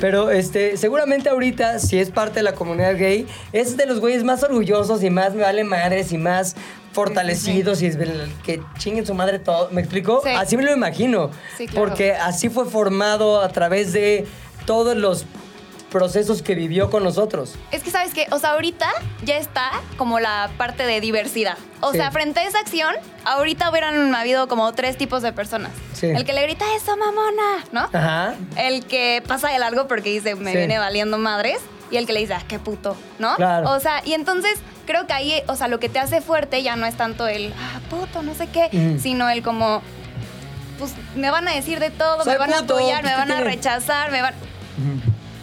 Pero 0.00 0.30
este, 0.30 0.78
seguramente 0.78 1.28
ahorita, 1.28 1.78
si 1.78 1.98
es 1.98 2.10
parte 2.10 2.36
de 2.36 2.44
la 2.44 2.54
comunidad 2.54 2.96
gay, 2.96 3.26
es 3.52 3.76
de 3.76 3.84
los 3.84 4.00
güeyes 4.00 4.24
más 4.24 4.42
orgullosos 4.42 5.02
y 5.02 5.10
más 5.10 5.34
me 5.34 5.42
vale 5.42 5.64
madres 5.64 6.12
y 6.12 6.18
más 6.18 6.56
fortalecidos 6.92 7.82
y 7.82 7.86
es 7.86 7.98
que 8.42 8.62
chinguen 8.78 9.04
su 9.04 9.14
madre 9.14 9.38
todo. 9.38 9.68
¿Me 9.70 9.82
explico? 9.82 10.22
Sí. 10.24 10.30
Así 10.30 10.56
me 10.56 10.62
lo 10.62 10.72
imagino. 10.72 11.30
Claro. 11.56 11.72
Porque 11.74 12.14
así 12.14 12.48
fue 12.48 12.64
formado 12.64 13.42
a 13.42 13.48
través 13.50 13.92
de 13.92 14.26
todos 14.64 14.96
los 14.96 15.26
procesos 15.90 16.42
que 16.42 16.54
vivió 16.54 16.88
con 16.90 17.02
nosotros. 17.04 17.54
Es 17.72 17.82
que, 17.82 17.90
¿sabes 17.90 18.14
qué? 18.14 18.26
O 18.30 18.38
sea, 18.38 18.50
ahorita 18.50 18.88
ya 19.24 19.36
está 19.36 19.70
como 19.96 20.20
la 20.20 20.50
parte 20.56 20.84
de 20.86 21.00
diversidad. 21.00 21.58
O 21.80 21.90
Sí. 21.92 21.98
sea, 21.98 22.10
frente 22.10 22.40
a 22.40 22.44
esa 22.44 22.60
acción, 22.60 22.94
ahorita 23.24 23.70
hubieran 23.70 24.14
habido 24.14 24.48
como 24.48 24.72
tres 24.72 24.96
tipos 24.96 25.22
de 25.22 25.32
personas. 25.32 25.72
Sí. 25.94 26.06
El 26.06 26.24
que 26.24 26.32
le 26.32 26.42
grita, 26.42 26.64
eso, 26.76 26.96
mamona, 26.96 27.64
¿no? 27.72 27.80
Ajá. 27.92 28.34
El 28.56 28.86
que 28.86 29.22
pasa 29.26 29.48
de 29.50 29.58
largo 29.58 29.88
porque 29.88 30.10
dice, 30.10 30.34
me 30.36 30.52
Sí. 30.52 30.56
viene 30.58 30.78
valiendo 30.78 31.18
madres. 31.18 31.58
Y 31.90 31.96
el 31.96 32.06
que 32.06 32.12
le 32.12 32.20
dice, 32.20 32.34
ah, 32.34 32.42
qué 32.46 32.60
puto, 32.60 32.96
¿no? 33.18 33.34
Claro. 33.34 33.68
O 33.70 33.80
sea, 33.80 34.00
y 34.04 34.12
entonces 34.12 34.60
creo 34.86 35.08
que 35.08 35.12
ahí, 35.12 35.42
o 35.48 35.56
sea, 35.56 35.66
lo 35.66 35.80
que 35.80 35.88
te 35.88 35.98
hace 35.98 36.20
fuerte 36.20 36.62
ya 36.62 36.76
no 36.76 36.86
es 36.86 36.96
tanto 36.96 37.26
el, 37.26 37.52
ah, 37.58 37.80
puto, 37.90 38.22
no 38.22 38.32
sé 38.36 38.46
qué, 38.46 38.68
Ujú. 38.72 39.00
sino 39.00 39.28
el 39.28 39.42
como, 39.42 39.82
pues 40.78 40.94
me 41.16 41.30
van 41.32 41.48
a 41.48 41.52
decir 41.52 41.80
de 41.80 41.90
todo, 41.90 42.22
Soy 42.22 42.34
me 42.34 42.38
van 42.38 42.50
puto, 42.50 42.74
a 42.74 42.78
apoyar, 42.78 43.02
me 43.02 43.10
¿qué 43.10 43.16
van 43.16 43.32
a 43.32 43.40
rechazar, 43.40 44.12
me 44.12 44.22
van 44.22 44.34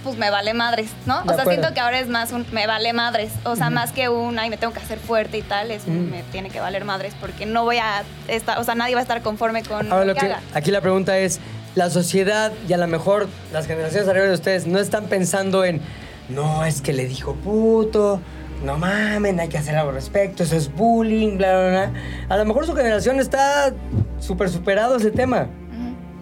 pues 0.07 0.17
me 0.17 0.29
vale 0.29 0.53
madres, 0.53 0.89
¿no? 1.05 1.15
De 1.15 1.21
o 1.21 1.23
sea, 1.25 1.41
acuerdo. 1.41 1.51
siento 1.51 1.73
que 1.73 1.79
ahora 1.79 1.99
es 1.99 2.07
más 2.07 2.31
un 2.31 2.45
me 2.51 2.65
vale 2.65 2.93
madres. 2.93 3.31
O 3.43 3.55
sea, 3.55 3.69
más 3.69 3.91
que 3.91 4.09
un 4.09 4.39
ay, 4.39 4.49
me 4.49 4.57
tengo 4.57 4.73
que 4.73 4.79
hacer 4.79 4.99
fuerte 4.99 5.37
y 5.37 5.41
tal, 5.41 5.71
es 5.71 5.83
un 5.85 6.09
me 6.09 6.23
tiene 6.31 6.49
que 6.49 6.59
valer 6.59 6.85
madres 6.85 7.13
porque 7.19 7.45
no 7.45 7.63
voy 7.63 7.77
a 7.77 8.03
estar, 8.27 8.59
o 8.59 8.63
sea, 8.63 8.75
nadie 8.75 8.95
va 8.95 9.01
a 9.01 9.03
estar 9.03 9.21
conforme 9.21 9.63
con 9.63 9.91
Ahora, 9.91 10.05
lo 10.05 10.13
lo 10.13 10.13
que 10.15 10.21
que, 10.21 10.33
haga. 10.33 10.41
aquí 10.53 10.71
la 10.71 10.81
pregunta 10.81 11.17
es, 11.17 11.39
la 11.75 11.89
sociedad 11.89 12.51
y 12.67 12.73
a 12.73 12.77
lo 12.77 12.87
mejor 12.87 13.27
las 13.53 13.67
generaciones 13.67 14.07
arriba 14.09 14.25
de 14.25 14.33
ustedes 14.33 14.65
no 14.65 14.79
están 14.79 15.05
pensando 15.05 15.63
en, 15.65 15.81
no, 16.29 16.65
es 16.65 16.81
que 16.81 16.93
le 16.93 17.05
dijo 17.05 17.35
puto, 17.35 18.21
no 18.63 18.77
mamen, 18.77 19.39
hay 19.39 19.49
que 19.49 19.57
hacer 19.57 19.75
algo 19.75 19.89
al 19.89 19.95
respecto, 19.95 20.43
eso 20.43 20.55
es 20.55 20.73
bullying, 20.73 21.37
bla, 21.37 21.51
bla, 21.51 21.69
bla. 21.69 21.91
A 22.29 22.37
lo 22.37 22.45
mejor 22.45 22.65
su 22.65 22.73
generación 22.75 23.19
está 23.19 23.73
súper 24.19 24.49
superado 24.49 24.95
ese 24.97 25.11
tema. 25.11 25.47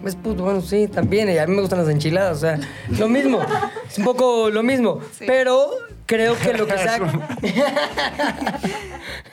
Es 0.06 0.16
puto. 0.16 0.42
Bueno, 0.44 0.60
sí, 0.60 0.88
también. 0.88 1.30
Y 1.30 1.38
a 1.38 1.46
mí 1.46 1.54
me 1.54 1.60
gustan 1.60 1.78
las 1.80 1.88
enchiladas. 1.88 2.38
O 2.38 2.40
sea, 2.40 2.58
lo 2.98 3.08
mismo. 3.08 3.40
Es 3.88 3.98
un 3.98 4.04
poco 4.04 4.50
lo 4.50 4.62
mismo. 4.62 5.00
Pero 5.26 5.70
creo 6.06 6.36
que 6.38 6.52
lo 6.54 6.66
que 6.66 6.78
sea. 6.78 6.98
Un 7.02 7.22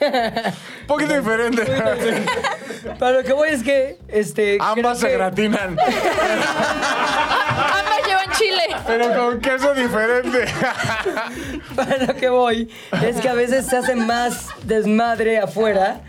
poquito 0.86 1.14
diferente. 1.14 1.64
Para 2.98 3.12
lo 3.18 3.22
que 3.24 3.32
voy 3.32 3.48
es 3.50 3.62
que. 3.62 3.98
Este, 4.08 4.58
Ambas 4.60 4.98
se 5.00 5.06
que- 5.08 5.12
gratinan, 5.14 5.70
Ambas 5.78 5.86
llevan 8.06 8.30
chile. 8.32 8.62
pero 8.86 9.14
con 9.14 9.40
queso 9.40 9.74
diferente. 9.74 10.44
Para 11.76 11.98
lo 12.06 12.14
que 12.16 12.28
voy 12.28 12.70
es 13.02 13.20
que 13.20 13.28
a 13.28 13.34
veces 13.34 13.66
se 13.66 13.76
hace 13.76 13.94
más 13.96 14.48
desmadre 14.64 15.38
afuera. 15.38 16.00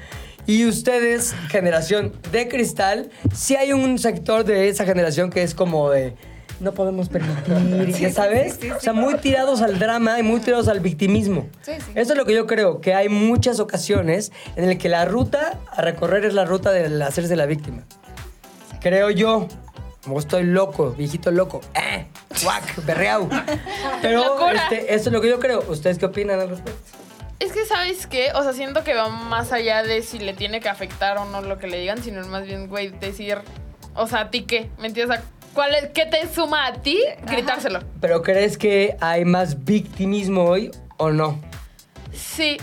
Y 0.47 0.65
ustedes, 0.65 1.33
generación 1.49 2.13
de 2.31 2.47
cristal, 2.47 3.09
sí 3.33 3.55
hay 3.55 3.73
un 3.73 3.97
sector 3.97 4.43
de 4.43 4.69
esa 4.69 4.85
generación 4.85 5.29
que 5.29 5.43
es 5.43 5.55
como 5.55 5.89
de 5.89 6.15
no 6.59 6.73
podemos 6.73 7.09
permitir, 7.09 7.99
¿ya 7.99 8.11
sabes? 8.11 8.59
O 8.77 8.79
sea, 8.79 8.93
muy 8.93 9.15
tirados 9.15 9.61
al 9.61 9.77
drama 9.77 10.19
y 10.19 10.23
muy 10.23 10.39
tirados 10.39 10.67
al 10.67 10.79
victimismo. 10.79 11.47
Sí, 11.61 11.73
sí. 11.77 11.91
Eso 11.95 12.13
es 12.13 12.17
lo 12.17 12.25
que 12.25 12.33
yo 12.33 12.47
creo, 12.47 12.79
que 12.79 12.93
hay 12.93 13.09
muchas 13.09 13.59
ocasiones 13.59 14.31
en 14.55 14.69
el 14.69 14.77
que 14.77 14.87
la 14.87 15.05
ruta 15.05 15.59
a 15.69 15.81
recorrer 15.81 16.25
es 16.25 16.33
la 16.33 16.45
ruta 16.45 16.71
del 16.71 17.01
hacerse 17.01 17.35
la 17.35 17.45
víctima. 17.45 17.83
Creo 18.81 19.09
yo. 19.09 19.47
Como 20.03 20.19
estoy 20.19 20.43
loco, 20.43 20.91
viejito 20.91 21.31
loco. 21.31 21.61
¡Eh! 21.73 22.05
¡Guac! 22.43 22.85
¡Berreau! 22.85 23.27
Pero 24.03 24.51
este, 24.51 24.93
eso 24.93 25.09
es 25.09 25.13
lo 25.13 25.19
que 25.19 25.29
yo 25.29 25.39
creo. 25.39 25.63
¿Ustedes 25.67 25.97
qué 25.97 26.05
opinan 26.05 26.39
al 26.39 26.49
respecto? 26.49 26.79
Es 27.39 27.51
que, 27.51 27.65
¿sabes 27.65 28.07
qué? 28.07 28.31
O 28.33 28.43
sea, 28.43 28.53
siento 28.53 28.83
que 28.83 28.93
va 28.93 29.09
más 29.09 29.51
allá 29.51 29.83
de 29.83 30.01
si 30.03 30.19
le 30.19 30.33
tiene 30.33 30.59
que 30.61 30.69
afectar 30.69 31.17
o 31.17 31.25
no 31.25 31.41
lo 31.41 31.57
que 31.57 31.67
le 31.67 31.79
digan, 31.79 32.01
sino 32.01 32.25
más 32.27 32.43
bien, 32.45 32.67
güey, 32.67 32.89
decir, 32.89 33.39
o 33.93 34.07
sea, 34.07 34.21
¿a 34.21 34.29
ti 34.31 34.43
qué? 34.43 34.69
¿Me 34.77 34.87
entiendes? 34.87 35.17
O 35.17 35.21
sea, 35.21 35.31
¿cuál 35.53 35.75
es, 35.75 35.87
¿qué 35.89 36.05
te 36.05 36.27
suma 36.33 36.65
a 36.67 36.73
ti 36.81 36.97
gritárselo? 37.25 37.79
¿Pero 37.99 38.21
crees 38.21 38.57
que 38.57 38.95
hay 39.01 39.25
más 39.25 39.65
victimismo 39.65 40.45
hoy 40.45 40.71
o 40.97 41.11
no? 41.11 41.41
Sí. 42.13 42.57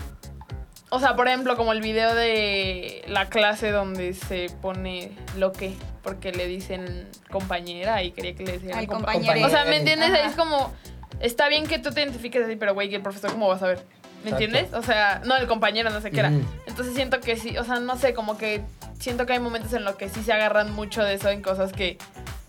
O 0.89 0.99
sea, 0.99 1.15
por 1.15 1.27
ejemplo, 1.27 1.55
como 1.55 1.71
el 1.71 1.81
video 1.81 2.13
de 2.15 3.03
la 3.07 3.29
clase 3.29 3.71
donde 3.71 4.13
se 4.13 4.47
pone 4.61 5.11
lo 5.37 5.51
que, 5.51 5.73
porque 6.03 6.31
le 6.31 6.47
dicen 6.47 7.07
compañera 7.31 8.01
y 8.03 8.11
quería 8.11 8.35
que 8.35 8.43
le 8.43 8.51
decían 8.53 8.77
Al 8.77 8.87
compa- 8.87 9.13
compañero. 9.13 9.45
O 9.45 9.49
sea, 9.49 9.65
¿me 9.65 9.77
entiendes? 9.77 10.09
Ajá. 10.11 10.23
Ahí 10.23 10.29
es 10.29 10.35
como, 10.35 10.71
está 11.19 11.47
bien 11.47 11.65
que 11.67 11.79
tú 11.79 11.91
te 11.91 12.01
identifiques 12.01 12.43
así, 12.43 12.55
pero 12.55 12.73
güey, 12.73 12.89
que 12.89 12.95
el 12.97 13.01
profesor 13.03 13.31
cómo 13.31 13.47
vas 13.47 13.61
a 13.63 13.67
ver. 13.67 13.83
¿Me 14.23 14.29
Exacto. 14.31 14.45
entiendes? 14.45 14.73
O 14.73 14.81
sea, 14.83 15.21
no, 15.25 15.35
el 15.37 15.47
compañero, 15.47 15.89
no 15.89 15.99
sé 16.01 16.11
qué 16.11 16.19
era. 16.21 16.31
Entonces 16.65 16.93
siento 16.95 17.19
que 17.19 17.35
sí, 17.35 17.57
o 17.57 17.63
sea, 17.63 17.79
no 17.79 17.97
sé, 17.97 18.13
como 18.13 18.37
que 18.37 18.61
siento 18.99 19.25
que 19.25 19.33
hay 19.33 19.39
momentos 19.39 19.73
en 19.73 19.83
los 19.83 19.95
que 19.95 20.07
sí 20.09 20.23
se 20.23 20.31
agarran 20.31 20.71
mucho 20.73 21.03
de 21.03 21.15
eso 21.15 21.29
en 21.29 21.41
cosas 21.41 21.73
que 21.73 21.97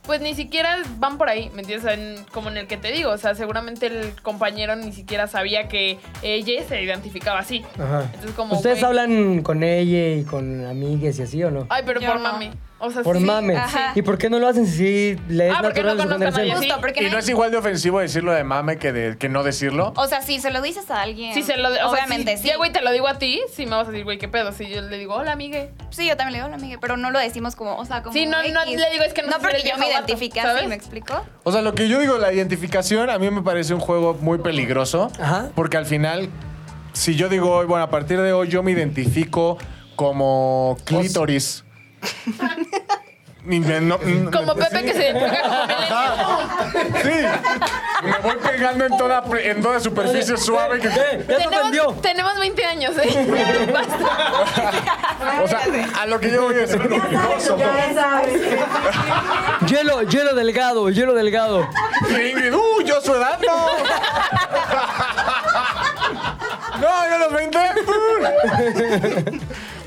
pues 0.06 0.20
ni 0.20 0.34
siquiera 0.34 0.76
van 0.98 1.16
por 1.16 1.30
ahí, 1.30 1.50
¿me 1.54 1.62
entiendes? 1.62 1.90
En- 1.98 2.24
como 2.26 2.50
en 2.50 2.58
el 2.58 2.66
que 2.66 2.76
te 2.76 2.92
digo, 2.92 3.10
o 3.10 3.16
sea, 3.16 3.34
seguramente 3.34 3.86
el 3.86 4.12
compañero 4.20 4.76
ni 4.76 4.92
siquiera 4.92 5.26
sabía 5.28 5.66
que 5.66 5.98
ella 6.22 6.62
se 6.68 6.82
identificaba 6.82 7.38
así. 7.38 7.64
Ajá. 7.78 8.02
Entonces 8.04 8.32
como... 8.32 8.54
¿Ustedes 8.54 8.82
hablan 8.82 9.42
con 9.42 9.62
ella 9.62 10.16
y 10.20 10.24
con 10.24 10.66
amigues 10.66 11.18
y 11.18 11.22
así 11.22 11.42
o 11.42 11.50
no? 11.50 11.66
Ay, 11.70 11.84
pero 11.86 12.00
Yo 12.00 12.08
por 12.08 12.20
no. 12.20 12.32
mami. 12.32 12.50
O 12.78 12.90
sea, 12.90 13.02
Por 13.02 13.16
sí. 13.18 13.24
mame. 13.24 13.56
ajá. 13.56 13.92
¿Y 13.94 14.02
por 14.02 14.18
qué 14.18 14.28
no 14.28 14.38
lo 14.38 14.48
hacen 14.48 14.66
si 14.66 15.16
le 15.28 15.48
es 15.48 15.54
Ah, 15.54 15.60
porque 15.62 15.82
natural 15.82 16.18
no 16.20 16.26
a 16.26 16.32
su. 16.32 16.56
Justo, 16.56 16.80
porque 16.80 17.04
¿Y 17.04 17.10
no 17.10 17.18
es 17.18 17.28
igual 17.28 17.50
de 17.50 17.56
ofensivo 17.56 18.00
decirlo 18.00 18.32
de 18.32 18.44
mame 18.44 18.78
que, 18.78 18.92
de, 18.92 19.16
que 19.16 19.28
no 19.28 19.42
decirlo? 19.42 19.92
O 19.96 20.06
sea, 20.06 20.20
si 20.22 20.40
se 20.40 20.50
lo 20.50 20.60
dices 20.60 20.90
a 20.90 21.00
alguien. 21.00 21.32
Si 21.34 21.42
se 21.42 21.56
lo... 21.56 21.70
O 21.70 21.72
sea, 21.72 21.88
obviamente, 21.88 22.36
si, 22.36 22.42
sí. 22.42 22.48
Ya, 22.48 22.56
güey, 22.56 22.72
te 22.72 22.82
lo 22.82 22.90
digo 22.92 23.06
a 23.08 23.18
ti, 23.18 23.40
sí 23.52 23.64
me 23.64 23.76
vas 23.76 23.86
a 23.88 23.90
decir, 23.90 24.04
güey, 24.04 24.18
¿qué 24.18 24.28
pedo? 24.28 24.52
Si 24.52 24.68
yo 24.68 24.82
le 24.82 24.98
digo, 24.98 25.14
hola, 25.14 25.32
amigue. 25.32 25.70
Sí, 25.90 26.06
yo 26.06 26.16
también 26.16 26.32
le 26.32 26.38
digo 26.38 26.46
a 26.46 26.50
la 26.50 26.56
amiga, 26.56 26.78
pero 26.80 26.96
no 26.96 27.10
lo 27.10 27.18
decimos 27.18 27.54
como, 27.56 27.76
o 27.76 27.84
sea, 27.84 28.02
como. 28.02 28.12
Sí, 28.12 28.26
no, 28.26 28.38
no, 28.42 28.64
le 28.64 28.90
digo, 28.90 29.04
es 29.04 29.14
que 29.14 29.22
no 29.22 29.28
No, 29.30 29.38
porque 29.38 29.62
yo 29.62 29.78
me 29.78 29.88
identifique 29.88 30.40
así, 30.40 30.66
¿me 30.66 30.74
explico? 30.74 31.24
O 31.44 31.52
sea, 31.52 31.62
lo 31.62 31.74
que 31.74 31.88
yo 31.88 32.00
digo, 32.00 32.18
la 32.18 32.32
identificación 32.32 33.08
a 33.08 33.18
mí 33.18 33.30
me 33.30 33.42
parece 33.42 33.72
un 33.72 33.80
juego 33.80 34.14
muy 34.20 34.38
peligroso. 34.38 35.10
Ajá. 35.20 35.50
Porque 35.54 35.76
al 35.76 35.86
final, 35.86 36.28
si 36.92 37.14
yo 37.14 37.28
digo 37.28 37.50
hoy, 37.50 37.66
bueno, 37.66 37.84
a 37.84 37.90
partir 37.90 38.20
de 38.20 38.32
hoy 38.32 38.48
yo 38.48 38.62
me 38.62 38.72
identifico 38.72 39.58
como 39.96 40.76
clítoris. 40.84 41.63
No- 43.46 43.98
mm, 43.98 44.30
Como 44.32 44.54
Pepe 44.54 44.78
sí. 44.78 44.84
que 44.86 44.92
se 44.94 45.10
identifica 45.10 45.42
como 45.42 45.66
millennial. 45.66 45.92
Ajá. 45.92 46.48
Sí. 47.02 48.04
Me 48.04 48.18
voy 48.20 48.36
pegando 48.36 48.84
en 48.86 48.96
toda, 48.96 49.22
en 49.38 49.60
toda 49.62 49.80
superficie 49.80 50.36
suave. 50.38 50.80
Que, 50.80 50.88
¿Qué? 50.88 51.24
Ya. 51.28 51.36
Tenemos, 51.50 52.00
tenemos 52.00 52.38
20 52.38 52.64
años, 52.64 52.94
¿eh? 53.02 53.70
Basta. 53.70 55.42
o 55.42 55.46
sea, 55.48 55.60
a 56.00 56.06
lo 56.06 56.18
que 56.20 56.30
yo 56.30 56.42
voy 56.44 56.54
a 56.54 56.58
decir 56.60 56.80
peligroso. 56.88 57.58
Hielo, 59.66 60.02
hielo 60.04 60.34
delgado, 60.34 60.88
hielo 60.88 61.12
delgado. 61.12 61.68
Y 62.08 62.14
Ingrid, 62.30 62.54
¡uh! 62.54 62.80
Yo 62.84 63.00
su 63.02 63.14
edad 63.14 63.38
no. 63.46 63.66
No, 66.80 67.08
yo 67.10 67.18
los 67.18 67.32
20. 67.32 67.58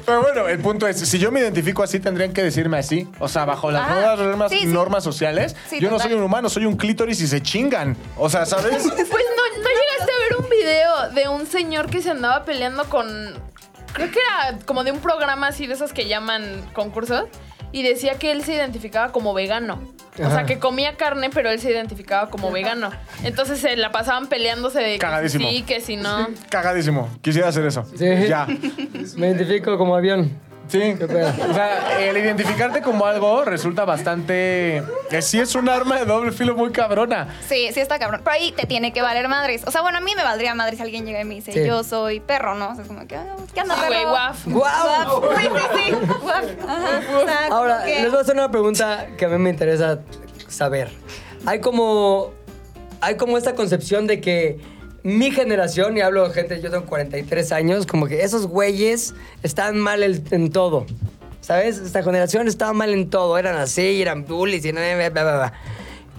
Pero 0.08 0.22
bueno, 0.22 0.48
el 0.48 0.60
punto 0.60 0.88
es, 0.88 0.98
si 0.98 1.20
yo 1.20 1.34
me 1.34 1.42
identifico 1.42 1.84
así, 1.84 2.00
tendrían 2.00 2.32
que 2.32 2.42
decirme 2.42 2.78
así. 2.78 3.10
O 3.20 3.28
sea, 3.28 3.44
bajo 3.44 3.70
las 3.72 3.82
Ajá. 3.82 3.94
nuevas 3.96 4.20
normas, 4.20 4.52
Sí, 4.52 4.60
sí. 4.62 4.66
normas 4.68 5.04
sociales, 5.04 5.54
Sí, 5.70 5.82
yo 5.82 5.90
no 5.90 5.98
total. 5.98 6.12
soy 6.12 6.18
un 6.18 6.24
humano, 6.24 6.48
soy 6.50 6.66
un 6.66 6.78
clítoris 6.78 7.20
y 7.20 7.28
se 7.28 7.42
chingan. 7.42 7.98
O 8.16 8.30
sea, 8.30 8.46
¿sabes? 8.46 8.84
Pues 8.88 8.96
no, 8.96 9.62
no 9.62 9.70
llegaste 9.70 10.12
a 10.14 10.30
ver 10.30 10.38
un 10.40 10.50
video 10.50 11.10
de 11.14 11.28
un 11.28 11.46
señor 11.46 11.90
que 11.90 12.02
se 12.02 12.10
andaba 12.12 12.46
peleando 12.46 12.86
con. 12.86 13.06
Creo 13.92 14.10
que 14.10 14.20
era 14.20 14.60
como 14.66 14.86
de 14.86 14.94
un 14.94 15.00
programa 15.00 15.48
así 15.48 15.68
de 15.68 15.74
esos 15.74 15.92
que 15.92 16.08
llaman 16.08 16.70
concursos. 16.74 17.26
Y 17.72 17.84
decía 17.84 18.16
que 18.16 18.32
él 18.32 18.44
se 18.44 18.54
identificaba 18.54 19.12
como 19.12 19.34
vegano. 19.34 19.80
O 20.26 20.32
sea, 20.32 20.46
que 20.46 20.58
comía 20.58 20.96
carne, 20.96 21.30
pero 21.30 21.52
él 21.52 21.60
se 21.60 21.70
identificaba 21.70 22.30
como 22.32 22.52
vegano. 22.52 22.90
Entonces 23.24 23.60
se 23.60 23.76
la 23.76 23.92
pasaban 23.92 24.28
peleándose 24.28 24.80
de 24.80 24.94
que 24.94 25.00
Cagadísimo. 25.00 25.48
sí, 25.50 25.62
que 25.62 25.80
si 25.80 25.96
no. 25.96 26.28
Cagadísimo. 26.50 27.08
Quisiera 27.22 27.50
hacer 27.50 27.66
eso. 27.66 27.86
Sí. 27.96 28.06
Ya. 28.28 28.48
Me 29.16 29.28
identifico 29.28 29.78
como 29.78 29.96
avión. 29.96 30.32
Sí. 30.68 30.96
O 31.02 31.54
sea, 31.54 32.00
el 32.00 32.18
identificarte 32.18 32.82
como 32.82 33.06
algo 33.06 33.44
resulta 33.46 33.86
bastante. 33.86 34.84
Que 35.10 35.22
sí 35.22 35.40
es 35.40 35.56
un 35.56 35.70
arma 35.70 35.98
de 36.00 36.06
doble 36.06 36.32
filo 36.32 36.56
muy 36.56 36.72
cabrona. 36.72 37.28
Sí, 37.48 37.70
sí 37.74 37.80
está 37.80 38.00
cabrón. 38.00 38.22
Pero 38.24 38.34
ahí 38.36 38.52
te 38.52 38.66
tiene 38.68 38.92
que 38.94 39.02
valer 39.02 39.28
madres. 39.28 39.64
O 39.66 39.72
sea, 39.72 39.82
bueno, 39.82 40.00
a 40.00 40.02
mí 40.02 40.14
me 40.16 40.24
valdría 40.24 40.54
madres 40.56 40.78
si 40.78 40.84
alguien 40.84 41.06
llega 41.06 41.22
y 41.22 41.26
me 41.26 41.36
dice, 41.36 41.54
Sí. 41.54 41.66
yo 41.66 41.84
soy 41.84 42.20
perro, 42.20 42.56
¿no? 42.56 42.70
O 42.72 42.74
sea, 42.76 42.82
es 42.84 42.88
como 42.88 43.08
que, 43.08 43.16
ah, 43.16 43.36
¿qué 43.54 43.62
onda, 43.62 43.76
Sí, 43.76 43.82
perro? 43.82 43.94
güey, 43.94 44.06
guaf. 44.06 44.48
¡Guau! 44.48 45.22
Sí, 45.38 45.44
sí, 45.46 45.50
sí. 45.86 45.92
Guap. 46.22 46.44
Ajá. 46.68 47.02
O 47.18 47.26
sea, 47.26 47.48
Ahora, 47.50 47.74
como 47.76 47.86
que- 47.86 48.02
les 48.02 48.10
voy 48.10 48.18
a 48.18 48.22
hacer 48.22 48.36
una 48.36 48.52
pregunta 48.52 49.08
que 49.18 49.26
a 49.26 49.30
mí 49.30 49.38
me 49.38 49.50
interesa 49.50 50.00
saber. 50.48 50.90
Hay 51.46 51.62
como, 51.62 52.34
hay 53.00 53.16
como 53.16 53.38
esta 53.38 53.56
concepción 53.56 54.06
de 54.08 54.20
que 54.22 54.60
mi 55.04 55.32
generación, 55.32 55.96
y 55.98 56.02
hablo 56.02 56.28
de 56.28 56.34
gente, 56.34 56.62
yo 56.62 56.70
tengo 56.70 56.86
43 56.86 57.52
años, 57.52 57.86
como 57.86 58.08
que 58.08 58.24
esos 58.24 58.48
güeyes 58.48 59.14
están 59.44 59.78
mal 59.80 60.04
el- 60.04 60.24
en 60.32 60.52
todo. 60.52 60.86
¿Sabes? 61.42 61.78
Esta 61.78 62.04
generación 62.04 62.48
estaba 62.50 62.74
mal 62.74 62.90
en 62.90 63.10
todo. 63.10 63.38
Eran 63.38 63.56
así, 63.56 64.02
eran 64.02 64.26
bullies 64.26 64.66
y 64.66 64.72
bla, 64.74 65.10
bla, 65.10 65.10
bla. 65.24 65.54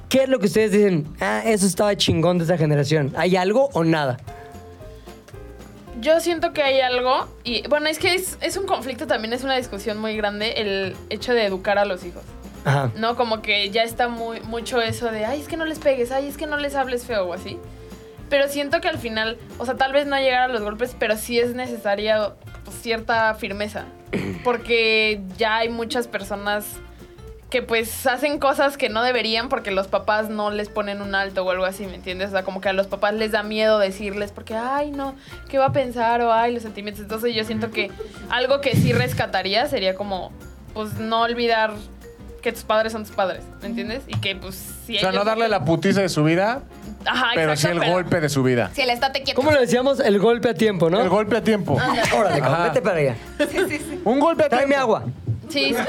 ¿Qué 0.08 0.22
es 0.22 0.28
lo 0.30 0.38
que 0.38 0.46
ustedes 0.46 0.72
dicen? 0.72 1.06
Ah, 1.20 1.42
eso 1.44 1.66
estaba 1.66 1.94
chingón 1.96 2.38
de 2.38 2.44
esa 2.44 2.56
generación. 2.56 3.12
¿Hay 3.14 3.36
algo 3.36 3.68
o 3.74 3.84
nada? 3.84 4.16
Yo 6.00 6.20
siento 6.20 6.52
que 6.52 6.62
hay 6.62 6.80
algo, 6.80 7.26
y 7.44 7.66
bueno, 7.68 7.88
es 7.88 7.98
que 7.98 8.14
es, 8.14 8.38
es 8.40 8.56
un 8.56 8.66
conflicto 8.66 9.06
también, 9.06 9.32
es 9.34 9.42
una 9.42 9.56
discusión 9.56 9.98
muy 9.98 10.16
grande 10.16 10.52
el 10.56 10.96
hecho 11.10 11.34
de 11.34 11.44
educar 11.44 11.76
a 11.76 11.84
los 11.84 12.04
hijos. 12.04 12.22
Ajá. 12.64 12.92
¿No? 12.96 13.16
Como 13.16 13.42
que 13.42 13.68
ya 13.70 13.82
está 13.82 14.08
muy, 14.08 14.40
mucho 14.42 14.80
eso 14.80 15.10
de, 15.10 15.24
ay, 15.26 15.40
es 15.40 15.48
que 15.48 15.56
no 15.56 15.64
les 15.66 15.78
pegues, 15.80 16.12
ay, 16.12 16.28
es 16.28 16.36
que 16.36 16.46
no 16.46 16.56
les 16.56 16.74
hables 16.76 17.04
feo 17.04 17.24
o 17.26 17.32
así. 17.34 17.58
Pero 18.28 18.48
siento 18.48 18.80
que 18.80 18.88
al 18.88 18.98
final, 18.98 19.38
o 19.58 19.64
sea, 19.64 19.76
tal 19.76 19.92
vez 19.92 20.06
no 20.06 20.16
llegar 20.16 20.42
a 20.42 20.48
los 20.48 20.62
golpes, 20.62 20.94
pero 20.98 21.16
sí 21.16 21.38
es 21.38 21.54
necesaria 21.54 22.34
pues, 22.64 22.76
cierta 22.80 23.34
firmeza. 23.34 23.86
Porque 24.44 25.22
ya 25.36 25.56
hay 25.56 25.68
muchas 25.68 26.08
personas 26.08 26.66
que 27.50 27.62
pues 27.62 28.06
hacen 28.06 28.38
cosas 28.38 28.76
que 28.76 28.90
no 28.90 29.02
deberían 29.02 29.48
porque 29.48 29.70
los 29.70 29.88
papás 29.88 30.28
no 30.28 30.50
les 30.50 30.68
ponen 30.68 31.00
un 31.00 31.14
alto 31.14 31.44
o 31.44 31.50
algo 31.50 31.64
así, 31.64 31.86
¿me 31.86 31.94
entiendes? 31.94 32.28
O 32.28 32.32
sea, 32.32 32.42
como 32.42 32.60
que 32.60 32.68
a 32.68 32.74
los 32.74 32.88
papás 32.88 33.14
les 33.14 33.32
da 33.32 33.42
miedo 33.42 33.78
decirles 33.78 34.32
porque, 34.32 34.54
ay, 34.54 34.90
no, 34.90 35.14
¿qué 35.48 35.56
va 35.56 35.66
a 35.66 35.72
pensar? 35.72 36.20
O, 36.20 36.32
ay, 36.32 36.52
los 36.52 36.62
sentimientos. 36.62 37.02
Entonces 37.02 37.34
yo 37.34 37.44
siento 37.44 37.70
que 37.70 37.90
algo 38.28 38.60
que 38.60 38.76
sí 38.76 38.92
rescataría 38.92 39.66
sería 39.66 39.94
como, 39.94 40.30
pues 40.74 40.98
no 40.98 41.22
olvidar 41.22 41.72
que 42.42 42.52
tus 42.52 42.62
padres 42.62 42.92
son 42.92 43.04
tus 43.04 43.14
padres, 43.14 43.42
¿me 43.62 43.68
entiendes? 43.68 44.02
Y 44.06 44.16
que 44.20 44.36
pues 44.36 44.54
si 44.86 44.96
O 44.96 45.00
sea, 45.00 45.10
ellos- 45.10 45.20
no 45.20 45.24
darle 45.24 45.48
la 45.48 45.64
putiza 45.64 46.00
de 46.00 46.08
su 46.08 46.22
vida, 46.24 46.62
Ajá, 47.04 47.26
pero 47.34 47.56
sí 47.56 47.66
exacto, 47.66 47.82
el 47.84 47.92
golpe 47.92 48.20
de 48.20 48.28
su 48.28 48.42
vida. 48.42 48.70
Si 48.74 48.82
el 48.82 48.90
estate 48.90 49.22
quieto. 49.22 49.36
¿Cómo 49.40 49.50
le 49.50 49.60
decíamos? 49.60 50.00
El 50.00 50.18
golpe 50.18 50.50
a 50.50 50.54
tiempo, 50.54 50.88
¿no? 50.90 51.00
El 51.00 51.08
golpe 51.08 51.36
a 51.36 51.42
tiempo. 51.42 51.74
Órale, 52.16 52.40
Ajá. 52.42 52.64
vete 52.64 52.82
para 52.82 52.98
allá. 52.98 53.16
Un 54.04 54.20
golpe 54.20 54.44
a 54.44 54.48
Tráeme 54.48 54.74
tiempo. 54.74 54.96
agua. 54.96 55.04
Sí. 55.48 55.74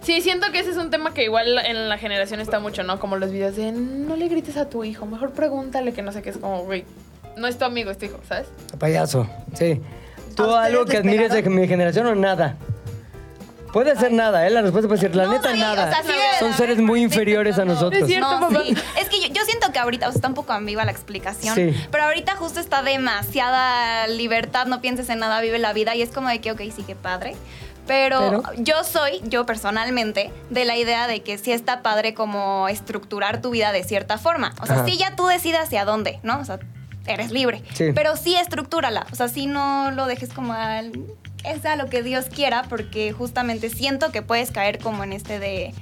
Sí, 0.00 0.22
siento 0.22 0.50
que 0.52 0.60
ese 0.60 0.70
es 0.70 0.78
un 0.78 0.90
tema 0.90 1.12
que 1.12 1.24
igual 1.24 1.58
en 1.58 1.88
la 1.90 1.98
generación 1.98 2.40
está 2.40 2.60
mucho, 2.60 2.82
¿no? 2.82 2.98
Como 2.98 3.16
los 3.16 3.30
videos 3.30 3.56
de 3.56 3.72
no 3.72 4.16
le 4.16 4.26
grites 4.28 4.56
a 4.56 4.66
tu 4.68 4.82
hijo, 4.84 5.04
mejor 5.04 5.32
pregúntale 5.32 5.92
que 5.92 6.00
no 6.00 6.12
sé 6.12 6.22
qué 6.22 6.30
es 6.30 6.38
como, 6.38 6.64
güey, 6.64 6.84
no 7.36 7.46
es 7.46 7.58
tu 7.58 7.66
amigo, 7.66 7.90
es 7.90 7.98
tu 7.98 8.06
hijo, 8.06 8.18
¿sabes? 8.26 8.46
Payaso, 8.78 9.28
sí. 9.52 9.82
¿Tú 10.34 10.44
¿A 10.44 10.46
ustedes 10.46 10.66
algo 10.66 10.84
que 10.86 10.92
les 10.92 11.00
admires 11.00 11.30
de 11.30 11.36
pegaron? 11.42 11.60
mi 11.60 11.68
generación 11.68 12.06
o 12.06 12.14
nada? 12.14 12.56
Puede 13.72 13.96
ser 13.96 14.12
nada, 14.12 14.46
¿eh? 14.46 14.50
La 14.50 14.62
respuesta 14.62 14.88
puede 14.88 15.00
ser, 15.00 15.14
la 15.16 15.24
No, 15.24 15.32
neta, 15.32 15.54
nada. 15.54 15.86
o 15.86 15.92
sea, 15.92 16.02
sí 16.02 16.08
debe 16.08 16.22
Son 16.38 16.50
de 16.50 16.56
seres 16.56 16.74
haber 16.76 16.86
muy 16.86 17.02
inferiores 17.02 17.58
a 17.58 17.64
no. 17.64 17.74
nosotros. 17.74 18.02
Es 18.02 18.08
cierto. 18.08 18.40
No, 18.40 18.48
papá. 18.48 18.62
sí. 18.64 18.74
Es 18.98 19.08
que 19.08 19.20
yo, 19.20 19.28
yo 19.34 19.42
siento 19.44 19.70
que 19.72 19.78
ahorita, 19.78 20.08
o 20.08 20.12
sea, 20.12 20.18
está 20.18 20.28
un 20.28 20.34
poco 20.34 20.52
ambigua 20.52 20.84
la 20.84 20.90
explicación, 20.92 21.54
Sí. 21.54 21.74
pero 21.90 22.04
ahorita 22.04 22.36
justo 22.36 22.60
está 22.60 22.82
demasiada 22.82 24.06
libertad, 24.08 24.66
no 24.66 24.80
pienses 24.80 25.08
en 25.10 25.18
nada, 25.18 25.40
vive 25.40 25.58
la 25.58 25.72
vida 25.72 25.94
y 25.94 26.02
es 26.02 26.10
como 26.10 26.28
de 26.28 26.40
que, 26.40 26.52
ok, 26.52 26.60
sí, 26.74 26.82
que 26.82 26.94
padre. 26.94 27.36
Pero, 27.86 28.42
Pero- 28.42 28.42
yo 28.58 28.84
soy, 28.84 29.20
yo 29.24 29.46
personalmente, 29.46 30.30
de 30.50 30.64
la 30.66 30.76
idea 30.76 31.06
de 31.06 31.22
que 31.22 31.38
sí 31.38 31.52
está 31.52 31.80
padre 31.82 32.12
como 32.12 32.68
estructurar 32.68 33.40
tu 33.40 33.50
vida 33.50 33.72
de 33.72 33.82
cierta 33.82 34.18
forma. 34.18 34.52
O 34.60 34.66
sea, 34.66 34.76
Ajá. 34.76 34.84
sí 34.84 34.98
ya 34.98 35.16
tú 35.16 35.26
decides 35.26 35.60
hacia 35.60 35.86
dónde, 35.86 36.20
¿no? 36.22 36.38
O 36.38 36.44
sea, 36.44 36.58
eres 37.06 37.30
libre. 37.30 37.62
Sí. 37.72 37.92
Pero 37.94 38.14
sí 38.16 38.36
estructúrala. 38.36 39.06
O 39.10 39.14
sea, 39.14 39.28
sí 39.28 39.46
no 39.46 39.90
lo 39.92 40.04
dejes 40.06 40.34
como 40.34 40.52
al... 40.52 40.92
Es 41.44 41.64
a 41.64 41.76
lo 41.76 41.86
que 41.86 42.02
Dios 42.02 42.26
quiera, 42.26 42.64
porque 42.68 43.12
justamente 43.12 43.70
siento 43.70 44.10
que 44.10 44.22
puedes 44.22 44.50
caer 44.50 44.78
como 44.78 45.04
en 45.04 45.12
este 45.12 45.38
de 45.38 45.74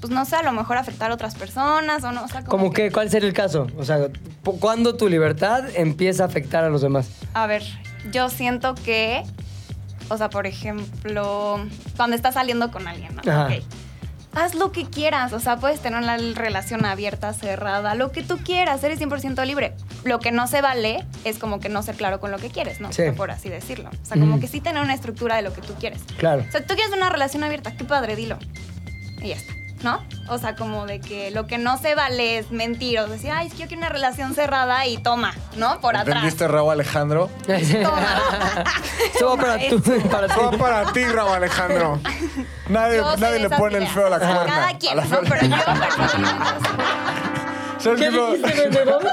pues 0.00 0.10
no 0.10 0.24
sé, 0.24 0.36
a 0.36 0.42
lo 0.42 0.52
mejor 0.52 0.78
afectar 0.78 1.10
a 1.10 1.14
otras 1.14 1.34
personas 1.34 2.02
o 2.04 2.10
no, 2.12 2.24
o 2.24 2.28
sea, 2.28 2.40
como 2.40 2.50
¿Cómo 2.50 2.72
que? 2.72 2.90
¿Cuál 2.90 3.10
sería 3.10 3.28
el 3.28 3.34
caso? 3.34 3.66
O 3.76 3.84
sea, 3.84 4.08
¿cuándo 4.42 4.96
tu 4.96 5.08
libertad 5.08 5.64
empieza 5.74 6.22
a 6.22 6.26
afectar 6.26 6.64
a 6.64 6.70
los 6.70 6.80
demás? 6.80 7.10
A 7.34 7.46
ver, 7.46 7.62
yo 8.10 8.30
siento 8.30 8.74
que, 8.74 9.22
o 10.08 10.16
sea, 10.16 10.30
por 10.30 10.46
ejemplo, 10.46 11.60
cuando 11.96 12.16
estás 12.16 12.34
saliendo 12.34 12.70
con 12.70 12.88
alguien, 12.88 13.14
¿no? 13.14 13.30
Ajá. 13.30 13.48
Haz 14.32 14.54
lo 14.54 14.70
que 14.70 14.84
quieras, 14.84 15.32
o 15.32 15.40
sea, 15.40 15.56
puedes 15.56 15.80
tener 15.80 15.98
una 16.00 16.16
relación 16.16 16.84
abierta, 16.84 17.32
cerrada, 17.32 17.94
lo 17.96 18.12
que 18.12 18.22
tú 18.22 18.38
quieras, 18.38 18.82
eres 18.84 19.00
100% 19.00 19.44
libre. 19.44 19.74
Lo 20.04 20.20
que 20.20 20.30
no 20.30 20.46
se 20.46 20.62
vale 20.62 21.04
es 21.24 21.38
como 21.38 21.58
que 21.58 21.68
no 21.68 21.82
ser 21.82 21.96
claro 21.96 22.20
con 22.20 22.30
lo 22.30 22.38
que 22.38 22.48
quieres, 22.48 22.80
¿no? 22.80 22.92
Sí. 22.92 23.02
Por 23.16 23.30
así 23.32 23.48
decirlo. 23.48 23.90
O 23.90 24.04
sea, 24.04 24.18
como 24.18 24.38
que 24.38 24.46
sí 24.46 24.60
tener 24.60 24.82
una 24.82 24.94
estructura 24.94 25.36
de 25.36 25.42
lo 25.42 25.52
que 25.52 25.62
tú 25.62 25.74
quieres. 25.74 26.02
Claro. 26.16 26.44
O 26.48 26.50
sea, 26.50 26.64
tú 26.64 26.74
quieres 26.74 26.92
una 26.92 27.10
relación 27.10 27.42
abierta, 27.42 27.76
qué 27.76 27.84
padre, 27.84 28.14
dilo. 28.14 28.38
Y 29.20 29.28
ya 29.28 29.36
está, 29.36 29.52
¿no? 29.82 30.02
O 30.28 30.38
sea, 30.38 30.54
como 30.54 30.86
de 30.86 31.00
que 31.00 31.30
lo 31.30 31.46
que 31.46 31.58
no 31.58 31.78
se 31.78 31.94
vale 31.94 32.38
es 32.38 32.50
mentir 32.50 32.98
o 33.00 33.06
decir, 33.06 33.30
ay, 33.30 33.46
es 33.46 33.54
que 33.54 33.60
yo 33.60 33.66
quiero 33.66 33.80
una 33.80 33.88
relación 33.88 34.34
cerrada 34.34 34.86
y 34.86 34.98
toma, 34.98 35.34
¿no? 35.56 35.80
Por 35.80 35.96
atrás. 35.96 36.16
¿Entendiste, 36.16 36.48
Raúl 36.48 36.72
Alejandro? 36.72 37.30
Todo 39.18 39.36
para 39.36 39.58
tú, 39.68 39.82
para 40.10 40.28
ti. 40.28 40.34
Todo 40.34 40.58
para 40.58 40.92
ti, 40.92 41.04
Raúl 41.04 41.34
Alejandro. 41.34 42.00
Nadie, 42.68 43.02
nadie 43.18 43.40
le 43.40 43.50
pone 43.50 43.78
el 43.78 43.88
feo 43.88 44.06
a 44.06 44.10
la 44.10 44.18
cuerna. 44.18 44.46
Cada 44.46 44.78
quien, 44.78 44.96
¿no? 44.96 45.02
Pero 45.28 45.46
yo 45.46 45.56
¿Sabes 47.80 47.98
¿Qué 47.98 48.10
dijiste, 48.10 48.60
vendedor? 48.60 49.02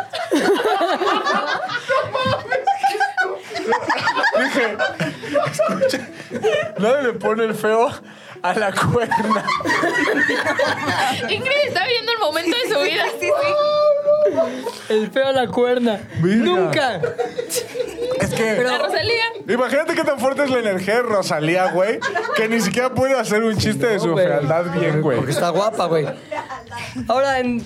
Dije, 4.37 4.77
escucha, 5.51 5.99
nadie 6.77 7.03
le 7.03 7.13
pone 7.13 7.45
el 7.45 7.55
feo 7.55 7.89
a 8.41 8.53
la 8.53 8.71
cuerna. 8.71 9.45
Ingrid 11.29 11.67
está 11.67 11.85
viendo 11.87 12.11
el 12.11 12.19
momento 12.19 12.57
de 12.57 12.73
su 12.73 12.79
vida. 12.81 13.03
sí, 13.19 13.27
sí. 13.27 14.93
El 14.93 15.11
feo 15.11 15.27
a 15.27 15.31
la 15.31 15.47
cuerna. 15.47 15.99
Mira. 16.21 16.35
Nunca. 16.37 17.01
Es 18.19 18.29
que. 18.31 18.61
La 18.63 18.77
Rosalía. 18.77 19.23
Imagínate 19.47 19.93
qué 19.95 20.03
tan 20.03 20.19
fuerte 20.19 20.43
es 20.43 20.49
la 20.49 20.59
energía 20.59 20.95
de 20.95 21.01
Rosalía, 21.03 21.71
güey, 21.71 21.99
que 22.35 22.47
ni 22.49 22.59
siquiera 22.59 22.93
puede 22.93 23.17
hacer 23.17 23.43
un 23.43 23.57
chiste 23.57 23.87
de 23.87 23.99
su 23.99 24.11
güey. 24.11 24.25
fealdad 24.27 24.65
bien, 24.77 25.01
güey. 25.01 25.17
Porque 25.17 25.31
está 25.31 25.49
guapa, 25.49 25.85
güey. 25.85 26.05
Ahora, 27.07 27.39
en 27.39 27.63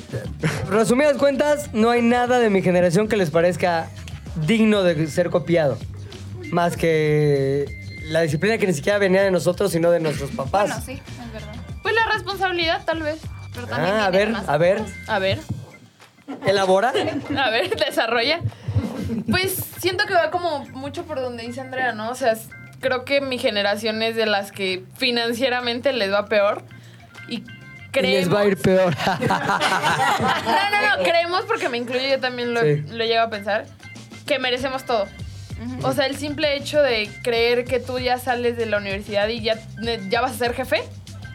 resumidas 0.70 1.18
cuentas, 1.18 1.70
no 1.74 1.90
hay 1.90 2.02
nada 2.02 2.40
de 2.40 2.50
mi 2.50 2.62
generación 2.62 3.08
que 3.08 3.18
les 3.18 3.32
parezca 3.32 3.90
digno 4.46 4.84
de 4.84 5.08
ser 5.08 5.30
copiado. 5.30 5.78
Más 6.52 6.78
que 6.78 7.81
la 8.12 8.22
disciplina 8.22 8.58
que 8.58 8.68
ni 8.68 8.74
siquiera 8.74 8.98
venía 9.00 9.24
de 9.24 9.32
nosotros, 9.32 9.72
sino 9.72 9.90
de 9.92 10.00
nuestros 10.00 10.32
papás. 10.32 10.68
Bueno, 10.70 10.82
sí, 10.86 10.92
es 11.22 11.34
verdad. 11.34 11.54
Pues 11.82 11.96
la 11.96 12.12
responsabilidad, 12.14 12.84
tal 12.86 13.02
vez. 13.04 13.20
Pero 13.54 13.68
también 13.68 13.96
Ah, 13.96 14.06
a 14.06 14.10
ver, 14.12 14.30
más 14.30 14.48
a 14.48 14.58
ver. 14.58 14.82
A 15.08 15.20
ver, 15.20 15.40
elabora. 16.46 16.94
a 17.38 17.50
ver, 17.50 17.76
desarrolla. 17.86 18.40
Pues 19.30 19.56
siento 19.80 20.06
que 20.06 20.14
va 20.14 20.32
como 20.32 20.66
mucho 20.70 21.04
por 21.06 21.20
donde 21.22 21.44
dice 21.44 21.62
Andrea, 21.62 21.92
¿no? 21.94 22.10
O 22.10 22.16
sea, 22.16 22.36
creo 22.80 23.04
que 23.06 23.20
mi 23.22 23.38
generación 23.38 24.02
es 24.04 24.16
de 24.16 24.26
las 24.26 24.52
que 24.52 24.84
financieramente 24.98 25.92
les 25.94 26.12
va 26.12 26.26
peor. 26.28 26.64
Y 27.28 27.38
Y 27.38 27.44
creemos... 27.92 28.20
les 28.28 28.34
va 28.34 28.40
a 28.42 28.46
ir 28.46 28.58
peor. 28.58 28.96
No, 29.20 30.70
no, 30.72 30.98
no, 30.98 31.04
creemos 31.04 31.42
porque 31.48 31.68
me 31.70 31.78
incluyo, 31.78 32.08
yo 32.08 32.20
también 32.20 32.54
lo, 32.54 32.62
Sí. 32.62 32.84
lo 32.90 33.04
llego 33.06 33.22
a 33.24 33.30
pensar, 33.30 33.66
que 34.26 34.40
merecemos 34.40 34.86
todo. 34.86 35.08
O 35.84 35.94
sea, 35.94 36.06
el 36.06 36.16
simple 36.18 36.56
hecho 36.56 36.82
de 36.82 37.10
creer 37.24 37.66
que 37.66 37.80
tú 37.80 38.00
ya 38.00 38.18
sales 38.18 38.58
de 38.58 38.66
la 38.66 38.78
universidad 38.78 39.28
y 39.28 39.42
ya, 39.42 39.60
ya 40.10 40.22
vas 40.22 40.32
a 40.32 40.38
ser 40.38 40.54
jefe, 40.54 40.84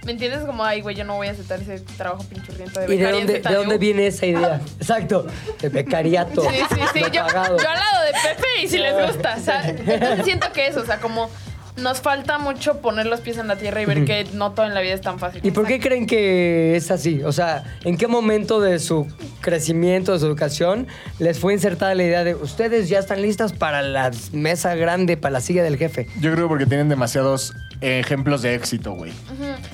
¿me 0.04 0.12
entiendes? 0.12 0.40
Como, 0.44 0.64
ay, 0.64 0.80
güey, 0.80 0.94
yo 0.96 1.04
no 1.04 1.16
voy 1.16 1.28
a 1.28 1.32
aceptar 1.32 1.60
ese 1.60 1.80
trabajo 1.96 2.24
pinchurriento 2.24 2.80
de 2.80 2.94
¿Y 2.94 2.98
de 2.98 3.10
dónde, 3.10 3.32
de 3.34 3.42
ZDU". 3.42 3.54
dónde 3.54 3.78
viene 3.78 4.06
esa 4.06 4.26
idea? 4.26 4.60
Exacto. 4.80 5.26
De 5.60 5.68
becariato. 5.68 6.42
Sí, 6.42 6.56
sí, 6.70 6.80
sí. 6.92 7.00
Yo, 7.00 7.10
yo 7.12 7.24
al 7.24 7.34
lado 7.34 8.04
de 8.04 8.12
Pepe 8.22 8.46
y 8.62 8.68
si 8.68 8.78
les 8.78 8.94
gusta. 9.06 9.36
O 9.36 9.40
sea, 9.40 9.68
entonces 9.68 10.24
siento 10.24 10.52
que 10.52 10.66
eso, 10.68 10.80
o 10.80 10.86
sea, 10.86 10.98
como 11.00 11.28
nos 11.76 12.00
falta 12.00 12.38
mucho 12.38 12.80
poner 12.80 13.06
los 13.06 13.20
pies 13.20 13.38
en 13.38 13.48
la 13.48 13.56
tierra 13.56 13.82
y 13.82 13.86
ver 13.86 14.04
que 14.04 14.26
no 14.32 14.52
todo 14.52 14.66
en 14.66 14.74
la 14.74 14.80
vida 14.80 14.94
es 14.94 15.00
tan 15.00 15.18
fácil. 15.18 15.40
¿Y 15.44 15.50
por 15.50 15.66
qué 15.66 15.78
creen 15.78 16.06
que 16.06 16.76
es 16.76 16.90
así? 16.90 17.22
O 17.22 17.32
sea, 17.32 17.64
¿en 17.84 17.96
qué 17.96 18.06
momento 18.06 18.60
de 18.60 18.78
su 18.78 19.06
crecimiento, 19.40 20.12
de 20.12 20.18
su 20.18 20.26
educación, 20.26 20.86
les 21.18 21.38
fue 21.38 21.52
insertada 21.52 21.94
la 21.94 22.04
idea 22.04 22.24
de 22.24 22.34
ustedes 22.34 22.88
ya 22.88 22.98
están 22.98 23.22
listas 23.22 23.52
para 23.52 23.82
la 23.82 24.10
mesa 24.32 24.74
grande, 24.74 25.16
para 25.16 25.32
la 25.32 25.40
silla 25.40 25.62
del 25.62 25.76
jefe? 25.76 26.08
Yo 26.20 26.32
creo 26.32 26.48
porque 26.48 26.66
tienen 26.66 26.88
demasiados 26.88 27.54
ejemplos 27.80 28.42
de 28.42 28.54
éxito, 28.54 28.92
güey. 28.92 29.12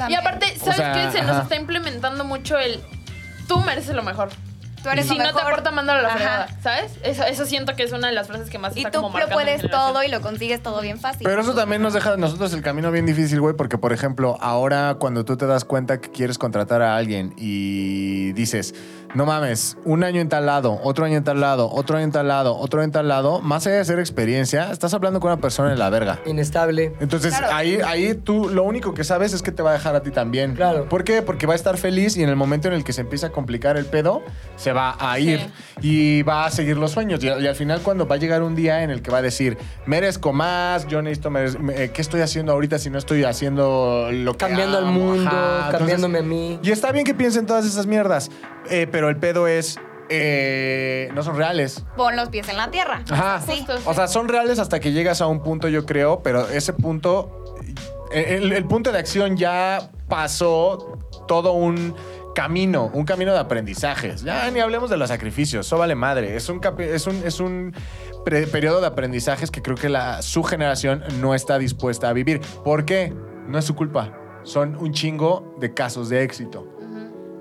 Y 0.09 0.15
aparte, 0.15 0.47
¿sabes 0.59 0.77
sea, 0.77 0.93
qué? 0.93 1.19
Se 1.19 1.25
nos 1.25 1.43
está 1.43 1.57
implementando 1.57 2.25
mucho 2.25 2.59
el 2.59 2.81
tú 3.47 3.61
mereces 3.61 3.95
lo 3.95 4.03
mejor. 4.03 4.29
Tú 4.83 4.91
eres 4.91 5.07
si 5.07 5.17
lo 5.17 5.25
no 5.25 5.33
te 5.33 5.41
aporta, 5.41 5.71
mándalo 5.71 6.01
a 6.01 6.03
la 6.03 6.11
fregada, 6.11 6.49
¿sabes? 6.63 6.93
Eso, 7.05 7.25
eso 7.25 7.47
siento 7.47 7.77
que 7.77 7.85
es 7.85 7.93
una 7.93 8.09
de 8.09 8.15
las 8.15 8.27
frases 8.27 8.51
que 8.51 8.59
más 8.59 8.77
Y 8.77 8.81
está 8.81 8.91
tú 8.91 9.03
como 9.03 9.19
lo 9.19 9.29
puedes 9.29 9.63
todo 9.71 10.03
y 10.03 10.09
lo 10.09 10.21
consigues 10.21 10.63
todo 10.63 10.81
bien 10.81 10.99
fácil. 10.99 11.23
Pero 11.25 11.43
eso 11.43 11.55
también 11.55 11.83
nos 11.83 11.95
deja 11.95 12.15
a 12.15 12.17
nosotros 12.17 12.53
el 12.53 12.63
camino 12.63 12.91
bien 12.91 13.07
difícil, 13.07 13.41
güey, 13.41 13.55
porque, 13.55 13.79
por 13.79 13.93
ejemplo, 13.93 14.37
ahora 14.41 14.97
cuando 14.99 15.25
tú 15.25 15.37
te 15.37 15.47
das 15.47 15.65
cuenta 15.65 16.01
que 16.01 16.11
quieres 16.11 16.39
contratar 16.39 16.83
a 16.83 16.97
alguien 16.97 17.35
y 17.37 18.33
dices, 18.33 18.75
no 19.15 19.27
mames, 19.27 19.77
un 19.85 20.05
año 20.05 20.21
en 20.21 20.29
tal 20.29 20.47
lado, 20.47 20.81
otro 20.83 21.05
año 21.05 21.17
en 21.19 21.25
tal 21.25 21.41
lado, 21.41 21.69
otro 21.71 21.97
año 21.97 22.05
en 22.07 22.13
tal 22.13 22.29
lado, 22.29 22.57
otro 22.57 22.81
año 22.81 22.87
en 22.87 22.93
tal 22.93 23.09
lado, 23.09 23.41
más 23.41 23.67
allá 23.67 23.77
de 23.77 23.83
hacer 23.83 23.99
experiencia, 23.99 24.71
estás 24.73 24.95
hablando 24.95 25.21
con 25.21 25.31
una 25.31 25.41
persona 25.41 25.71
en 25.73 25.79
la 25.79 25.91
verga. 25.91 26.21
Inestable. 26.27 26.95
Entonces, 27.01 27.37
Claro. 27.37 27.55
ahí, 27.55 27.79
ahí 27.85 28.15
tú 28.15 28.49
lo 28.49 28.63
único 28.63 28.95
que 28.95 29.05
sabes 29.05 29.33
es 29.35 29.43
que 29.43 29.53
te 29.53 29.63
va 29.63 29.71
a 29.71 29.73
dejar 29.75 29.95
a 29.97 30.03
ti 30.03 30.11
también. 30.11 30.55
Claro. 30.55 30.89
¿Por 30.89 31.05
qué? 31.05 31.21
Porque 31.23 31.47
va 31.47 31.53
a 31.53 31.57
estar 31.57 31.77
feliz 31.77 32.17
y 32.17 32.23
en 32.23 32.29
el 32.31 32.37
momento 32.37 32.69
en 32.69 32.75
el 32.75 32.85
que 32.85 32.93
se 32.93 33.03
empieza 33.03 33.27
a 33.27 33.31
complicar 33.33 33.77
el 33.77 33.85
pedo, 33.87 34.23
se 34.57 34.73
va 34.73 34.97
a 34.99 35.19
ir 35.19 35.41
y 35.83 36.23
va 36.23 36.47
a 36.47 36.51
seguir 36.51 36.79
los 36.79 36.93
sueños. 36.93 37.23
Y, 37.23 37.27
y 37.27 37.47
al 37.47 37.55
final, 37.55 37.81
cuando 37.83 38.07
va 38.07 38.15
a 38.15 38.19
llegar 38.19 38.43
un 38.43 38.55
día 38.55 38.83
en 38.83 38.91
el 38.91 39.03
que 39.03 39.11
va 39.11 39.19
a 39.19 39.23
decir, 39.23 39.59
merezco 39.87 40.33
más, 40.33 40.87
yo 40.87 41.03
necesito, 41.03 41.31
merez- 41.31 41.59
me- 41.59 41.85
eh, 41.85 41.91
¿qué 41.93 42.01
estoy 42.01 42.21
haciendo 42.23 42.53
ahorita 42.53 42.79
si 42.79 42.89
no 42.91 42.99
estoy 42.99 43.25
haciendo 43.25 44.09
lo 44.11 44.33
que 44.33 44.39
Cambiando 44.39 44.79
amo? 44.79 44.93
mundo, 44.93 45.29
Ajá. 45.31 45.57
Entonces, 45.67 45.79
cambiándome 45.79 46.19
a 46.19 46.23
mí. 46.23 46.59
Y 46.63 46.71
está 46.71 46.93
bien 46.93 47.05
que 47.05 47.15
piensen 47.15 47.45
todas 47.47 47.67
esas 47.67 47.87
mierdas, 47.87 48.31
eh, 48.71 48.87
pero 48.91 49.02
el 49.09 49.17
pedo 49.17 49.47
es, 49.49 49.79
eh, 50.09 51.11
no 51.15 51.23
son 51.23 51.37
reales. 51.37 51.85
Pon 51.97 52.17
los 52.17 52.29
pies 52.29 52.49
en 52.49 52.57
la 52.57 52.71
tierra. 52.71 53.03
Ajá. 53.11 53.41
Sí. 53.41 53.65
O 53.85 53.95
sea, 53.95 54.09
son 54.09 54.29
reales 54.29 54.59
hasta 54.59 54.81
que 54.81 54.93
llegas 54.93 55.21
a 55.21 55.27
un 55.27 55.43
punto, 55.43 55.69
yo 55.69 55.87
creo, 55.87 56.23
pero 56.23 56.49
ese 56.49 56.73
punto, 56.73 57.55
el, 58.13 58.53
el 58.53 58.65
punto 58.67 58.93
de 58.93 58.99
acción 58.99 59.37
ya 59.37 59.91
pasó 60.09 60.99
todo 61.27 61.53
un 61.53 61.95
camino, 62.35 62.91
un 62.95 63.05
camino 63.05 63.33
de 63.33 63.39
aprendizajes. 63.39 64.23
Ya 64.23 64.51
ni 64.51 64.61
hablemos 64.61 64.89
de 64.91 64.97
los 64.97 65.09
sacrificios, 65.09 65.67
eso 65.67 65.79
vale 65.79 65.95
madre. 65.95 66.37
Es 66.37 66.49
un, 66.49 66.61
capi- 66.61 66.81
es 66.89 67.07
un, 67.07 67.23
es 67.25 67.41
un 67.41 67.75
pre- 68.25 68.47
periodo 68.47 68.81
de 68.81 68.87
aprendizajes 68.87 69.51
que 69.51 69.61
creo 69.63 69.77
que 69.77 69.89
la, 69.89 70.23
su 70.23 70.43
generación 70.43 71.03
no 71.21 71.35
está 71.35 71.59
dispuesta 71.59 72.09
a 72.09 72.13
vivir. 72.13 72.41
¿Por 72.65 72.85
qué? 72.85 73.13
No 73.47 73.59
es 73.59 73.65
su 73.65 73.75
culpa. 73.75 74.19
Son 74.45 74.77
un 74.77 74.93
chingo 74.93 75.55
de 75.61 75.73
casos 75.75 76.09
de 76.09 76.23
éxito. 76.23 76.67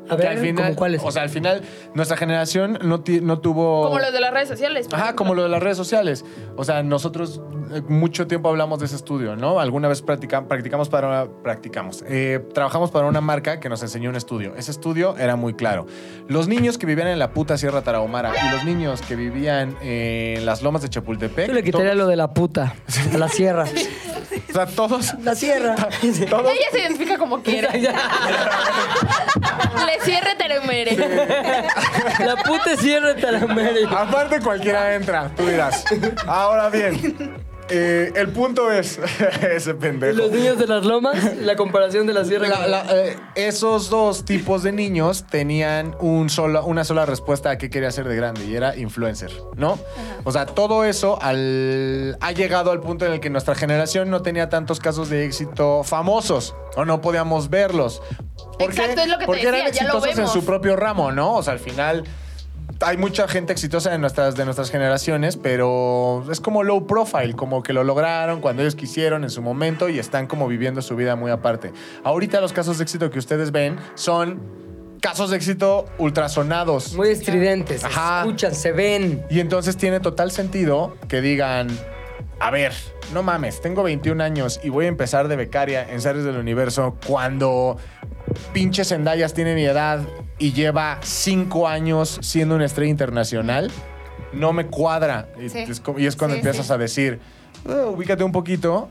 A 0.10 0.16
Que 0.18 0.24
ver, 0.24 0.28
al 0.28 0.38
final, 0.40 0.66
¿cómo 0.66 0.76
cuáles? 0.76 1.02
O 1.04 1.12
sea, 1.12 1.22
al 1.24 1.30
final, 1.30 1.62
nuestra 1.94 2.18
generación 2.18 2.80
no, 2.82 3.00
tuvo. 3.02 3.84
Como 3.86 4.00
los 4.00 4.12
de 4.12 4.20
las 4.20 4.34
redes 4.34 4.50
sociales. 4.50 4.88
Ajá, 4.92 4.96
ejemplo. 5.04 5.16
como 5.16 5.36
lo 5.36 5.44
de 5.44 5.50
las 5.50 5.62
redes 5.64 5.78
sociales. 5.78 6.26
O 6.58 6.64
sea, 6.64 6.84
nosotros 6.84 7.42
eh, 7.74 7.82
mucho 7.88 8.28
tiempo 8.28 8.50
hablamos 8.50 8.80
de 8.80 8.86
ese 8.88 8.96
estudio, 8.96 9.36
¿no? 9.36 9.60
Alguna 9.60 9.88
vez 9.88 10.04
practica- 10.04 10.48
practicamos 10.48 10.90
para 10.90 11.08
una, 11.08 11.28
practicamos, 11.44 12.04
eh, 12.08 12.44
trabajamos 12.54 12.92
para 12.92 13.08
una 13.08 13.22
marca 13.22 13.60
que 13.60 13.70
nos 13.70 13.82
enseñó 13.84 14.10
un 14.10 14.16
estudio. 14.16 14.54
Ese 14.58 14.72
estudio 14.72 15.16
era 15.18 15.36
muy 15.36 15.54
claro. 15.54 15.86
Los 16.28 16.48
niños 16.48 16.78
que 16.78 16.86
vivían 16.86 17.08
en 17.08 17.20
la 17.20 17.32
puta 17.32 17.58
Sierra 17.58 17.82
Tarahumara 17.82 18.32
y 18.48 18.52
los 18.52 18.66
niños 18.66 19.02
que 19.02 19.16
vivían 19.16 19.76
en 19.82 20.46
las 20.46 20.62
lomas 20.62 20.82
de 20.82 20.90
Chapultepec. 20.90 21.48
Yo 21.48 21.54
le 21.54 21.64
quitaría 21.64 21.96
lo 21.96 22.08
de 22.08 22.16
la 22.16 22.34
puta, 22.34 22.76
la 23.18 23.30
sierra. 23.30 23.66
O 24.50 24.54
sea, 24.54 24.66
todos, 24.66 25.14
La 25.24 25.36
sierra. 25.36 25.76
todos, 25.76 26.52
Ella 26.52 26.66
se 26.72 26.80
identifica 26.80 27.18
como 27.18 27.42
quiere. 27.42 27.68
Le 27.80 27.92
cierre 30.04 30.36
Teremere. 30.36 30.96
La 32.20 32.36
puta 32.44 32.76
sierra 32.78 33.14
de 33.14 33.22
Talamere. 33.22 33.86
Aparte 33.90 34.40
cualquiera 34.40 34.94
entra, 34.96 35.32
tú 35.36 35.46
dirás. 35.46 35.84
Ahora 36.28 36.70
bien, 36.70 37.36
eh, 37.72 38.12
el 38.16 38.30
punto 38.30 38.72
es 38.72 39.00
ese 39.52 39.74
pendejo. 39.74 40.18
Los 40.18 40.32
niños 40.32 40.58
de 40.58 40.68
las 40.68 40.86
lomas, 40.86 41.38
la 41.38 41.56
comparación 41.56 42.06
de 42.08 42.14
la 42.14 42.26
sierra. 42.26 42.48
La- 42.68 42.86
eh, 42.92 43.16
esos 43.36 43.90
dos 43.90 44.26
tipos 44.26 44.64
de 44.64 44.72
niños 44.72 45.26
tenían 45.30 45.96
un 46.00 46.30
solo, 46.30 46.66
una 46.66 46.84
sola 46.84 47.06
respuesta 47.06 47.50
a 47.52 47.58
qué 47.58 47.70
quería 47.70 47.92
ser 47.92 48.08
de 48.08 48.16
grande 48.16 48.46
y 48.46 48.56
era 48.56 48.76
influencer, 48.76 49.32
¿no? 49.56 49.80
O 50.24 50.32
sea, 50.32 50.46
todo 50.46 50.84
eso 50.86 51.18
al- 51.22 52.18
ha 52.20 52.32
llegado 52.32 52.72
al 52.72 52.82
punto 52.82 53.06
en 53.06 53.14
el 53.14 53.20
que 53.20 53.30
nuestra 53.30 53.56
generación 53.56 54.10
no 54.10 54.22
tenía 54.22 54.50
tantos 54.50 54.80
casos 54.80 55.10
de 55.10 55.26
éxito 55.26 55.84
famosos 55.84 56.54
o 56.76 56.86
no 56.86 57.02
podíamos 57.02 57.50
verlos. 57.50 58.02
¿Por 58.60 58.74
qué? 58.74 58.82
Exacto, 58.82 59.02
es 59.02 59.08
lo 59.08 59.14
que 59.16 59.20
te 59.22 59.26
Porque 59.26 59.48
eran 59.48 59.66
decía, 59.66 59.82
ya 59.88 59.88
lo 59.94 59.98
exitosos 60.00 60.20
en 60.20 60.28
su 60.28 60.46
propio 60.46 60.76
ramo, 60.76 61.12
¿no? 61.12 61.36
O 61.36 61.44
sea, 61.44 61.54
al 61.54 61.60
final 61.60 62.04
hay 62.82 62.98
mucha 62.98 63.28
gente 63.28 63.54
exitosa 63.54 63.92
de 63.92 63.98
nuestras, 63.98 64.36
de 64.36 64.46
nuestras 64.46 64.72
generaciones, 64.72 65.38
pero 65.38 66.26
es 66.32 66.40
como 66.40 66.64
low 66.64 66.88
profile, 66.88 67.34
como 67.34 67.64
que 67.64 67.74
lo 67.74 67.84
lograron 67.84 68.42
cuando 68.42 68.62
ellos 68.62 68.76
quisieron 68.76 69.24
en 69.24 69.30
su 69.30 69.42
momento 69.42 69.90
y 69.90 70.00
están 70.00 70.28
como 70.28 70.48
viviendo 70.48 70.82
su 70.82 70.96
vida 70.96 71.16
muy 71.16 71.32
aparte. 71.32 71.72
Ahorita 72.04 72.42
los 72.42 72.54
casos 72.54 72.78
de 72.78 72.84
éxito 72.84 73.10
que 73.10 73.20
ustedes 73.20 73.52
ven 73.52 73.78
son 73.96 74.42
casos 75.02 75.30
de 75.32 75.38
éxito 75.38 75.86
ultrasonados. 75.98 76.94
Muy 76.94 77.10
estridentes, 77.10 77.82
se 77.82 77.88
escuchan, 77.88 78.56
se 78.56 78.72
ven. 78.72 79.26
Y 79.30 79.40
entonces 79.40 79.78
tiene 79.78 80.00
total 80.00 80.32
sentido 80.32 80.96
que 81.08 81.22
digan, 81.22 81.68
a 82.40 82.52
ver, 82.52 82.74
no 83.14 83.24
mames, 83.24 83.62
tengo 83.62 83.84
21 83.84 84.24
años 84.24 84.60
y 84.64 84.70
voy 84.70 84.86
a 84.86 84.88
empezar 84.88 85.28
de 85.28 85.36
becaria 85.36 85.88
en 85.90 86.02
Series 86.02 86.24
del 86.24 86.38
Universo 86.38 86.98
cuando 87.06 87.78
pinche 88.54 88.86
Zendayas 88.86 89.34
tiene 89.34 89.56
mi 89.56 89.66
edad 89.66 90.02
y 90.42 90.54
lleva 90.54 90.98
5 91.04 91.68
años 91.68 92.18
siendo 92.22 92.56
una 92.56 92.66
estrella 92.66 92.90
internacional. 92.90 93.70
No 94.34 94.54
me 94.54 94.66
cuadra. 94.66 95.28
Y, 95.40 95.46
es, 95.46 95.82
y 95.98 96.06
es 96.06 96.16
cuando 96.16 96.36
Sí, 96.36 96.40
empiezas 96.40 96.66
sí. 96.68 96.74
a 96.74 96.78
decir, 96.78 97.20
"Eh, 97.70 97.86
ubícate 97.88 98.24
un 98.24 98.32
poquito. 98.32 98.90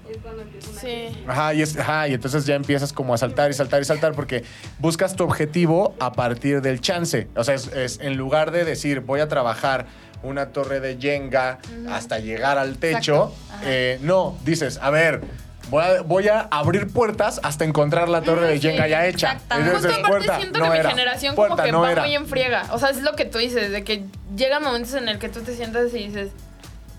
Sí. 0.80 1.08
Ajá 1.26 1.52
y, 1.54 1.62
es- 1.62 1.76
ajá, 1.76 2.06
y 2.08 2.14
entonces 2.14 2.46
ya 2.46 2.54
empiezas 2.54 2.92
como 2.92 3.14
a 3.14 3.18
saltar 3.18 3.50
y 3.50 3.54
saltar 3.54 3.82
y 3.82 3.84
saltar 3.84 4.12
porque 4.12 4.44
buscas 4.78 5.16
tu 5.16 5.24
objetivo 5.24 5.94
a 5.98 6.12
partir 6.12 6.62
del 6.62 6.80
chance. 6.80 7.26
O 7.34 7.42
sea, 7.42 7.54
es, 7.56 7.66
es 7.68 7.98
en 8.00 8.16
lugar 8.16 8.50
de 8.52 8.64
decir 8.64 9.00
voy 9.00 9.20
a 9.20 9.28
trabajar 9.28 9.86
una 10.22 10.50
torre 10.50 10.78
de 10.80 10.98
Jenga 11.00 11.58
hasta 11.90 12.18
llegar 12.18 12.58
al 12.58 12.76
techo, 12.76 13.32
eh, 13.64 13.98
no, 14.02 14.36
dices, 14.44 14.78
a 14.82 14.90
ver, 14.90 15.22
voy 15.70 15.82
a, 15.84 16.02
voy 16.02 16.28
a 16.28 16.40
abrir 16.50 16.92
puertas 16.92 17.40
hasta 17.42 17.64
encontrar 17.64 18.08
la 18.08 18.22
torre 18.22 18.46
de 18.48 18.58
Jenga 18.60 18.86
ya 18.88 19.06
hecha. 19.06 19.32
exactamente. 19.32 19.68
Entonces, 19.76 19.92
Justo 19.92 20.06
aparte 20.06 20.26
puerta, 20.26 20.40
siento 20.40 20.58
no 20.58 20.64
que 20.66 20.70
mi 20.72 20.78
era. 20.78 20.90
generación 20.90 21.34
Puerta, 21.34 21.54
como 21.54 21.64
que 21.64 21.72
no 21.72 21.80
va 21.80 21.92
era. 21.92 22.02
muy 22.02 22.14
en 22.14 22.26
friega. 22.26 22.66
O 22.72 22.78
sea, 22.78 22.90
es 22.90 23.02
lo 23.02 23.14
que 23.16 23.24
tú 23.24 23.38
dices, 23.38 23.70
de 23.70 23.84
que 23.84 24.04
llegan 24.36 24.62
momentos 24.62 24.94
en 24.94 25.08
el 25.08 25.18
que 25.18 25.28
tú 25.28 25.40
te 25.40 25.54
sientas 25.56 25.94
y 25.94 26.06
dices, 26.08 26.30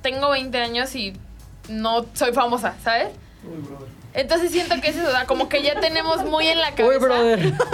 tengo 0.02 0.30
20 0.32 0.58
años 0.60 0.96
y 0.96 1.14
no 1.70 2.06
soy 2.14 2.34
famosa, 2.34 2.74
¿sabes? 2.84 3.10
Entonces 4.14 4.52
siento 4.52 4.76
que 4.82 4.90
es 4.90 4.98
eso, 4.98 5.08
o 5.08 5.12
sea, 5.12 5.26
como 5.26 5.48
que 5.48 5.64
ya 5.64 5.80
tenemos 5.80 6.24
muy 6.26 6.48
en 6.48 6.60
la 6.60 6.72
cabeza 6.76 7.08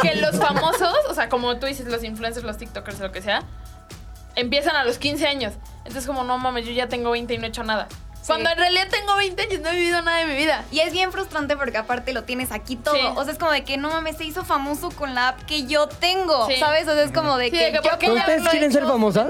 que 0.01 0.15
los 0.17 0.35
famosos, 0.37 0.93
o 1.09 1.13
sea, 1.15 1.29
como 1.29 1.57
tú 1.57 1.65
dices, 1.65 1.87
los 1.87 2.03
influencers, 2.03 2.45
los 2.45 2.57
TikTokers, 2.57 2.99
lo 2.99 3.11
que 3.11 3.21
sea, 3.23 3.41
empiezan 4.35 4.75
a 4.75 4.83
los 4.83 4.99
15 4.99 5.25
años. 5.27 5.53
Entonces 5.79 6.05
como, 6.05 6.23
no 6.23 6.37
mames, 6.37 6.65
yo 6.65 6.73
ya 6.73 6.87
tengo 6.87 7.09
20 7.11 7.33
y 7.33 7.37
no 7.39 7.45
he 7.45 7.47
hecho 7.47 7.63
nada. 7.63 7.87
Cuando 8.27 8.49
en 8.49 8.57
realidad 8.57 8.87
tengo 8.91 9.15
20 9.15 9.41
años, 9.41 9.59
no 9.61 9.69
he 9.69 9.75
vivido 9.75 10.01
nada 10.01 10.19
de 10.19 10.25
mi 10.25 10.35
vida. 10.35 10.65
Y 10.71 10.79
es 10.79 10.91
bien 10.91 11.11
frustrante 11.11 11.55
porque 11.57 11.77
aparte 11.77 12.13
lo 12.13 12.23
tienes 12.23 12.51
aquí 12.51 12.75
todo. 12.75 12.95
Sí. 12.95 13.01
O 13.15 13.23
sea, 13.23 13.33
es 13.33 13.39
como 13.39 13.51
de 13.51 13.63
que 13.63 13.77
no 13.77 13.89
mames, 13.89 14.17
se 14.17 14.25
hizo 14.25 14.43
famoso 14.43 14.89
con 14.91 15.15
la 15.15 15.29
app 15.29 15.41
que 15.43 15.65
yo 15.65 15.87
tengo. 15.87 16.45
Sí. 16.47 16.57
¿Sabes? 16.57 16.87
O 16.87 16.93
sea, 16.93 17.03
es 17.03 17.11
como 17.11 17.37
de 17.37 17.45
Sí, 17.45 17.51
que. 17.51 17.57
de 17.57 17.71
que 17.71 17.75
yo 17.77 17.81
¿por 17.81 17.91
qué 17.97 18.07
que 18.07 18.07
ya 18.07 18.13
ya 18.13 18.19
¿Ustedes 18.21 18.49
quieren 18.49 18.71
ser 18.71 18.83
famosas? 18.83 19.27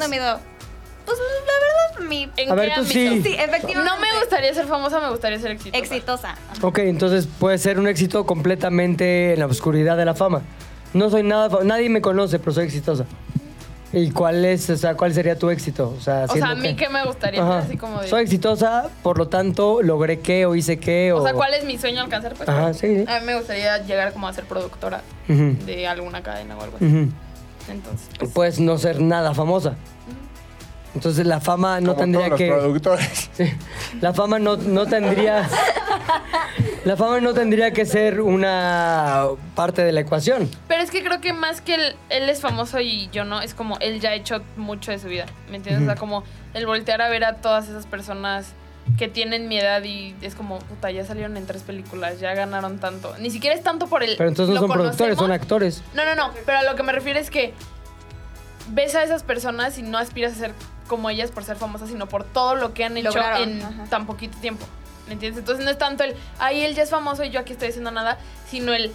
Pues 1.07 1.19
la 1.19 1.99
verdad, 1.99 2.09
mi. 2.09 2.29
¿En 2.35 2.51
A 2.51 2.55
ver, 2.55 2.73
tú 2.75 2.83
sí. 2.83 3.21
Sí, 3.23 3.33
efectivamente. 3.33 3.75
No 3.75 3.97
me 3.97 4.07
gustaría 4.19 4.53
ser 4.53 4.65
famosa, 4.65 4.99
me 4.99 5.09
gustaría 5.09 5.39
ser 5.39 5.51
exitosa. 5.51 5.77
Exitosa. 5.77 6.35
Ok, 6.61 6.79
entonces 6.79 7.27
puede 7.39 7.57
ser 7.59 7.79
un 7.79 7.87
éxito 7.87 8.25
completamente 8.25 9.33
en 9.33 9.39
la 9.39 9.45
oscuridad 9.45 9.95
de 9.95 10.03
la 10.03 10.15
fama. 10.15 10.41
No 10.93 11.09
soy 11.09 11.23
nada, 11.23 11.63
nadie 11.63 11.89
me 11.89 12.01
conoce, 12.01 12.39
pero 12.39 12.51
soy 12.51 12.65
exitosa. 12.65 13.05
¿Y 13.93 14.11
cuál 14.11 14.43
es, 14.43 14.69
o 14.69 14.75
sea, 14.75 14.95
cuál 14.95 15.13
sería 15.13 15.37
tu 15.39 15.49
éxito? 15.49 15.93
O 15.97 16.01
sea, 16.01 16.25
O 16.29 16.33
sea, 16.35 16.49
a 16.51 16.55
mí 16.55 16.75
que- 16.75 16.75
que 16.75 16.89
me 16.89 17.05
gustaría 17.05 17.41
Ajá. 17.41 17.59
así 17.59 17.77
como 17.77 18.01
de... 18.01 18.07
Soy 18.09 18.23
exitosa, 18.23 18.89
por 19.01 19.17
lo 19.17 19.29
tanto, 19.29 19.81
logré 19.81 20.19
qué 20.19 20.45
o 20.45 20.55
hice 20.55 20.77
qué 20.77 21.13
o... 21.13 21.19
O 21.21 21.23
sea, 21.23 21.33
¿cuál 21.33 21.53
es 21.53 21.63
mi 21.63 21.77
sueño 21.77 22.01
alcanzar? 22.01 22.33
Pues, 22.33 22.49
Ajá, 22.49 22.73
sí, 22.73 23.05
sí. 23.05 23.05
A 23.11 23.19
mí 23.21 23.25
me 23.25 23.37
gustaría 23.37 23.77
llegar 23.79 24.11
como 24.11 24.27
a 24.27 24.33
ser 24.33 24.43
productora 24.43 25.01
de 25.27 25.87
alguna 25.87 26.21
cadena 26.21 26.57
o 26.57 26.61
algo 26.63 26.75
así. 26.75 26.85
Entonces, 27.69 28.09
pues, 28.19 28.31
Puedes 28.31 28.59
no 28.59 28.77
ser 28.77 28.99
nada 29.01 29.33
famosa. 29.33 29.75
Entonces 30.97 31.27
la 31.27 31.39
fama 31.39 31.79
no 31.79 31.93
Como 31.93 32.05
tendría 32.05 32.25
todos 32.25 32.37
que... 32.39 32.47
los 32.47 32.59
productores. 32.59 33.29
Sí. 33.37 33.53
La 34.01 34.13
fama 34.13 34.39
no, 34.39 34.57
no 34.57 34.87
tendría. 34.87 35.47
La 36.85 36.97
fama 36.97 37.19
no 37.19 37.35
tendría 37.35 37.71
que 37.71 37.85
ser 37.85 38.19
una 38.19 39.25
parte 39.53 39.83
de 39.83 39.91
la 39.91 39.99
ecuación. 40.01 40.49
Pero 40.67 40.81
es 40.81 40.89
que 40.89 41.03
creo 41.03 41.21
que 41.21 41.33
más 41.33 41.61
que 41.61 41.75
él, 41.75 41.95
él 42.09 42.29
es 42.29 42.41
famoso 42.41 42.79
y 42.79 43.09
yo 43.11 43.25
no, 43.25 43.41
es 43.41 43.53
como 43.53 43.77
él 43.79 43.99
ya 43.99 44.09
ha 44.09 44.15
hecho 44.15 44.41
mucho 44.55 44.89
de 44.89 44.97
su 44.97 45.07
vida. 45.07 45.27
¿Me 45.51 45.57
entiendes? 45.57 45.83
O 45.83 45.85
sea, 45.85 45.95
como 45.95 46.23
el 46.55 46.65
voltear 46.65 47.01
a 47.03 47.09
ver 47.09 47.25
a 47.25 47.35
todas 47.35 47.69
esas 47.69 47.85
personas 47.85 48.53
que 48.97 49.07
tienen 49.07 49.47
mi 49.47 49.59
edad 49.59 49.83
y 49.83 50.15
es 50.21 50.33
como, 50.33 50.57
puta, 50.57 50.89
ya 50.89 51.05
salieron 51.05 51.37
en 51.37 51.45
tres 51.45 51.61
películas, 51.61 52.19
ya 52.19 52.33
ganaron 52.33 52.79
tanto. 52.79 53.13
Ni 53.19 53.29
siquiera 53.29 53.55
es 53.55 53.61
tanto 53.61 53.85
por 53.85 54.01
el. 54.01 54.15
Pero 54.17 54.29
entonces 54.29 54.55
no 54.55 54.61
son 54.61 54.71
productores, 54.71 55.17
son 55.17 55.31
actores. 55.31 55.83
No, 55.93 56.05
no, 56.05 56.15
no. 56.15 56.31
Pero 56.45 56.57
a 56.57 56.63
lo 56.63 56.75
que 56.75 56.81
me 56.81 56.91
refiero 56.91 57.19
es 57.19 57.29
que 57.29 57.53
ves 58.69 58.95
a 58.95 59.03
esas 59.03 59.21
personas 59.23 59.77
y 59.77 59.83
no 59.83 59.97
aspiras 59.97 60.33
a 60.33 60.35
ser 60.35 60.53
como 60.87 61.09
ellas 61.09 61.31
por 61.31 61.43
ser 61.43 61.57
famosas, 61.57 61.89
sino 61.89 62.07
por 62.07 62.23
todo 62.23 62.55
lo 62.55 62.73
que 62.73 62.83
han 62.85 62.97
hecho 62.97 63.09
Lograron, 63.09 63.49
en 63.49 63.61
ajá. 63.61 63.83
tan 63.89 64.05
poquito 64.07 64.37
tiempo. 64.39 64.65
¿Me 65.07 65.13
entiendes? 65.13 65.39
Entonces 65.39 65.63
no 65.63 65.71
es 65.71 65.77
tanto 65.77 66.03
el, 66.03 66.15
ay, 66.39 66.61
él 66.61 66.75
ya 66.75 66.83
es 66.83 66.89
famoso 66.89 67.23
y 67.23 67.29
yo 67.29 67.39
aquí 67.39 67.53
estoy 67.53 67.69
haciendo 67.69 67.91
nada, 67.91 68.17
sino 68.49 68.73
el, 68.73 68.91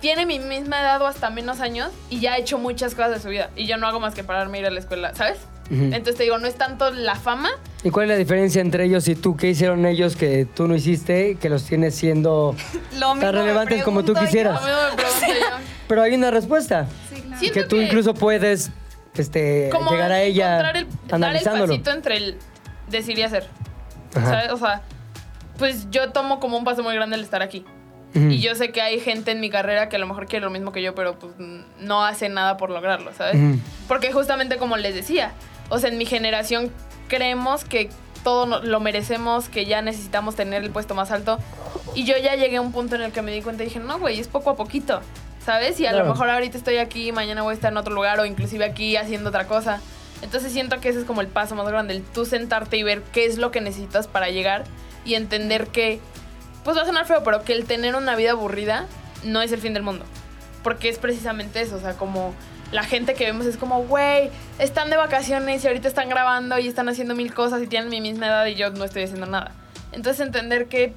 tiene 0.00 0.26
mi 0.26 0.38
misma 0.40 0.80
edad 0.80 1.00
o 1.02 1.06
hasta 1.06 1.30
menos 1.30 1.60
años 1.60 1.90
y 2.10 2.18
ya 2.18 2.32
ha 2.32 2.38
hecho 2.38 2.58
muchas 2.58 2.94
cosas 2.96 3.12
de 3.12 3.20
su 3.20 3.28
vida. 3.28 3.50
Y 3.54 3.66
yo 3.66 3.76
no 3.76 3.86
hago 3.86 4.00
más 4.00 4.14
que 4.14 4.24
pararme 4.24 4.58
a 4.58 4.60
ir 4.62 4.66
a 4.66 4.70
la 4.70 4.80
escuela, 4.80 5.14
¿sabes? 5.14 5.38
Ujú. 5.70 5.84
Entonces 5.84 6.16
te 6.16 6.24
digo, 6.24 6.38
no 6.38 6.48
es 6.48 6.56
tanto 6.56 6.90
la 6.90 7.14
fama. 7.14 7.50
¿Y 7.84 7.90
cuál 7.90 8.06
es 8.06 8.08
la 8.10 8.16
diferencia 8.16 8.60
entre 8.60 8.84
ellos 8.86 9.06
y 9.06 9.14
tú? 9.14 9.36
¿Qué 9.36 9.50
hicieron 9.50 9.86
ellos 9.86 10.16
que 10.16 10.44
tú 10.44 10.66
no 10.66 10.74
hiciste, 10.74 11.36
que 11.36 11.48
los 11.48 11.62
tienes 11.64 11.94
siendo 11.94 12.56
Lo 12.98 13.14
mismo 13.14 13.20
tan 13.20 13.34
me 13.36 13.42
relevantes 13.42 13.84
como 13.84 14.00
tú 14.04 14.14
pregunto 14.14 14.20
yo. 14.22 14.26
quisieras? 14.26 14.60
A 14.60 14.64
mí 14.66 14.70
me 14.90 14.96
pregunto 14.96 15.26
yo. 15.28 15.56
Pero 15.86 16.02
hay 16.02 16.14
una 16.14 16.32
respuesta. 16.32 16.88
Sí, 17.08 17.20
claro. 17.20 17.38
Siento 17.38 17.54
que 17.60 17.64
tú 17.66 17.76
que- 17.76 17.82
incluso 17.84 18.14
puedes 18.14 18.70
este, 19.14 19.68
Como 19.70 19.90
llegar 19.90 20.12
a 20.12 20.22
ella 20.22 20.56
el, 20.56 20.62
dar 20.62 20.76
el 20.76 20.86
analizándolo. 21.10 21.66
pasito 21.66 21.90
entre 21.90 22.16
el 22.16 22.38
decir 22.88 23.18
y 23.18 23.22
hacer. 23.22 23.48
¿Sabes? 24.12 24.52
O 24.52 24.56
sea, 24.58 24.82
pues 25.58 25.90
yo 25.90 26.10
tomo 26.10 26.40
como 26.40 26.56
un 26.58 26.64
paso 26.64 26.82
muy 26.82 26.94
grande 26.94 27.16
el 27.16 27.22
estar 27.22 27.42
aquí. 27.42 27.64
Y 28.14 28.40
yo 28.40 28.54
sé 28.54 28.72
que 28.72 28.82
hay 28.82 29.00
gente 29.00 29.30
en 29.30 29.40
mi 29.40 29.48
carrera 29.48 29.88
que 29.88 29.96
a 29.96 29.98
lo 29.98 30.06
mejor 30.06 30.26
quiere 30.26 30.44
lo 30.44 30.50
mismo 30.50 30.70
que 30.70 30.82
yo, 30.82 30.94
pero 30.94 31.18
pues 31.18 31.32
no 31.78 32.04
hace 32.04 32.28
nada 32.28 32.58
por 32.58 32.68
lograrlo, 32.68 33.10
¿sabes? 33.14 33.58
Porque 33.88 34.12
justamente 34.12 34.58
como 34.58 34.76
les 34.76 34.94
decía, 34.94 35.32
o 35.70 35.78
sea, 35.78 35.88
en 35.88 35.96
mi 35.96 36.04
generación 36.04 36.70
creemos 37.08 37.64
que 37.64 37.88
todo 38.22 38.60
lo 38.60 38.80
merecemos, 38.80 39.48
que 39.48 39.64
ya 39.64 39.80
necesitamos 39.80 40.36
tener 40.36 40.62
el 40.62 40.70
puesto 40.70 40.94
más 40.94 41.10
alto. 41.10 41.38
Y 41.94 42.04
yo 42.04 42.16
ya 42.18 42.34
llegué 42.36 42.56
a 42.56 42.60
un 42.60 42.72
punto 42.72 42.96
en 42.96 43.02
el 43.02 43.12
que 43.12 43.22
me 43.22 43.32
di 43.32 43.40
cuenta 43.40 43.62
y 43.62 43.66
dije, 43.66 43.80
no, 43.80 43.98
güey, 43.98 44.20
es 44.20 44.28
poco 44.28 44.50
a 44.50 44.56
poquito, 44.56 45.00
¿sabes? 45.44 45.78
Y 45.80 45.86
a 45.86 45.90
Claro. 45.90 46.06
lo 46.06 46.12
mejor 46.12 46.30
ahorita 46.30 46.56
estoy 46.58 46.76
aquí, 46.78 47.12
mañana 47.12 47.42
voy 47.42 47.52
a 47.52 47.54
estar 47.54 47.72
en 47.72 47.76
otro 47.78 47.94
lugar 47.94 48.20
o 48.20 48.24
inclusive 48.24 48.64
aquí 48.64 48.96
haciendo 48.96 49.28
otra 49.30 49.46
cosa. 49.46 49.80
Entonces 50.22 50.52
siento 50.52 50.80
que 50.80 50.88
ese 50.88 51.00
es 51.00 51.04
como 51.04 51.20
el 51.20 51.26
paso 51.26 51.54
más 51.56 51.66
grande, 51.68 51.94
el 51.94 52.02
tú 52.02 52.24
sentarte 52.24 52.76
y 52.76 52.82
ver 52.84 53.02
qué 53.12 53.26
es 53.26 53.38
lo 53.38 53.50
que 53.50 53.60
necesitas 53.60 54.06
para 54.06 54.30
llegar 54.30 54.64
y 55.04 55.14
entender 55.14 55.66
que, 55.66 56.00
pues 56.64 56.76
va 56.76 56.82
a 56.82 56.86
sonar 56.86 57.06
feo, 57.06 57.24
pero 57.24 57.42
que 57.42 57.52
el 57.52 57.64
tener 57.64 57.96
una 57.96 58.14
vida 58.14 58.30
aburrida 58.32 58.86
no 59.24 59.42
es 59.42 59.50
el 59.50 59.60
fin 59.60 59.74
del 59.74 59.82
mundo. 59.82 60.04
Porque 60.62 60.88
es 60.88 60.98
precisamente 60.98 61.60
eso, 61.60 61.74
o 61.74 61.80
sea, 61.80 61.94
como 61.94 62.34
la 62.70 62.84
gente 62.84 63.14
que 63.14 63.24
vemos 63.24 63.46
es 63.46 63.56
como, 63.56 63.82
güey, 63.82 64.30
están 64.60 64.90
de 64.90 64.96
vacaciones 64.96 65.64
y 65.64 65.66
ahorita 65.66 65.88
están 65.88 66.08
grabando 66.08 66.56
y 66.60 66.68
están 66.68 66.88
haciendo 66.88 67.16
mil 67.16 67.34
cosas 67.34 67.60
y 67.62 67.66
tienen 67.66 67.90
mi 67.90 68.00
misma 68.00 68.28
edad 68.28 68.46
y 68.46 68.54
yo 68.54 68.70
no 68.70 68.84
estoy 68.84 69.02
haciendo 69.02 69.26
nada. 69.26 69.50
Entonces 69.90 70.24
entender 70.24 70.68
que, 70.68 70.94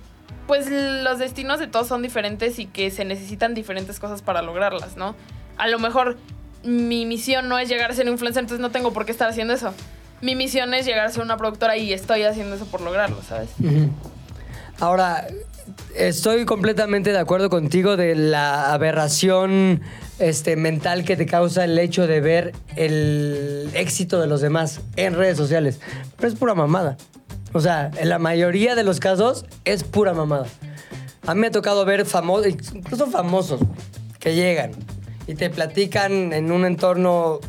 pues 0.48 0.68
los 0.70 1.20
destinos 1.20 1.60
de 1.60 1.68
todos 1.68 1.88
son 1.88 2.02
diferentes 2.02 2.60
y 2.60 2.66
que 2.66 2.92
se 2.92 3.06
necesitan 3.06 3.54
diferentes 3.54 4.00
cosas 4.00 4.22
para 4.22 4.42
lograrlas, 4.42 4.98
¿no? 4.98 5.16
A 5.58 5.68
lo 5.68 5.80
mejor 5.80 6.18
mi 6.64 7.06
misión 7.06 7.48
no 7.50 7.58
es 7.60 7.70
llegar 7.70 7.92
a 7.92 7.94
ser 7.94 8.08
influencer, 8.08 8.42
entonces 8.42 8.62
no 8.62 8.72
tengo 8.72 8.94
por 8.94 9.06
qué 9.06 9.12
estar 9.12 9.30
haciendo 9.30 9.54
eso. 9.54 9.74
Mi 10.22 10.36
misión 10.36 10.74
es 10.74 10.86
llegar 10.86 11.06
a 11.06 11.10
ser 11.10 11.24
una 11.24 11.38
productora 11.38 11.78
y 11.78 11.94
estoy 11.94 12.24
haciendo 12.24 12.56
eso 12.56 12.66
por 12.66 12.82
lograrlo, 12.82 13.22
¿sabes? 13.22 13.50
Ahora, 14.80 15.28
estoy 15.96 16.46
completamente 16.46 17.12
de 17.12 17.20
acuerdo 17.20 17.50
contigo 17.50 17.98
de 17.98 18.16
la 18.16 18.74
aberración 18.74 19.82
este, 20.20 20.56
mental 20.56 21.06
que 21.06 21.16
te 21.16 21.26
causa 21.26 21.64
el 21.64 21.78
hecho 21.78 22.08
de 22.08 22.22
ver 22.22 22.54
el 22.76 23.70
éxito 23.74 24.20
de 24.20 24.28
los 24.28 24.42
demás 24.42 24.82
en 24.96 25.14
redes 25.16 25.38
sociales. 25.38 25.80
Pero 26.18 26.30
es 26.30 26.36
pura 26.36 26.56
mamada. 26.56 26.98
O 27.56 27.62
sea, 27.62 27.90
en 27.96 28.10
la 28.10 28.20
mayoría 28.20 28.76
de 28.76 28.84
los 28.84 29.00
casos 29.00 29.46
es 29.64 29.86
pura 29.86 30.14
mamada. 30.14 30.46
A 31.26 31.34
mí 31.34 31.40
me 31.40 31.48
ha 31.48 31.52
tocado 31.52 31.86
ver 31.86 32.06
famosos, 32.06 32.48
incluso 32.74 33.08
famosos, 33.08 33.62
que 34.20 34.36
llegan 34.36 34.72
y 35.26 35.36
te 35.36 35.50
platican 35.50 36.34
en 36.34 36.52
un 36.52 36.66
entorno 36.66 37.40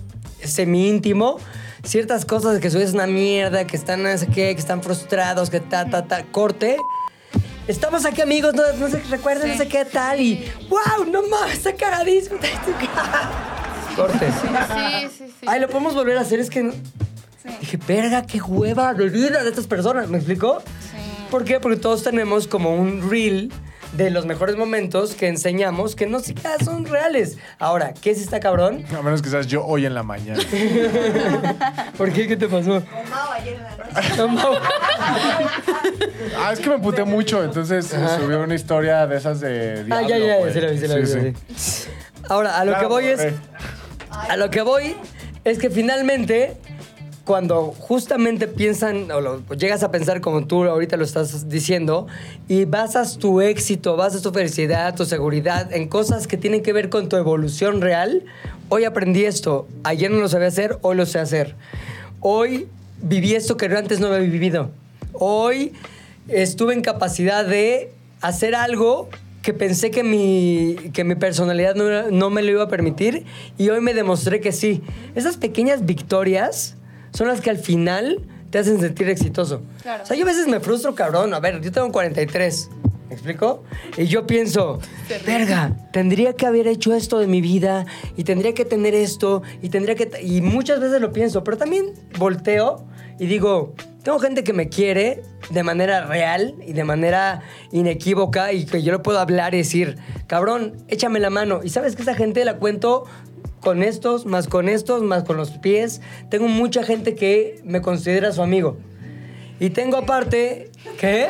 semi-íntimo 0.44 1.38
ciertas 1.82 2.24
cosas 2.24 2.60
que 2.60 2.70
su 2.70 2.76
vida 2.76 2.86
es 2.86 2.94
una 2.94 3.08
mierda, 3.08 3.66
que 3.66 3.76
están 3.76 4.04
no 4.04 4.16
sé 4.16 4.28
qué, 4.28 4.54
que 4.54 4.60
están 4.60 4.80
frustrados, 4.80 5.50
que 5.50 5.58
ta, 5.58 5.90
ta, 5.90 6.06
ta, 6.06 6.22
corte. 6.22 6.76
Estamos 7.66 8.06
aquí 8.06 8.22
amigos, 8.22 8.54
no, 8.54 8.62
no 8.78 8.88
sé, 8.88 9.02
recuerden, 9.10 9.48
no 9.48 9.56
sé 9.56 9.66
qué 9.66 9.84
tal, 9.84 10.20
y 10.20 10.48
wow, 10.68 11.04
no 11.10 11.26
más, 11.26 11.52
está 11.52 11.74
cagadísimo. 11.74 12.38
Corte. 13.96 14.30
Sí, 14.30 15.08
sí, 15.18 15.24
sí. 15.40 15.46
Ay, 15.48 15.58
lo 15.58 15.66
podemos 15.66 15.94
volver 15.94 16.16
a 16.16 16.20
hacer, 16.20 16.38
es 16.38 16.48
que 16.48 16.72
dije, 17.60 17.78
verga, 17.86 18.22
qué 18.26 18.40
hueva 18.40 18.94
de 18.94 19.08
vida 19.08 19.42
de 19.42 19.48
estas 19.50 19.66
personas, 19.66 20.08
¿me 20.08 20.18
explico? 20.18 20.62
¿Por 21.30 21.44
qué? 21.44 21.58
Porque 21.60 21.78
todos 21.78 22.02
tenemos 22.02 22.46
como 22.46 22.74
un 22.74 23.10
reel 23.10 23.52
de 23.92 24.10
los 24.10 24.26
mejores 24.26 24.56
momentos 24.56 25.14
que 25.14 25.26
enseñamos 25.28 25.94
que 25.96 26.06
no 26.06 26.20
siquiera 26.20 26.56
son 26.62 26.84
reales. 26.86 27.38
Ahora, 27.58 27.94
¿qué 27.94 28.10
es 28.10 28.20
esta 28.20 28.40
cabrón? 28.40 28.84
A 28.96 29.00
menos 29.02 29.22
que 29.22 29.30
seas 29.30 29.46
yo 29.46 29.64
hoy 29.64 29.86
en 29.86 29.94
la 29.94 30.02
mañana. 30.02 30.40
¿Por 31.96 32.12
qué? 32.12 32.26
¿Qué 32.28 32.36
te 32.36 32.46
pasó? 32.48 32.82
Mao 33.10 33.32
ayer 33.32 33.54
en 33.54 33.62
la 33.62 33.76
noche. 33.76 34.60
Ah, 36.38 36.52
es 36.52 36.60
que 36.60 36.68
me 36.68 36.78
puté 36.78 37.04
mucho, 37.04 37.42
entonces 37.42 37.86
subió 38.20 38.42
una 38.42 38.54
historia 38.54 39.06
de 39.06 39.16
esas 39.16 39.40
de 39.40 39.86
Ah, 39.90 40.00
diablo, 40.00 40.08
ya, 40.08 40.18
ya, 40.18 40.36
güey. 40.38 40.52
sí 40.52 40.60
lo 40.60 40.70
vi, 40.70 40.78
sí 40.78 40.86
lo 40.88 40.96
vi, 40.96 41.06
Sí, 41.06 41.12
sí 41.20 41.34
sí. 41.56 41.88
Ahora, 42.28 42.58
a 42.58 42.64
lo 42.64 42.72
Ya 42.72 42.80
que 42.80 42.86
voy 42.86 43.06
es... 43.06 43.20
A 44.10 44.36
lo 44.36 44.50
que 44.50 44.60
voy 44.62 44.96
es 45.44 45.58
que 45.58 45.70
finalmente, 45.70 46.56
cuando 47.26 47.74
justamente 47.76 48.46
piensan, 48.46 49.10
o 49.10 49.20
lo, 49.20 49.42
llegas 49.56 49.82
a 49.82 49.90
pensar 49.90 50.20
como 50.20 50.46
tú 50.46 50.62
ahorita 50.62 50.96
lo 50.96 51.04
estás 51.04 51.48
diciendo, 51.48 52.06
y 52.46 52.66
basas 52.66 53.18
tu 53.18 53.40
éxito, 53.40 53.96
basas 53.96 54.22
tu 54.22 54.30
felicidad, 54.30 54.94
tu 54.94 55.04
seguridad 55.04 55.72
en 55.72 55.88
cosas 55.88 56.28
que 56.28 56.36
tienen 56.36 56.62
que 56.62 56.72
ver 56.72 56.88
con 56.88 57.08
tu 57.08 57.16
evolución 57.16 57.80
real, 57.80 58.24
hoy 58.68 58.84
aprendí 58.84 59.24
esto, 59.24 59.66
ayer 59.82 60.08
no 60.08 60.18
lo 60.18 60.28
sabía 60.28 60.46
hacer, 60.46 60.78
hoy 60.82 60.96
lo 60.96 61.04
sé 61.04 61.18
hacer. 61.18 61.56
Hoy 62.20 62.68
viví 63.02 63.34
esto 63.34 63.56
que 63.56 63.66
antes 63.66 63.98
no 63.98 64.06
había 64.06 64.20
vivido. 64.20 64.70
Hoy 65.12 65.72
estuve 66.28 66.74
en 66.74 66.80
capacidad 66.80 67.44
de 67.44 67.90
hacer 68.20 68.54
algo 68.54 69.08
que 69.42 69.52
pensé 69.52 69.90
que 69.90 70.04
mi, 70.04 70.76
que 70.92 71.02
mi 71.02 71.16
personalidad 71.16 71.74
no, 71.74 72.08
no 72.08 72.30
me 72.30 72.42
lo 72.42 72.52
iba 72.52 72.62
a 72.62 72.68
permitir 72.68 73.24
y 73.58 73.68
hoy 73.68 73.80
me 73.80 73.94
demostré 73.94 74.40
que 74.40 74.52
sí. 74.52 74.82
Esas 75.16 75.36
pequeñas 75.36 75.86
victorias 75.86 76.76
son 77.16 77.28
las 77.28 77.40
que 77.40 77.48
al 77.48 77.56
final 77.56 78.20
te 78.50 78.58
hacen 78.58 78.78
sentir 78.78 79.08
exitoso. 79.08 79.62
Claro. 79.80 80.02
O 80.02 80.06
sea, 80.06 80.16
yo 80.18 80.24
a 80.24 80.26
veces 80.26 80.48
me 80.48 80.60
frustro, 80.60 80.94
cabrón. 80.94 81.32
A 81.32 81.40
ver, 81.40 81.62
yo 81.62 81.72
tengo 81.72 81.90
43. 81.90 82.68
¿Me 83.08 83.14
explico? 83.14 83.64
Y 83.96 84.04
yo 84.04 84.26
pienso, 84.26 84.80
verga, 85.24 85.72
tendría 85.92 86.34
que 86.34 86.44
haber 86.44 86.66
hecho 86.66 86.92
esto 86.92 87.18
de 87.18 87.26
mi 87.26 87.40
vida 87.40 87.86
y 88.16 88.24
tendría 88.24 88.52
que 88.52 88.66
tener 88.66 88.94
esto 88.94 89.42
y 89.62 89.70
tendría 89.70 89.94
que... 89.94 90.06
t-". 90.06 90.22
Y 90.22 90.42
muchas 90.42 90.78
veces 90.78 91.00
lo 91.00 91.10
pienso, 91.10 91.42
pero 91.42 91.56
también 91.56 91.94
volteo 92.18 92.84
y 93.18 93.26
digo, 93.26 93.74
tengo 94.02 94.18
gente 94.18 94.44
que 94.44 94.52
me 94.52 94.68
quiere 94.68 95.22
de 95.50 95.62
manera 95.62 96.04
real 96.04 96.54
y 96.66 96.74
de 96.74 96.84
manera 96.84 97.40
inequívoca 97.72 98.52
y 98.52 98.66
que 98.66 98.82
yo 98.82 98.92
le 98.92 98.98
puedo 98.98 99.18
hablar 99.18 99.54
y 99.54 99.58
decir, 99.58 99.96
cabrón, 100.26 100.76
échame 100.88 101.18
la 101.18 101.30
mano. 101.30 101.60
Y 101.64 101.70
sabes 101.70 101.96
que 101.96 102.02
esa 102.02 102.14
gente 102.14 102.44
la 102.44 102.58
cuento 102.58 103.04
con 103.60 103.82
estos, 103.82 104.26
más 104.26 104.48
con 104.48 104.68
estos, 104.68 105.02
más 105.02 105.24
con 105.24 105.36
los 105.36 105.50
pies. 105.50 106.00
Tengo 106.30 106.48
mucha 106.48 106.82
gente 106.82 107.14
que 107.14 107.60
me 107.64 107.82
considera 107.82 108.32
su 108.32 108.42
amigo. 108.42 108.76
Y 109.58 109.70
tengo 109.70 109.96
aparte, 109.96 110.70
¿qué? 110.98 111.28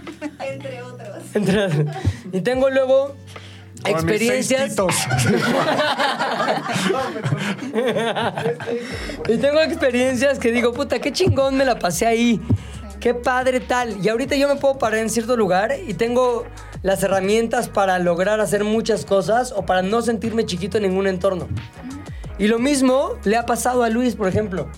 Entre 0.52 0.82
otros. 0.82 1.24
Entre- 1.34 1.86
y 2.32 2.40
tengo 2.40 2.70
luego 2.70 3.14
Con 3.82 3.92
experiencias. 3.92 4.74
Y 9.28 9.36
tengo 9.38 9.60
experiencias 9.60 10.38
que 10.38 10.52
digo, 10.52 10.72
puta, 10.72 10.98
qué 11.00 11.12
chingón 11.12 11.56
me 11.56 11.64
la 11.64 11.78
pasé 11.78 12.06
ahí. 12.06 12.40
Qué 13.00 13.14
padre 13.14 13.60
tal. 13.60 14.04
Y 14.04 14.08
ahorita 14.08 14.36
yo 14.36 14.48
me 14.48 14.56
puedo 14.56 14.78
parar 14.78 15.00
en 15.00 15.10
cierto 15.10 15.36
lugar 15.36 15.74
y 15.86 15.94
tengo 15.94 16.44
las 16.82 17.02
herramientas 17.02 17.68
para 17.68 17.98
lograr 17.98 18.40
hacer 18.40 18.64
muchas 18.64 19.04
cosas 19.04 19.52
o 19.54 19.66
para 19.66 19.82
no 19.82 20.02
sentirme 20.02 20.46
chiquito 20.46 20.78
en 20.78 20.84
ningún 20.84 21.06
entorno. 21.06 21.48
Y 22.38 22.48
lo 22.48 22.58
mismo 22.58 23.14
le 23.24 23.36
ha 23.36 23.46
pasado 23.46 23.82
a 23.82 23.90
Luis, 23.90 24.14
por 24.14 24.28
ejemplo. 24.28 24.68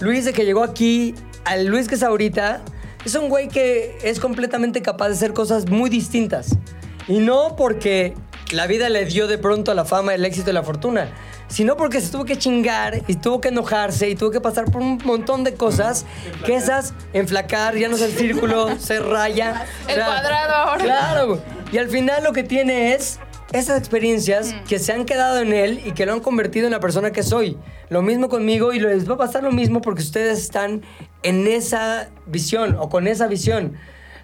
Luis, 0.00 0.24
de 0.24 0.32
que 0.32 0.44
llegó 0.44 0.62
aquí, 0.62 1.14
al 1.44 1.66
Luis 1.66 1.88
que 1.88 1.94
es 1.94 2.02
ahorita, 2.02 2.62
es 3.04 3.14
un 3.14 3.28
güey 3.28 3.48
que 3.48 3.96
es 4.02 4.20
completamente 4.20 4.82
capaz 4.82 5.08
de 5.08 5.14
hacer 5.14 5.32
cosas 5.32 5.68
muy 5.68 5.90
distintas. 5.90 6.56
Y 7.08 7.18
no 7.18 7.56
porque 7.56 8.14
la 8.52 8.66
vida 8.66 8.88
le 8.88 9.04
dio 9.04 9.26
de 9.26 9.38
pronto 9.38 9.74
la 9.74 9.84
fama, 9.84 10.14
el 10.14 10.24
éxito 10.24 10.50
y 10.50 10.52
la 10.52 10.62
fortuna, 10.62 11.12
sino 11.52 11.76
porque 11.76 12.00
se 12.00 12.10
tuvo 12.10 12.24
que 12.24 12.38
chingar 12.38 13.02
y 13.06 13.16
tuvo 13.16 13.40
que 13.42 13.48
enojarse 13.48 14.08
y 14.08 14.14
tuvo 14.14 14.30
que 14.30 14.40
pasar 14.40 14.70
por 14.70 14.80
un 14.80 14.98
montón 15.04 15.44
de 15.44 15.52
cosas 15.52 16.06
que 16.46 16.54
esas, 16.54 16.94
enflacar, 17.12 17.76
ya 17.76 17.88
no 17.88 17.96
es 17.96 18.02
el 18.02 18.12
círculo, 18.12 18.74
se 18.78 19.00
raya. 19.00 19.66
El 19.86 19.96
cuadrado 19.96 20.54
ahora. 20.54 20.82
Claro, 20.82 21.42
y 21.70 21.76
al 21.76 21.90
final 21.90 22.24
lo 22.24 22.32
que 22.32 22.42
tiene 22.42 22.94
es 22.94 23.20
esas 23.52 23.78
experiencias 23.78 24.54
que 24.66 24.78
se 24.78 24.94
han 24.94 25.04
quedado 25.04 25.40
en 25.40 25.52
él 25.52 25.82
y 25.84 25.92
que 25.92 26.06
lo 26.06 26.14
han 26.14 26.20
convertido 26.20 26.66
en 26.66 26.72
la 26.72 26.80
persona 26.80 27.12
que 27.12 27.22
soy. 27.22 27.58
Lo 27.90 28.00
mismo 28.00 28.30
conmigo 28.30 28.72
y 28.72 28.80
les 28.80 29.08
va 29.08 29.14
a 29.14 29.18
pasar 29.18 29.42
lo 29.42 29.52
mismo 29.52 29.82
porque 29.82 30.00
ustedes 30.00 30.38
están 30.38 30.80
en 31.22 31.46
esa 31.46 32.08
visión 32.24 32.76
o 32.80 32.88
con 32.88 33.06
esa 33.06 33.26
visión. 33.26 33.74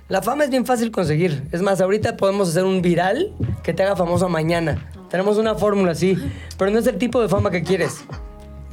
La 0.08 0.22
fama 0.22 0.44
es 0.44 0.50
bien 0.50 0.64
fácil 0.64 0.90
conseguir. 0.90 1.46
Es 1.52 1.60
más, 1.60 1.82
ahorita 1.82 2.16
podemos 2.16 2.48
hacer 2.48 2.64
un 2.64 2.80
viral 2.80 3.34
que 3.62 3.74
te 3.74 3.82
haga 3.82 3.94
famoso 3.96 4.30
mañana. 4.30 4.90
Tenemos 5.10 5.38
una 5.38 5.54
fórmula 5.54 5.92
así, 5.92 6.16
pero 6.58 6.70
no 6.70 6.78
es 6.78 6.86
el 6.86 6.98
tipo 6.98 7.20
de 7.20 7.28
fama 7.28 7.50
que 7.50 7.62
quieres. 7.62 8.04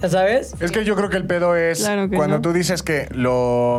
¿Ya 0.02 0.10
sabes? 0.10 0.54
Es 0.60 0.72
que 0.72 0.84
yo 0.84 0.96
creo 0.96 1.10
que 1.10 1.18
el 1.18 1.26
pedo 1.26 1.56
es 1.56 1.80
Claro 1.80 2.10
que 2.10 2.18
cuando 2.18 2.38
no. 2.38 2.42
tú 2.42 2.52
dices 2.54 2.84
que 2.84 3.08
lo. 3.12 3.78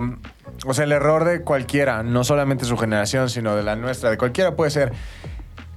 O 0.66 0.72
sea, 0.72 0.84
el 0.84 0.92
error 0.92 1.24
de 1.24 1.42
cualquiera, 1.42 2.02
no 2.02 2.24
solamente 2.24 2.64
su 2.64 2.76
generación, 2.78 3.28
sino 3.28 3.54
de 3.54 3.62
la 3.62 3.76
nuestra, 3.76 4.10
de 4.10 4.16
cualquiera 4.16 4.56
puede 4.56 4.70
ser. 4.70 4.92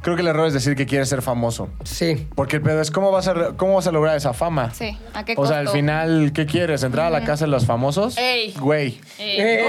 Creo 0.01 0.15
que 0.15 0.21
el 0.21 0.29
error 0.29 0.47
es 0.47 0.53
decir 0.53 0.77
que 0.77 0.85
quieres 0.85 1.09
ser 1.09 1.21
famoso. 1.21 1.67
Sí. 1.83 2.25
Porque 2.33 2.55
el 2.55 2.61
pedo 2.61 2.79
es 2.79 2.89
cómo 2.89 3.11
vas 3.11 3.27
a, 3.27 3.51
cómo 3.57 3.75
vas 3.75 3.85
a 3.85 3.91
lograr 3.91 4.15
esa 4.15 4.31
fama. 4.31 4.73
Sí, 4.73 4.97
¿a 5.13 5.25
qué 5.25 5.33
O 5.35 5.45
sea, 5.45 5.59
al 5.59 5.67
final, 5.67 6.31
¿qué 6.33 6.45
quieres? 6.45 6.83
¿Entrar 6.83 7.07
a 7.07 7.09
la 7.09 7.25
casa 7.25 7.43
de 7.43 7.51
los 7.51 7.65
famosos? 7.65 8.17
Ey. 8.17 8.53
Güey. 8.57 9.01
Ey, 9.17 9.41
ey, 9.41 9.41
ey, 9.41 9.63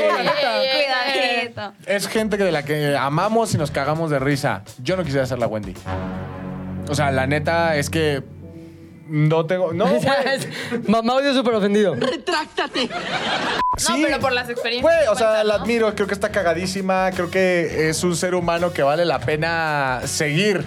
Cuidadito. 1.52 1.72
Es 1.84 2.06
gente 2.06 2.38
que 2.38 2.44
de 2.44 2.52
la 2.52 2.62
que 2.64 2.96
amamos 2.96 3.52
y 3.54 3.58
nos 3.58 3.72
cagamos 3.72 4.08
de 4.08 4.20
risa. 4.20 4.62
Yo 4.80 4.96
no 4.96 5.02
quisiera 5.02 5.26
ser 5.26 5.40
la 5.40 5.48
Wendy. 5.48 5.74
O 6.90 6.94
sea, 6.94 7.10
la 7.12 7.26
neta 7.26 7.76
es 7.76 7.88
que 7.88 8.22
no 9.08 9.46
tengo. 9.46 9.72
No, 9.72 9.86
güey. 9.94 10.02
Mamá 10.86 11.14
audio 11.14 11.32
súper 11.34 11.54
ofendido. 11.54 11.96
No, 13.88 13.96
pero 14.02 14.20
por 14.20 14.32
las 14.32 14.48
experiencias. 14.50 14.82
Güey, 14.82 15.08
o 15.08 15.14
sea, 15.16 15.28
cuentan, 15.28 15.48
la 15.48 15.56
¿no? 15.56 15.62
admiro, 15.62 15.94
creo 15.94 16.06
que 16.06 16.14
está 16.14 16.30
cagadísima, 16.30 17.10
creo 17.12 17.30
que 17.30 17.88
es 17.88 18.04
un 18.04 18.16
ser 18.16 18.34
humano 18.34 18.72
que 18.72 18.82
vale 18.82 19.04
la 19.04 19.20
pena 19.20 20.00
seguir. 20.04 20.64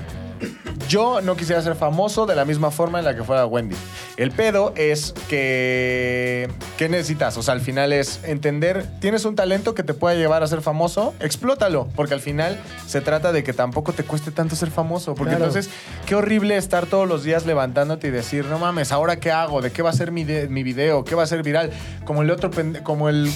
Yo 0.90 1.22
no 1.22 1.36
quisiera 1.36 1.62
ser 1.62 1.76
famoso 1.76 2.26
de 2.26 2.36
la 2.36 2.46
misma 2.46 2.70
forma 2.70 3.00
en 3.00 3.06
la 3.06 3.16
que 3.16 3.24
fuera 3.24 3.46
Wendy. 3.46 3.76
El 4.18 4.32
pedo 4.32 4.74
es 4.76 5.14
que... 5.30 6.50
¿Qué 6.78 6.90
necesitas? 6.90 7.38
O 7.38 7.42
sea, 7.44 7.54
al 7.54 7.62
final 7.62 7.94
es 7.94 8.20
entender, 8.24 8.86
tienes 9.00 9.26
un 9.26 9.36
talento 9.36 9.74
que 9.76 9.84
te 9.84 9.94
puede 9.94 10.18
llevar 10.18 10.44
a 10.44 10.48
ser 10.48 10.62
famoso, 10.62 11.14
explótalo, 11.20 11.88
porque 11.96 12.14
al 12.14 12.20
final 12.20 12.60
se 12.86 13.02
trata 13.02 13.32
de 13.32 13.44
que 13.44 13.54
tampoco 13.54 13.94
te 13.94 14.04
cueste 14.04 14.32
tanto 14.32 14.56
ser 14.56 14.70
famoso, 14.72 15.16
porque 15.16 15.36
Claro. 15.36 15.46
entonces, 15.46 15.72
qué 16.06 16.16
horrible 16.16 16.58
estar 16.58 16.86
todos 16.86 17.08
los 17.08 17.24
días 17.24 17.46
levantándote 17.46 18.08
y 18.08 18.12
decir, 18.12 18.46
no 18.46 18.60
mames, 18.60 18.92
¿ahora 18.92 19.16
qué 19.20 19.32
hago? 19.32 19.62
¿De 19.62 19.72
qué 19.72 19.82
va 19.82 19.90
a 19.92 19.94
ser 19.94 20.12
mi, 20.12 20.24
de- 20.26 20.48
mi 20.50 20.64
video? 20.64 21.04
¿Qué 21.06 21.16
va 21.16 21.24
a 21.24 21.28
ser 21.28 21.44
viral? 21.44 21.72
Como 22.06 22.22
el 22.24 22.30
otro, 22.30 22.52
pende- 22.52 22.84
como 22.84 23.10
el 23.10 23.32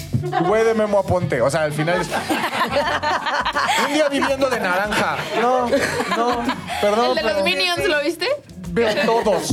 güey 0.48 0.64
de 0.66 0.74
Memo 0.74 1.00
Aponte. 1.00 1.42
O 1.42 1.50
sea, 1.50 1.64
al 1.64 1.72
final 1.74 2.02
es... 2.02 2.10
un 3.88 3.94
día 3.94 4.10
viviendo 4.10 4.50
de 4.50 4.60
naranja. 4.60 5.18
No, 5.42 5.70
no, 6.18 6.44
perdón. 6.82 6.97
El 7.06 7.16
de 7.16 7.24
los 7.24 7.44
Minions, 7.44 7.86
¿lo 7.88 8.02
viste? 8.02 8.28
Veo 8.70 8.94
todos. 9.06 9.50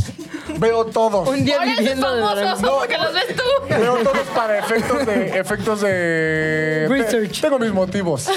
Veo 0.59 0.85
todos. 0.87 1.29
Un 1.29 1.45
día 1.45 1.59
viviendo 1.61 2.15
de. 2.15 2.21
No, 2.61 2.79
porque 2.79 2.99
los 2.99 3.13
ves 3.15 3.35
tú. 3.35 3.43
Veo 3.69 3.97
todos 3.99 4.27
para 4.35 4.59
efectos 4.59 5.07
de. 5.07 5.39
efectos 5.39 5.81
de. 5.81 6.87
Research. 6.91 7.33
Te- 7.33 7.41
tengo 7.41 7.59
mis 7.59 7.73
motivos. 7.73 8.29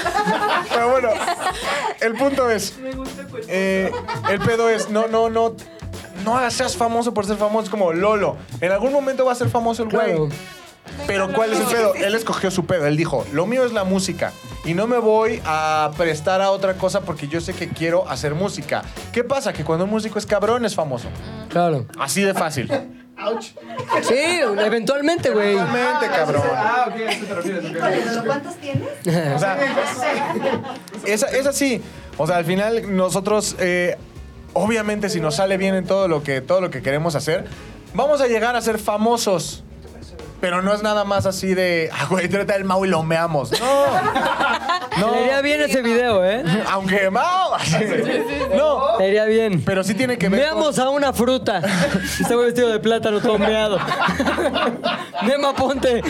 Pero 0.70 0.90
bueno, 0.90 1.10
el 2.00 2.14
punto 2.14 2.50
es. 2.50 2.74
eh, 3.48 3.92
el 4.30 4.38
pedo 4.40 4.70
es. 4.70 4.88
No, 4.88 5.06
no, 5.08 5.28
no. 5.28 5.54
No 6.24 6.50
seas 6.50 6.76
famoso 6.76 7.12
por 7.14 7.26
ser 7.26 7.36
famoso. 7.36 7.64
Es 7.64 7.70
como 7.70 7.92
Lolo. 7.92 8.36
En 8.60 8.72
algún 8.72 8.92
momento 8.92 9.24
va 9.24 9.32
a 9.32 9.36
ser 9.36 9.48
famoso 9.50 9.82
el 9.82 9.88
güey. 9.90 10.06
Claro. 10.06 10.28
Pero 11.06 11.32
¿cuál 11.32 11.52
es 11.52 11.60
el 11.60 11.66
pedo? 11.66 11.94
Él 11.94 12.14
escogió 12.14 12.50
su 12.50 12.66
pedo. 12.66 12.86
Él 12.86 12.96
dijo, 12.96 13.26
lo 13.32 13.46
mío 13.46 13.64
es 13.64 13.72
la 13.72 13.84
música. 13.84 14.32
Y 14.64 14.74
no 14.74 14.86
me 14.86 14.98
voy 14.98 15.40
a 15.44 15.90
prestar 15.96 16.42
a 16.42 16.50
otra 16.50 16.74
cosa 16.74 17.00
porque 17.00 17.28
yo 17.28 17.40
sé 17.40 17.54
que 17.54 17.68
quiero 17.68 18.08
hacer 18.08 18.34
música. 18.34 18.82
¿Qué 19.12 19.24
pasa? 19.24 19.52
Que 19.52 19.64
cuando 19.64 19.84
un 19.84 19.90
músico 19.90 20.18
es 20.18 20.26
cabrón 20.26 20.64
es 20.64 20.74
famoso. 20.74 21.08
Claro. 21.48 21.86
Así 21.98 22.22
de 22.22 22.34
fácil. 22.34 22.70
Sí, 24.02 24.14
eventualmente, 24.64 25.30
güey. 25.30 25.54
Realmente, 25.54 26.06
cabrón. 26.06 26.42
Ah, 26.54 26.86
ok, 26.88 26.94
eso 27.00 27.24
te 27.26 27.34
refieres. 27.34 27.64
ok. 27.64 27.76
¿Pero 27.80 28.24
cuántos 28.24 28.54
tienes? 28.56 28.88
O 29.34 29.38
sea, 29.38 29.58
es, 31.04 31.22
es 31.24 31.46
así. 31.46 31.82
O 32.16 32.26
sea, 32.26 32.36
al 32.36 32.44
final 32.44 32.96
nosotros, 32.96 33.56
eh, 33.58 33.96
obviamente, 34.52 35.08
si 35.08 35.20
nos 35.20 35.36
sale 35.36 35.56
bien 35.56 35.74
en 35.74 35.84
todo 35.84 36.06
lo 36.08 36.22
que 36.22 36.40
todo 36.40 36.60
lo 36.60 36.70
que 36.70 36.80
queremos 36.80 37.14
hacer, 37.14 37.46
vamos 37.94 38.20
a 38.20 38.26
llegar 38.28 38.56
a 38.56 38.60
ser 38.60 38.78
famosos. 38.78 39.64
Pero 40.40 40.62
no 40.62 40.72
es 40.74 40.82
nada 40.82 41.04
más 41.04 41.26
así 41.26 41.54
de, 41.54 41.90
ah, 41.92 42.06
güey, 42.08 42.28
trata 42.28 42.54
el 42.56 42.64
Mau 42.64 42.84
y 42.84 42.88
lo 42.88 43.02
meamos. 43.02 43.50
No. 43.60 45.12
Le 45.14 45.22
iría 45.22 45.40
bien 45.42 45.60
ese 45.60 45.80
video, 45.82 46.24
¿eh? 46.24 46.42
Aunque 46.70 47.10
Mau. 47.10 47.52
No. 48.56 48.98
Le 48.98 49.08
iría 49.08 49.24
bien. 49.26 49.62
Pero 49.64 49.84
sí 49.84 49.94
tiene 49.94 50.18
que 50.18 50.28
ver. 50.28 50.40
con- 50.40 50.48
Veamos 50.58 50.78
a 50.78 50.88
una 50.90 51.12
fruta. 51.12 51.60
Este 52.20 52.34
güey 52.34 52.46
vestido 52.46 52.70
de 52.70 52.80
plátano 52.80 53.20
todo 53.20 53.38
meado. 53.38 53.78
Memo 55.22 55.48
Aponte. 55.48 56.02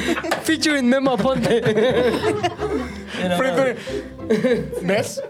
Featuring 0.42 0.88
Memo 0.88 1.12
Aponte. 1.12 1.60
Frente- 3.36 3.76
¿Ves? 4.82 5.22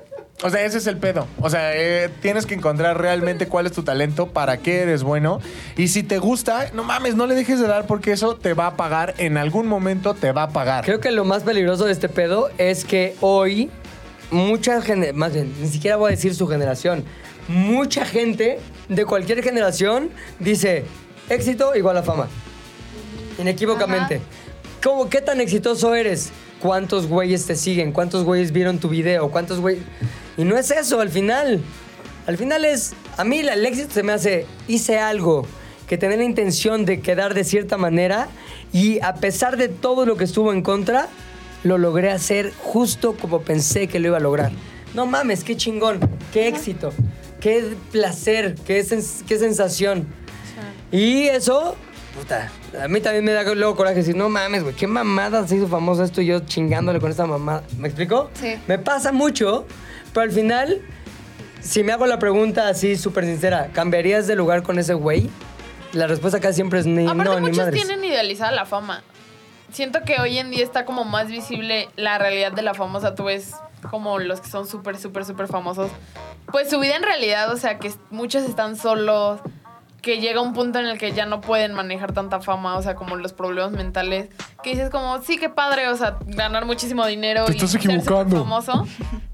O 0.45 0.51
sea, 0.51 0.64
ese 0.64 0.78
es 0.78 0.86
el 0.86 0.99
pedo. 0.99 1.26
O 1.41 1.51
sea, 1.51 1.76
eh, 1.76 2.11
tienes 2.22 2.47
que 2.47 2.55
encontrar 2.55 3.01
realmente 3.01 3.49
cuál 3.49 3.66
es 3.66 3.72
tu 3.72 3.82
talento, 3.82 4.28
para 4.28 4.59
qué 4.59 4.82
eres 4.82 5.03
bueno. 5.03 5.41
Y 5.76 5.89
si 5.89 6.05
te 6.05 6.18
gusta, 6.18 6.70
no 6.74 6.84
mames, 6.84 7.16
no 7.16 7.26
le 7.26 7.34
dejes 7.34 7.59
de 7.59 7.66
dar 7.66 7.86
porque 7.86 8.12
eso 8.12 8.36
te 8.36 8.55
va 8.55 8.68
a 8.68 8.76
pagar. 8.76 9.14
En 9.18 9.36
algún 9.36 9.66
momento 9.66 10.14
te 10.14 10.30
va 10.30 10.45
a 10.45 10.49
pagar. 10.51 10.84
Creo 10.84 11.01
que 11.01 11.11
lo 11.11 11.24
más 11.24 11.43
peligroso 11.43 11.86
de 11.86 11.93
este 11.93 12.09
pedo 12.09 12.51
es 12.57 12.84
que 12.84 13.16
hoy 13.20 13.68
mucha 14.30 14.80
gente, 14.80 15.12
más 15.12 15.32
bien, 15.32 15.53
ni 15.61 15.68
siquiera 15.68 15.97
voy 15.97 16.09
a 16.09 16.11
decir 16.14 16.34
su 16.36 16.47
generación, 16.47 17.05
mucha 17.49 18.05
gente 18.05 18.61
de 18.89 19.05
cualquier 19.07 19.43
generación 19.43 20.11
dice 20.39 20.84
éxito 21.28 21.74
igual 21.74 21.97
a 21.97 22.05
fama. 22.05 22.28
Inequívocamente. 23.39 24.20
¿Cómo, 24.82 25.09
¿Qué 25.09 25.20
tan 25.20 25.41
exitoso 25.41 25.97
eres? 25.97 26.30
¿Cuántos 26.61 27.06
güeyes 27.06 27.46
te 27.46 27.54
siguen? 27.56 27.92
¿Cuántos 27.92 28.24
güeyes 28.24 28.52
vieron 28.52 28.78
tu 28.78 28.88
video? 28.88 29.30
¿Cuántos 29.30 29.61
güeyes...? 29.61 29.82
Y 30.36 30.44
no 30.44 30.56
es 30.56 30.70
eso 30.70 31.00
al 31.00 31.09
final. 31.11 31.61
Al 32.26 32.36
final 32.36 32.64
es... 32.64 32.94
A 33.16 33.24
mí 33.24 33.38
el 33.38 33.64
éxito 33.66 33.92
se 33.92 34.02
me 34.02 34.12
hace... 34.12 34.46
Hice 34.66 34.98
algo 34.98 35.46
que 35.86 35.96
tenía 35.96 36.16
la 36.18 36.24
intención 36.24 36.84
de 36.84 37.00
quedar 37.00 37.32
de 37.34 37.44
cierta 37.44 37.78
manera 37.78 38.28
y 38.72 39.00
a 39.00 39.14
pesar 39.14 39.56
de 39.56 39.68
todo 39.68 40.04
lo 40.04 40.16
que 40.16 40.24
estuvo 40.24 40.52
en 40.52 40.62
contra, 40.62 41.09
lo 41.64 41.78
logré 41.78 42.11
hacer 42.11 42.52
justo 42.59 43.14
como 43.14 43.40
pensé 43.40 43.88
que 43.88 43.98
lo 43.98 44.09
iba 44.09 44.18
a 44.18 44.20
lograr. 44.20 44.52
No 44.94 45.06
mames, 45.06 45.44
qué 45.44 45.56
chingón, 45.56 45.98
qué 46.32 46.46
éxito, 46.48 46.92
qué 47.40 47.74
placer, 47.90 48.54
qué, 48.66 48.84
sens- 48.84 49.24
qué 49.26 49.38
sensación. 49.38 50.06
Y 50.92 51.22
eso, 51.28 51.76
puta, 52.14 52.50
a 52.82 52.88
mí 52.88 53.00
también 53.00 53.24
me 53.24 53.32
da 53.32 53.42
luego 53.54 53.76
coraje 53.76 53.96
decir, 53.96 54.16
no 54.16 54.28
mames, 54.28 54.62
güey, 54.62 54.74
qué 54.74 54.86
mamada 54.86 55.46
se 55.46 55.56
hizo 55.56 55.68
famoso 55.68 56.02
esto 56.04 56.20
y 56.20 56.26
yo 56.26 56.40
chingándole 56.40 57.00
con 57.00 57.11
esta 57.11 57.26
mamada. 57.26 57.62
¿Me 57.78 57.88
explico? 57.88 58.30
Sí. 58.34 58.56
Me 58.66 58.78
pasa 58.78 59.12
mucho, 59.12 59.66
pero 60.12 60.24
al 60.24 60.32
final, 60.32 60.80
si 61.61 61.82
me 61.82 61.92
hago 61.92 62.06
la 62.06 62.18
pregunta 62.18 62.68
así 62.68 62.96
súper 62.96 63.24
sincera, 63.24 63.68
¿cambiarías 63.72 64.26
de 64.26 64.36
lugar 64.36 64.62
con 64.62 64.78
ese 64.78 64.94
güey? 64.94 65.30
La 65.92 66.06
respuesta 66.06 66.40
casi 66.40 66.56
siempre 66.56 66.80
es 66.80 66.86
ni 66.86 67.04
Aparte, 67.06 67.24
no, 67.24 67.34
ni 67.36 67.40
muchos 67.48 67.59
madres. 67.59 67.74
tienen 67.74 68.04
idealizada 68.04 68.52
la 68.52 68.66
fama. 68.66 69.02
Siento 69.72 70.00
que 70.02 70.20
hoy 70.20 70.38
en 70.38 70.50
día 70.50 70.64
está 70.64 70.84
como 70.84 71.04
más 71.04 71.28
visible 71.28 71.88
la 71.96 72.18
realidad 72.18 72.52
de 72.52 72.62
la 72.62 72.74
famosa. 72.74 73.14
Tú 73.14 73.24
ves 73.24 73.52
como 73.90 74.18
los 74.18 74.40
que 74.40 74.48
son 74.48 74.66
súper, 74.66 74.98
súper, 74.98 75.24
súper 75.24 75.46
famosos. 75.46 75.90
Pues 76.50 76.70
su 76.70 76.78
vida 76.80 76.96
en 76.96 77.02
realidad, 77.02 77.52
o 77.52 77.56
sea, 77.56 77.78
que 77.78 77.92
muchos 78.11 78.44
están 78.44 78.76
solos, 78.76 79.40
que 80.03 80.20
llega 80.20 80.40
un 80.40 80.53
punto 80.53 80.78
en 80.78 80.86
el 80.86 80.96
que 80.99 81.12
ya 81.12 81.26
no 81.26 81.40
pueden 81.40 81.74
manejar 81.74 82.12
tanta 82.12 82.40
fama, 82.40 82.76
o 82.76 82.82
sea, 82.82 82.94
como 82.94 83.16
los 83.16 83.32
problemas 83.32 83.72
mentales. 83.72 84.28
Que 84.62 84.70
dices 84.70 84.90
como, 84.90 85.20
sí, 85.22 85.38
qué 85.38 85.49
padre, 85.49 85.88
o 85.88 85.96
sea, 85.96 86.16
ganar 86.26 86.64
muchísimo 86.66 87.05
dinero 87.07 87.44
Te 87.46 87.53
y 87.53 87.57
estás 87.57 87.70
ser 87.72 87.80
equivocando. 87.80 88.38
famoso. 88.38 88.86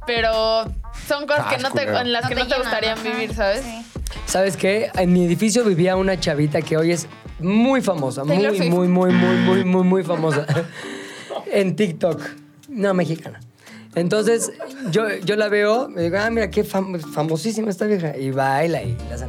Pero 0.06 0.64
son 1.06 1.26
cosas 1.26 1.46
que 1.54 1.62
no 1.62 1.70
te, 1.70 1.82
en 1.82 2.12
las 2.12 2.24
No 2.24 2.28
que 2.30 2.34
te 2.34 2.40
no 2.42 2.46
te 2.46 2.54
llenan, 2.54 2.62
gustarían 2.62 2.98
ajá. 2.98 3.08
vivir, 3.08 3.34
¿sabes? 3.34 3.62
Sí. 3.62 3.84
¿Sabes 4.26 4.56
qué? 4.56 4.90
En 4.96 5.12
mi 5.12 5.24
edificio 5.24 5.64
vivía 5.64 5.96
una 5.96 6.18
chavita 6.18 6.60
que 6.62 6.76
hoy 6.76 6.92
es 6.92 7.06
muy 7.40 7.80
famosa, 7.82 8.24
muy, 8.24 8.36
muy, 8.38 8.88
muy, 8.88 8.88
muy, 8.88 9.12
muy, 9.12 9.64
muy, 9.64 9.82
muy 9.84 10.02
famosa. 10.02 10.46
en 11.52 11.76
TikTok. 11.76 12.20
No, 12.68 12.94
mexicana. 12.94 13.40
Entonces, 13.94 14.52
yo, 14.90 15.08
yo 15.24 15.36
la 15.36 15.48
veo, 15.48 15.88
me 15.88 16.02
digo, 16.02 16.16
ah, 16.18 16.28
mira, 16.30 16.50
qué 16.50 16.64
fam- 16.64 16.98
famosísima 17.00 17.70
esta 17.70 17.86
vieja. 17.86 18.16
Y 18.16 18.30
baila 18.30 18.82
y 18.82 18.96
la 19.08 19.14
hace 19.14 19.26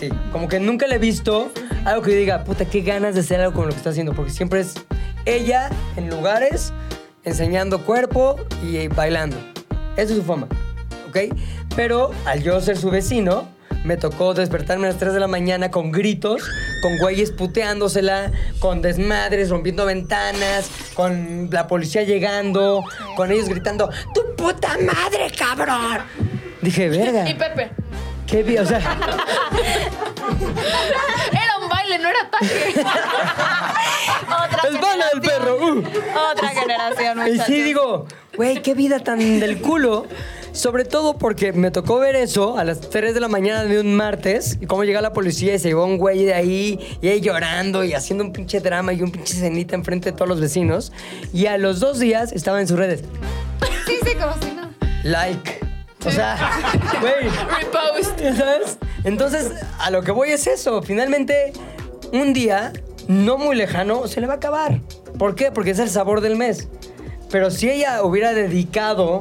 la 0.00 0.08
mamada. 0.08 0.08
O 0.08 0.08
sea, 0.08 0.08
sí. 0.08 0.08
Como 0.32 0.48
que 0.48 0.60
nunca 0.60 0.86
le 0.86 0.96
he 0.96 0.98
visto 0.98 1.50
algo 1.84 2.02
que 2.02 2.14
diga, 2.14 2.44
puta, 2.44 2.64
qué 2.64 2.80
ganas 2.80 3.14
de 3.14 3.20
hacer 3.20 3.40
algo 3.40 3.54
con 3.54 3.66
lo 3.66 3.70
que 3.70 3.78
está 3.78 3.90
haciendo. 3.90 4.12
Porque 4.12 4.30
siempre 4.30 4.60
es 4.60 4.74
ella 5.24 5.70
en 5.96 6.10
lugares, 6.10 6.72
enseñando 7.24 7.84
cuerpo 7.84 8.36
y 8.62 8.88
bailando. 8.88 9.36
Esa 9.96 10.12
es 10.12 10.18
su 10.18 10.22
fama. 10.22 10.48
¿ok? 11.08 11.34
Pero 11.74 12.10
al 12.24 12.42
yo 12.42 12.60
ser 12.60 12.76
su 12.76 12.90
vecino, 12.90 13.48
me 13.84 13.96
tocó 13.96 14.34
despertarme 14.34 14.86
a 14.86 14.90
las 14.90 14.98
3 14.98 15.14
de 15.14 15.20
la 15.20 15.28
mañana 15.28 15.70
con 15.70 15.92
gritos, 15.92 16.42
con 16.82 16.98
güeyes 16.98 17.30
puteándosela, 17.30 18.32
con 18.58 18.82
desmadres, 18.82 19.50
rompiendo 19.50 19.86
ventanas, 19.86 20.70
con 20.94 21.48
la 21.52 21.66
policía 21.68 22.02
llegando, 22.02 22.82
con 23.16 23.30
ellos 23.30 23.48
gritando, 23.48 23.90
¡Tu 24.12 24.34
puta 24.34 24.76
madre, 24.78 25.30
cabrón! 25.36 25.98
Dije, 26.62 26.88
verga. 26.88 27.28
Y 27.28 27.34
Pepe, 27.34 27.70
¿Qué 28.26 28.42
vi? 28.42 28.58
O 28.58 28.66
sea, 28.66 28.78
era 31.32 31.58
un 31.62 31.68
baile, 31.68 31.98
no 31.98 32.08
era 32.08 32.18
ataque. 32.22 32.74
Otra 34.26 34.68
es 34.68 34.80
bala 34.80 35.06
del 35.12 35.20
perro. 35.20 35.56
uh. 35.56 35.78
Otra 36.32 36.48
generación, 36.48 37.18
Y 37.18 37.30
muchachos. 37.32 37.46
sí 37.46 37.62
digo, 37.62 38.06
güey, 38.36 38.62
qué 38.62 38.74
vida 38.74 38.98
tan 39.00 39.40
del 39.40 39.60
culo. 39.60 40.06
Sobre 40.52 40.84
todo 40.86 41.18
porque 41.18 41.52
me 41.52 41.70
tocó 41.70 41.98
ver 41.98 42.16
eso 42.16 42.56
a 42.58 42.64
las 42.64 42.80
3 42.80 43.12
de 43.12 43.20
la 43.20 43.28
mañana 43.28 43.64
de 43.64 43.78
un 43.78 43.94
martes 43.94 44.56
y 44.58 44.64
cómo 44.66 44.84
llega 44.84 45.02
la 45.02 45.12
policía 45.12 45.54
y 45.54 45.58
se 45.58 45.68
llevó 45.68 45.84
un 45.84 45.98
güey 45.98 46.24
de 46.24 46.32
ahí 46.32 46.80
y 47.02 47.08
ahí 47.08 47.20
llorando 47.20 47.84
y 47.84 47.92
haciendo 47.92 48.24
un 48.24 48.32
pinche 48.32 48.60
drama 48.60 48.94
y 48.94 49.02
un 49.02 49.10
pinche 49.10 49.34
cenita 49.34 49.74
enfrente 49.74 50.12
de 50.12 50.16
todos 50.16 50.28
los 50.30 50.40
vecinos. 50.40 50.92
Y 51.34 51.44
a 51.46 51.58
los 51.58 51.78
dos 51.78 51.98
días 51.98 52.32
estaba 52.32 52.58
en 52.62 52.68
sus 52.68 52.78
redes. 52.78 53.04
Sí, 53.86 53.98
sí, 54.02 54.14
como 54.14 54.32
si 54.42 54.50
no. 54.52 54.70
Like. 55.02 55.60
O 56.06 56.10
sea, 56.10 56.36
güey. 57.00 57.28
Repost. 57.58 58.18
¿Sabes? 58.38 58.78
Entonces, 59.04 59.52
a 59.78 59.90
lo 59.90 60.02
que 60.02 60.12
voy 60.12 60.30
es 60.30 60.46
eso. 60.46 60.82
Finalmente, 60.82 61.52
un 62.12 62.32
día, 62.32 62.72
no 63.08 63.38
muy 63.38 63.56
lejano, 63.56 64.06
se 64.08 64.20
le 64.20 64.26
va 64.26 64.34
a 64.34 64.36
acabar. 64.36 64.80
¿Por 65.18 65.34
qué? 65.34 65.50
Porque 65.52 65.70
es 65.70 65.78
el 65.78 65.90
sabor 65.90 66.20
del 66.20 66.36
mes. 66.36 66.68
Pero 67.30 67.50
si 67.50 67.68
ella 67.70 68.02
hubiera 68.02 68.32
dedicado 68.34 69.20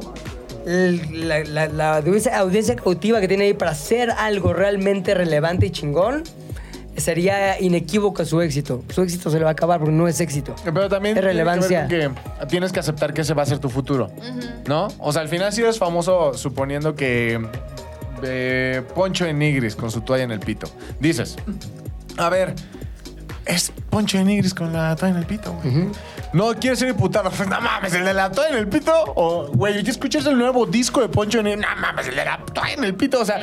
el- 0.65 1.27
la, 1.27 1.39
la- 1.43 1.67
la 1.67 1.97
audiencia, 1.97 2.37
audiencia 2.37 2.75
cautiva 2.75 3.19
que 3.21 3.27
tiene 3.27 3.45
ahí 3.45 3.53
para 3.53 3.71
hacer 3.71 4.11
algo 4.11 4.53
realmente 4.53 5.13
relevante 5.13 5.67
y 5.67 5.71
chingón, 5.71 6.23
sería 6.97 7.59
inequívoco 7.61 8.23
su 8.25 8.41
éxito. 8.41 8.83
Su 8.93 9.01
éxito 9.01 9.29
se 9.29 9.37
le 9.37 9.43
va 9.43 9.49
a 9.49 9.53
acabar 9.53 9.79
porque 9.79 9.93
no 9.93 10.07
es 10.07 10.19
éxito. 10.19 10.55
Pero 10.63 10.87
también 10.89 11.17
Es 11.17 11.21
tiene 11.23 11.35
que 11.37 11.43
ver 11.43 11.47
relevancia. 11.59 11.79
con 11.81 11.89
que 11.89 12.45
tienes 12.47 12.71
que 12.71 12.79
aceptar 12.79 13.13
que 13.13 13.21
ese 13.21 13.33
va 13.33 13.43
a 13.43 13.45
ser 13.45 13.59
tu 13.59 13.69
futuro, 13.69 14.09
¿no? 14.67 14.87
O 14.99 15.11
sea, 15.11 15.21
al 15.21 15.27
final 15.29 15.51
si 15.53 15.61
eres 15.61 15.77
famoso 15.77 16.33
suponiendo 16.33 16.95
que 16.95 17.39
eh, 18.23 18.81
Poncho 18.93 19.25
en 19.25 19.39
Nigris 19.39 19.75
con 19.75 19.91
su 19.91 20.01
toalla 20.01 20.23
en 20.23 20.31
el 20.31 20.39
pito. 20.39 20.67
Dices, 20.99 21.35
a 22.17 22.29
ver, 22.29 22.53
es 23.45 23.71
Poncho 23.89 24.17
en 24.17 24.27
Nigris 24.27 24.53
con 24.53 24.71
la 24.73 24.95
toalla 24.95 25.15
en 25.15 25.19
el 25.21 25.27
pito, 25.27 25.53
güey. 25.61 25.89
No 26.33 26.53
quieres 26.55 26.79
ser 26.79 26.87
diputado. 26.89 27.29
No 27.49 27.61
mames, 27.61 27.93
el 27.93 28.05
de 28.05 28.13
la 28.13 28.31
toalla 28.31 28.51
en 28.51 28.57
el 28.57 28.67
pito. 28.67 28.91
O, 29.15 29.47
güey, 29.53 29.83
¿ya 29.83 29.91
escuchas 29.91 30.25
el 30.25 30.37
nuevo 30.37 30.65
disco 30.65 31.01
de 31.01 31.09
Poncho 31.09 31.39
en 31.39 31.45
Nigris? 31.45 31.65
No 31.65 31.81
mames, 31.81 32.07
el 32.07 32.15
de 32.15 32.25
la 32.25 32.37
toalla 32.53 32.73
en 32.73 32.83
el 32.85 32.95
pito. 32.95 33.19
O 33.21 33.25
sea, 33.25 33.39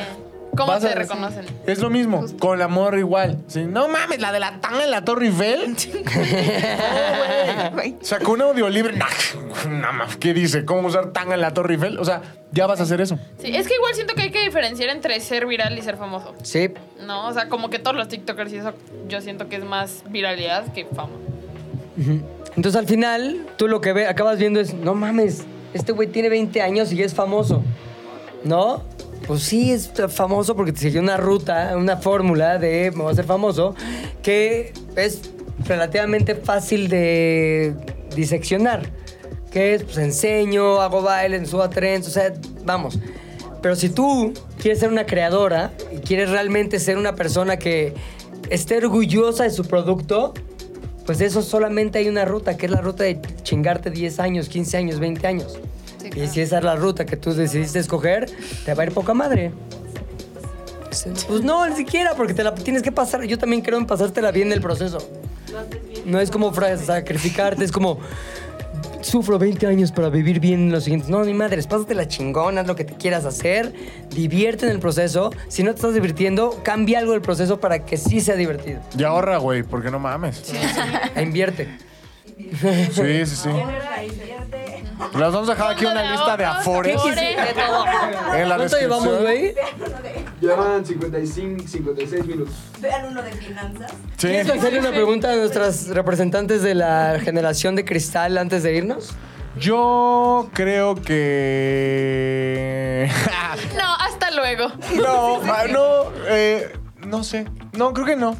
¿Cómo 0.55 0.67
vas 0.71 0.81
te 0.81 0.89
a- 0.89 0.95
reconocen? 0.95 1.45
Es 1.65 1.79
lo 1.79 1.89
mismo, 1.89 2.25
con 2.39 2.59
la 2.59 2.67
morra 2.67 2.99
igual. 2.99 3.39
Sí, 3.47 3.65
no 3.65 3.87
mames, 3.87 4.19
la 4.19 4.31
de 4.31 4.39
la 4.39 4.59
tanga 4.61 4.83
en 4.83 4.91
la 4.91 5.03
Torre 5.03 5.27
Eiffel. 5.27 5.75
Güey. 7.73 7.95
Sacó 8.01 8.33
un 8.33 8.41
audiolibro. 8.41 8.91
Nah, 8.95 9.05
no 9.69 9.93
mames, 9.93 10.17
¿qué 10.17 10.33
dice? 10.33 10.65
¿Cómo 10.65 10.87
usar 10.87 11.11
tanga 11.11 11.35
en 11.35 11.41
la 11.41 11.53
Torre 11.53 11.73
Eiffel? 11.75 11.97
O 11.99 12.05
sea, 12.05 12.21
ya 12.51 12.67
vas 12.67 12.79
a 12.79 12.83
hacer 12.83 13.01
eso. 13.01 13.17
Sí, 13.39 13.55
es 13.55 13.67
que 13.67 13.75
igual 13.75 13.93
siento 13.95 14.13
que 14.15 14.23
hay 14.23 14.31
que 14.31 14.43
diferenciar 14.43 14.89
entre 14.89 15.19
ser 15.19 15.45
viral 15.45 15.77
y 15.77 15.81
ser 15.81 15.97
famoso. 15.97 16.33
Sí. 16.43 16.69
¿No? 17.05 17.27
O 17.27 17.33
sea, 17.33 17.49
como 17.49 17.69
que 17.69 17.79
todos 17.79 17.95
los 17.95 18.07
TikTokers 18.07 18.53
y 18.53 18.57
eso, 18.57 18.73
yo 19.07 19.21
siento 19.21 19.49
que 19.49 19.55
es 19.57 19.63
más 19.65 20.03
viralidad 20.09 20.71
que 20.73 20.85
fama. 20.85 21.13
Entonces 22.55 22.75
al 22.75 22.87
final, 22.87 23.47
tú 23.57 23.67
lo 23.67 23.81
que 23.81 23.93
ve, 23.93 24.07
acabas 24.07 24.37
viendo 24.39 24.59
es, 24.59 24.73
no 24.73 24.93
mames, 24.93 25.43
este 25.73 25.91
güey 25.91 26.07
tiene 26.07 26.29
20 26.29 26.61
años 26.61 26.91
y 26.91 26.97
ya 26.97 27.05
es 27.05 27.13
famoso. 27.13 27.63
¿No? 28.43 28.83
Pues 29.27 29.43
sí, 29.43 29.71
es 29.71 29.91
famoso 30.09 30.55
porque 30.55 30.73
te 30.73 30.79
siguió 30.79 31.01
una 31.01 31.17
ruta, 31.17 31.75
una 31.77 31.97
fórmula 31.97 32.57
de 32.57 32.91
me 32.91 33.03
voy 33.03 33.07
a 33.07 33.11
hacer 33.11 33.25
famoso, 33.25 33.73
que 34.21 34.73
es 34.95 35.21
relativamente 35.65 36.35
fácil 36.35 36.89
de 36.89 37.75
diseccionar. 38.15 38.89
Que 39.51 39.75
es, 39.75 39.83
pues 39.83 39.97
enseño, 39.97 40.81
hago 40.81 41.01
baile, 41.01 41.45
subo 41.45 41.61
a 41.61 41.69
trends, 41.69 42.07
o 42.07 42.11
sea, 42.11 42.33
vamos. 42.65 42.99
Pero 43.61 43.75
si 43.75 43.89
tú 43.89 44.33
quieres 44.61 44.79
ser 44.79 44.89
una 44.89 45.05
creadora 45.05 45.71
y 45.91 45.97
quieres 45.97 46.29
realmente 46.29 46.79
ser 46.79 46.97
una 46.97 47.15
persona 47.15 47.57
que 47.57 47.93
esté 48.49 48.77
orgullosa 48.77 49.43
de 49.43 49.51
su 49.51 49.63
producto, 49.65 50.33
pues 51.05 51.19
de 51.19 51.25
eso 51.25 51.41
solamente 51.41 51.99
hay 51.99 52.09
una 52.09 52.25
ruta, 52.25 52.57
que 52.57 52.65
es 52.65 52.71
la 52.71 52.81
ruta 52.81 53.03
de 53.03 53.21
chingarte 53.43 53.89
10 53.89 54.19
años, 54.19 54.49
15 54.49 54.77
años, 54.77 54.99
20 54.99 55.27
años. 55.27 55.59
Sí, 56.03 56.19
Y 56.19 56.27
si 56.27 56.41
esa 56.41 56.57
es 56.57 56.63
la 56.63 56.75
ruta 56.75 57.05
que 57.05 57.15
tú 57.17 57.33
decidiste 57.33 57.79
escoger, 57.79 58.29
te 58.65 58.73
va 58.73 58.83
a 58.83 58.85
ir 58.85 58.91
poca 58.91 59.13
madre. 59.13 59.51
Pues 61.27 61.41
no, 61.41 61.67
ni 61.67 61.75
siquiera, 61.75 62.13
porque 62.15 62.33
te 62.33 62.43
la 62.43 62.53
tienes 62.53 62.83
que 62.83 62.91
pasar. 62.91 63.23
Yo 63.23 63.37
también 63.37 63.61
creo 63.61 63.79
en 63.79 63.87
pasártela 63.87 64.31
bien 64.31 64.51
el 64.51 64.61
proceso. 64.61 64.99
No 66.05 66.19
es 66.19 66.29
como 66.29 66.53
sacrificarte, 66.53 67.63
es 67.63 67.71
como 67.71 67.99
sufro 69.01 69.37
20 69.37 69.67
años 69.67 69.91
para 69.91 70.09
vivir 70.09 70.39
bien 70.39 70.71
los 70.71 70.85
siguientes. 70.85 71.09
No, 71.09 71.23
ni 71.23 71.33
madres, 71.33 71.67
pásate 71.67 71.95
la 71.95 72.07
chingona, 72.07 72.61
haz 72.61 72.67
lo 72.67 72.75
que 72.75 72.83
te 72.83 72.93
quieras 72.93 73.25
hacer, 73.25 73.73
divierte 74.09 74.65
en 74.65 74.71
el 74.71 74.79
proceso. 74.79 75.31
Si 75.47 75.63
no 75.63 75.71
te 75.71 75.75
estás 75.77 75.93
divirtiendo, 75.93 76.59
cambia 76.63 76.99
algo 76.99 77.13
del 77.13 77.21
proceso 77.21 77.59
para 77.59 77.85
que 77.85 77.97
sí 77.97 78.21
sea 78.21 78.35
divertido. 78.35 78.81
Y 78.97 79.03
ahorra, 79.03 79.37
güey, 79.37 79.63
porque 79.63 79.91
no 79.91 79.99
mames. 79.99 80.43
E 81.15 81.21
invierte. 81.21 81.67
Sí, 82.35 83.25
sí, 83.25 83.35
sí. 83.35 83.49
Les 84.99 85.31
vamos 85.31 85.49
a 85.49 85.53
dejar 85.53 85.71
aquí 85.73 85.85
una 85.85 86.11
lista 86.11 86.37
de 86.37 86.45
afores 86.45 86.95
Afores. 86.97 87.17
en 88.35 88.49
la 88.49 88.55
¿Cuánto 88.57 88.77
llevamos, 88.79 89.21
descripción. 89.21 89.23
güey? 89.23 89.55
Llevan 90.41 90.85
55, 90.85 91.63
56 91.67 92.25
minutos. 92.25 92.53
Vean 92.79 93.05
uno 93.07 93.21
de 93.21 93.31
finanzas. 93.31 93.91
Sí. 94.17 94.27
¿Quieres 94.27 94.49
hacerle 94.49 94.79
una 94.79 94.91
pregunta 94.91 95.31
a 95.31 95.35
nuestras 95.35 95.87
representantes 95.89 96.63
de 96.63 96.75
la 96.75 97.19
generación 97.23 97.75
de 97.75 97.85
cristal 97.85 98.37
antes 98.37 98.63
de 98.63 98.75
irnos? 98.75 99.13
Yo 99.57 100.49
creo 100.53 100.95
que. 100.95 103.09
No, 103.77 103.95
hasta 103.95 104.31
luego. 104.31 104.67
no, 104.95 105.41
ah, 105.51 105.63
no, 105.69 106.11
eh, 106.27 106.73
no 107.05 107.23
sé. 107.23 107.45
No, 107.73 107.93
creo 107.93 108.05
que 108.05 108.15
no. 108.15 108.35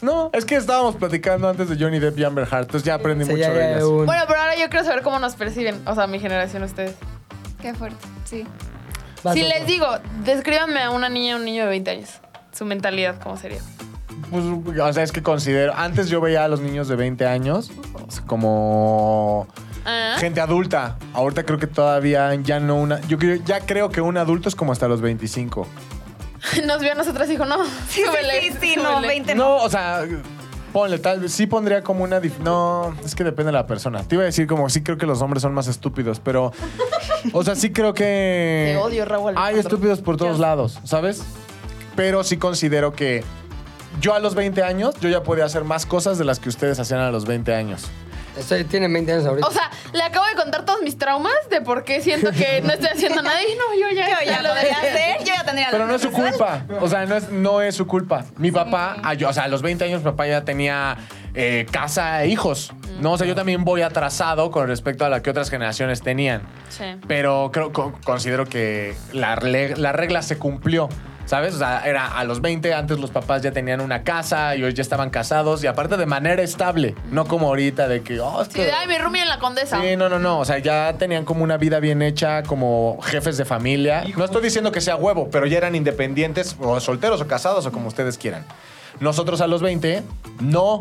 No, 0.00 0.30
es 0.32 0.44
que 0.44 0.56
estábamos 0.56 0.96
platicando 0.96 1.48
antes 1.48 1.68
de 1.68 1.76
Johnny 1.82 1.98
Depp 1.98 2.18
y 2.18 2.24
Amber 2.24 2.44
Heard, 2.50 2.62
entonces 2.62 2.84
ya 2.84 2.94
aprendí 2.94 3.24
Sí, 3.24 3.30
mucho 3.32 3.42
ya, 3.42 3.50
de 3.50 3.72
ellas. 3.72 3.82
un- 3.84 4.06
Bueno, 4.06 4.22
pero 4.28 4.40
ahora 4.40 4.54
yo 4.56 4.68
quiero 4.68 4.84
saber 4.84 5.02
cómo 5.02 5.18
nos 5.18 5.34
perciben. 5.34 5.80
O 5.86 5.94
sea, 5.94 6.06
mi 6.06 6.18
generación, 6.20 6.62
ustedes. 6.62 6.94
Qué 7.60 7.74
fuerte, 7.74 7.96
sí. 8.24 8.46
Vas, 9.24 9.34
si 9.34 9.42
les 9.42 9.66
digo, 9.66 9.86
descríbanme 10.24 10.80
a 10.82 10.90
una 10.90 11.08
niña 11.08 11.34
o 11.34 11.38
un 11.38 11.44
niño 11.44 11.64
de 11.64 11.70
20 11.70 11.90
años. 11.90 12.10
Su 12.52 12.64
mentalidad, 12.64 13.16
¿cómo 13.20 13.36
sería? 13.36 13.58
Pues, 14.30 14.44
o 14.80 14.92
sea, 14.92 15.02
es 15.02 15.10
que 15.12 15.22
considero. 15.22 15.72
Antes 15.76 16.08
yo 16.08 16.20
veía 16.20 16.44
a 16.44 16.48
los 16.48 16.60
niños 16.60 16.86
de 16.88 16.94
20 16.96 17.26
años 17.26 17.70
como 18.26 19.46
Ah, 19.84 20.16
gente 20.18 20.40
adulta. 20.40 20.96
Ahorita 21.14 21.44
creo 21.44 21.58
que 21.58 21.66
todavía 21.66 22.34
ya 22.36 22.60
no 22.60 22.76
una. 22.76 23.00
Yo 23.08 23.18
creo- 23.18 23.36
ya 23.44 23.60
creo 23.60 23.90
que 23.90 24.00
un 24.00 24.16
adulto 24.18 24.48
es 24.48 24.54
como 24.54 24.70
hasta 24.72 24.86
los 24.86 25.00
25. 25.00 25.66
Nos 26.66 26.80
vio 26.80 26.92
a 26.92 26.94
nosotras 26.94 27.28
y 27.28 27.32
dijo, 27.32 27.44
no, 27.44 27.64
Sí, 27.88 28.02
súbele, 28.04 28.40
sí, 28.42 28.52
sí, 28.60 28.76
no, 28.76 28.90
súbele. 28.96 29.08
20 29.08 29.34
no. 29.34 29.44
No, 29.58 29.64
o 29.64 29.68
sea, 29.70 30.04
ponle 30.72 30.98
tal 30.98 31.20
vez. 31.20 31.32
Sí 31.32 31.46
pondría 31.46 31.82
como 31.82 32.04
una. 32.04 32.20
dif- 32.20 32.38
No, 32.38 32.94
es 33.04 33.14
que 33.14 33.24
depende 33.24 33.46
de 33.48 33.52
la 33.52 33.66
persona. 33.66 34.02
Te 34.04 34.14
iba 34.14 34.22
a 34.22 34.26
decir 34.26 34.46
como 34.46 34.68
sí 34.70 34.82
creo 34.82 34.98
que 34.98 35.06
los 35.06 35.20
hombres 35.22 35.42
son 35.42 35.52
más 35.54 35.66
estúpidos, 35.68 36.20
pero. 36.20 36.52
O 37.32 37.42
sea, 37.44 37.54
sí 37.54 37.70
creo 37.72 37.94
que. 37.94 38.72
Te 38.74 38.76
odio, 38.76 39.04
Raúl 39.04 39.30
Hay 39.30 39.36
Alejandro. 39.54 39.60
estúpidos 39.60 40.00
por 40.00 40.16
todos 40.16 40.38
lados, 40.38 40.78
¿sabes? 40.84 41.22
Pero 41.96 42.22
sí 42.24 42.36
considero 42.36 42.92
que. 42.92 43.24
Yo 44.00 44.14
a 44.14 44.20
los 44.20 44.34
20 44.36 44.62
años, 44.62 44.94
yo 45.00 45.08
ya 45.08 45.22
podía 45.24 45.44
hacer 45.44 45.64
más 45.64 45.84
cosas 45.86 46.18
de 46.18 46.24
las 46.24 46.38
que 46.38 46.48
ustedes 46.48 46.78
hacían 46.78 47.00
a 47.00 47.10
los 47.10 47.24
20 47.26 47.52
años. 47.54 47.82
Estoy, 48.38 48.64
tienen 48.64 48.92
20 48.92 49.12
años 49.12 49.26
ahorita. 49.26 49.46
O 49.46 49.50
sea, 49.50 49.70
le 49.92 50.02
acabo 50.02 50.26
de 50.26 50.34
contar 50.34 50.64
todos 50.64 50.80
mis 50.82 50.96
traumas 50.98 51.32
de 51.50 51.60
por 51.60 51.84
qué 51.84 52.00
siento 52.00 52.30
que 52.32 52.60
no 52.62 52.72
estoy 52.72 52.88
haciendo 52.88 53.22
nada. 53.22 53.42
Y 53.42 53.54
no, 53.56 53.74
yo 53.80 53.94
ya, 53.94 54.08
Yo 54.24 54.30
ya 54.30 54.42
lo 54.42 54.48
podría 54.50 54.76
hacer, 54.78 55.18
yo 55.20 55.34
ya 55.34 55.44
tendría 55.44 55.68
Pero 55.70 55.86
no 55.86 55.94
es 55.94 56.02
su 56.02 56.10
culpa. 56.12 56.64
O 56.80 56.88
sea, 56.88 57.06
no 57.06 57.16
es, 57.16 57.30
no 57.30 57.60
es 57.62 57.74
su 57.74 57.86
culpa. 57.86 58.24
Mi 58.36 58.50
papá, 58.50 58.96
a 59.02 59.14
yo- 59.14 59.28
o 59.28 59.32
sea, 59.32 59.44
a 59.44 59.48
los 59.48 59.62
20 59.62 59.84
años, 59.84 60.00
mi 60.00 60.04
papá 60.04 60.26
ya 60.26 60.44
tenía 60.44 60.96
eh, 61.34 61.66
casa 61.70 62.22
e 62.24 62.28
hijos. 62.28 62.72
No, 63.00 63.12
o 63.12 63.18
sea, 63.18 63.26
yo 63.28 63.34
también 63.36 63.64
voy 63.64 63.82
atrasado 63.82 64.50
con 64.50 64.66
respecto 64.66 65.04
a 65.04 65.08
la 65.08 65.22
que 65.22 65.30
otras 65.30 65.50
generaciones 65.50 66.02
tenían. 66.02 66.42
Sí. 66.68 66.84
Pero 67.06 67.50
creo, 67.52 67.72
co- 67.72 67.92
considero 68.04 68.44
que 68.46 68.96
la, 69.12 69.36
la 69.36 69.92
regla 69.92 70.22
se 70.22 70.36
cumplió. 70.38 70.88
¿Sabes? 71.28 71.54
O 71.56 71.58
sea, 71.58 71.82
era 71.84 72.06
a 72.06 72.24
los 72.24 72.40
20, 72.40 72.72
antes 72.72 72.98
los 72.98 73.10
papás 73.10 73.42
ya 73.42 73.52
tenían 73.52 73.82
una 73.82 74.02
casa 74.02 74.56
y 74.56 74.64
hoy 74.64 74.72
ya 74.72 74.80
estaban 74.80 75.10
casados 75.10 75.62
y 75.62 75.66
aparte 75.66 75.98
de 75.98 76.06
manera 76.06 76.42
estable, 76.42 76.94
no 77.10 77.26
como 77.26 77.48
ahorita 77.48 77.86
de 77.86 78.00
que, 78.00 78.18
oh, 78.18 78.40
es 78.40 78.48
Sí, 78.48 78.62
ay, 78.62 78.88
mi 78.88 78.96
roomie 78.96 79.20
en 79.20 79.28
la 79.28 79.38
condesa. 79.38 79.78
Sí, 79.78 79.94
no, 79.94 80.08
no, 80.08 80.18
no. 80.18 80.38
O 80.38 80.46
sea, 80.46 80.56
ya 80.56 80.94
tenían 80.94 81.26
como 81.26 81.44
una 81.44 81.58
vida 81.58 81.80
bien 81.80 82.00
hecha, 82.00 82.42
como 82.44 82.98
jefes 83.02 83.36
de 83.36 83.44
familia. 83.44 84.04
No 84.16 84.24
estoy 84.24 84.42
diciendo 84.42 84.72
que 84.72 84.80
sea 84.80 84.96
huevo, 84.96 85.28
pero 85.30 85.44
ya 85.44 85.58
eran 85.58 85.74
independientes, 85.74 86.56
o 86.60 86.80
solteros, 86.80 87.20
o 87.20 87.26
casados, 87.26 87.66
o 87.66 87.72
como 87.72 87.88
ustedes 87.88 88.16
quieran. 88.16 88.46
Nosotros 88.98 89.42
a 89.42 89.46
los 89.46 89.60
20, 89.60 90.02
no. 90.40 90.80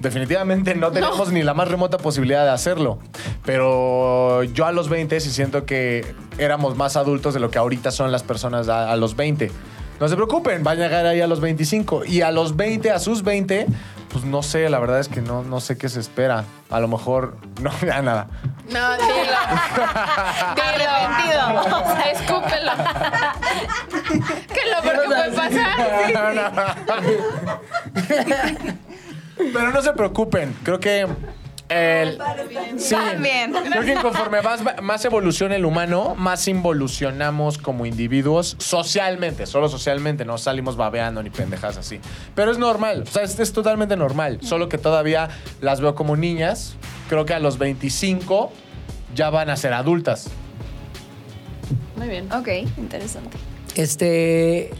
Definitivamente 0.00 0.74
no 0.74 0.90
tenemos 0.90 1.30
ni 1.30 1.44
la 1.44 1.54
más 1.54 1.68
remota 1.68 1.96
posibilidad 1.96 2.44
de 2.44 2.50
hacerlo. 2.50 2.98
Pero 3.44 4.42
yo 4.42 4.66
a 4.66 4.72
los 4.72 4.88
20 4.88 5.20
sí 5.20 5.30
siento 5.30 5.64
que 5.64 6.12
éramos 6.38 6.76
más 6.76 6.96
adultos 6.96 7.34
de 7.34 7.40
lo 7.40 7.52
que 7.52 7.58
ahorita 7.58 7.92
son 7.92 8.10
las 8.10 8.24
personas 8.24 8.68
a, 8.68 8.90
a 8.90 8.96
los 8.96 9.14
20. 9.14 9.52
No 10.00 10.08
se 10.08 10.14
preocupen, 10.14 10.62
van 10.62 10.78
a 10.78 10.82
llegar 10.82 11.06
ahí 11.06 11.20
a 11.20 11.26
los 11.26 11.40
25. 11.40 12.04
Y 12.04 12.20
a 12.22 12.30
los 12.30 12.56
20, 12.56 12.90
a 12.90 12.98
sus 12.98 13.22
20, 13.22 13.66
pues 14.12 14.24
no 14.24 14.42
sé, 14.42 14.68
la 14.68 14.78
verdad 14.78 15.00
es 15.00 15.08
que 15.08 15.22
no, 15.22 15.42
no 15.42 15.60
sé 15.60 15.78
qué 15.78 15.88
se 15.88 16.00
espera. 16.00 16.44
A 16.70 16.80
lo 16.80 16.88
mejor, 16.88 17.36
no, 17.60 17.70
ya 17.80 18.02
nada. 18.02 18.28
No, 18.70 18.92
dilo. 18.92 19.06
dilo. 20.54 20.62
Arrepentido. 20.62 21.60
O 21.60 21.96
sea, 21.96 22.10
escúpelo. 22.10 22.72
¿Qué 24.48 24.60
es 24.60 24.70
lo 24.76 24.82
peor 24.82 25.00
que 25.00 25.06
puede 25.06 25.32
pasar? 25.32 25.76
Pero 29.36 29.70
no 29.70 29.82
se 29.82 29.92
preocupen, 29.92 30.56
creo 30.62 30.80
que 30.80 31.06
el, 31.68 32.18
sí, 32.76 32.94
También. 32.94 33.52
creo 33.52 33.82
que 33.82 33.94
conforme 33.94 34.40
más, 34.42 34.60
más 34.82 35.04
evoluciona 35.04 35.56
el 35.56 35.64
humano, 35.64 36.14
más 36.16 36.46
involucionamos 36.48 37.58
como 37.58 37.86
individuos 37.86 38.56
socialmente, 38.58 39.46
solo 39.46 39.68
socialmente, 39.68 40.24
no 40.24 40.38
salimos 40.38 40.76
babeando 40.76 41.22
ni 41.22 41.30
pendejas 41.30 41.76
así. 41.76 42.00
Pero 42.34 42.52
es 42.52 42.58
normal, 42.58 43.04
o 43.06 43.10
sea, 43.10 43.22
es, 43.22 43.38
es 43.38 43.52
totalmente 43.52 43.96
normal, 43.96 44.38
solo 44.42 44.68
que 44.68 44.78
todavía 44.78 45.28
las 45.60 45.80
veo 45.80 45.94
como 45.94 46.16
niñas, 46.16 46.76
creo 47.08 47.24
que 47.24 47.34
a 47.34 47.40
los 47.40 47.58
25 47.58 48.52
ya 49.14 49.30
van 49.30 49.50
a 49.50 49.56
ser 49.56 49.72
adultas. 49.72 50.30
Muy 51.96 52.08
bien. 52.08 52.30
Ok, 52.32 52.48
interesante. 52.76 53.36
Este, 53.74 54.70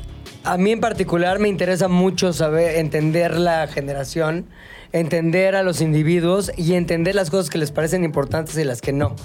a 0.45 0.57
mí 0.57 0.73
en 0.73 0.81
particular 0.81 1.39
me 1.39 1.49
interesa 1.49 1.89
mucho 1.89 2.33
saber, 2.33 2.77
entender 2.77 3.39
la 3.39 3.67
generación, 3.67 4.47
entender 4.93 5.57
a 5.57 5.63
los 5.63 5.81
individuos 5.81 6.53
y 6.57 6.75
entender 6.75 7.15
las 7.15 7.31
cosas 7.31 7.51
que 7.51 7.59
les 7.59 7.71
parecen 7.71 8.05
importantes 8.05 8.57
y 8.57 8.65
las 8.65 8.81
que 8.81 8.93
no. 8.93 9.17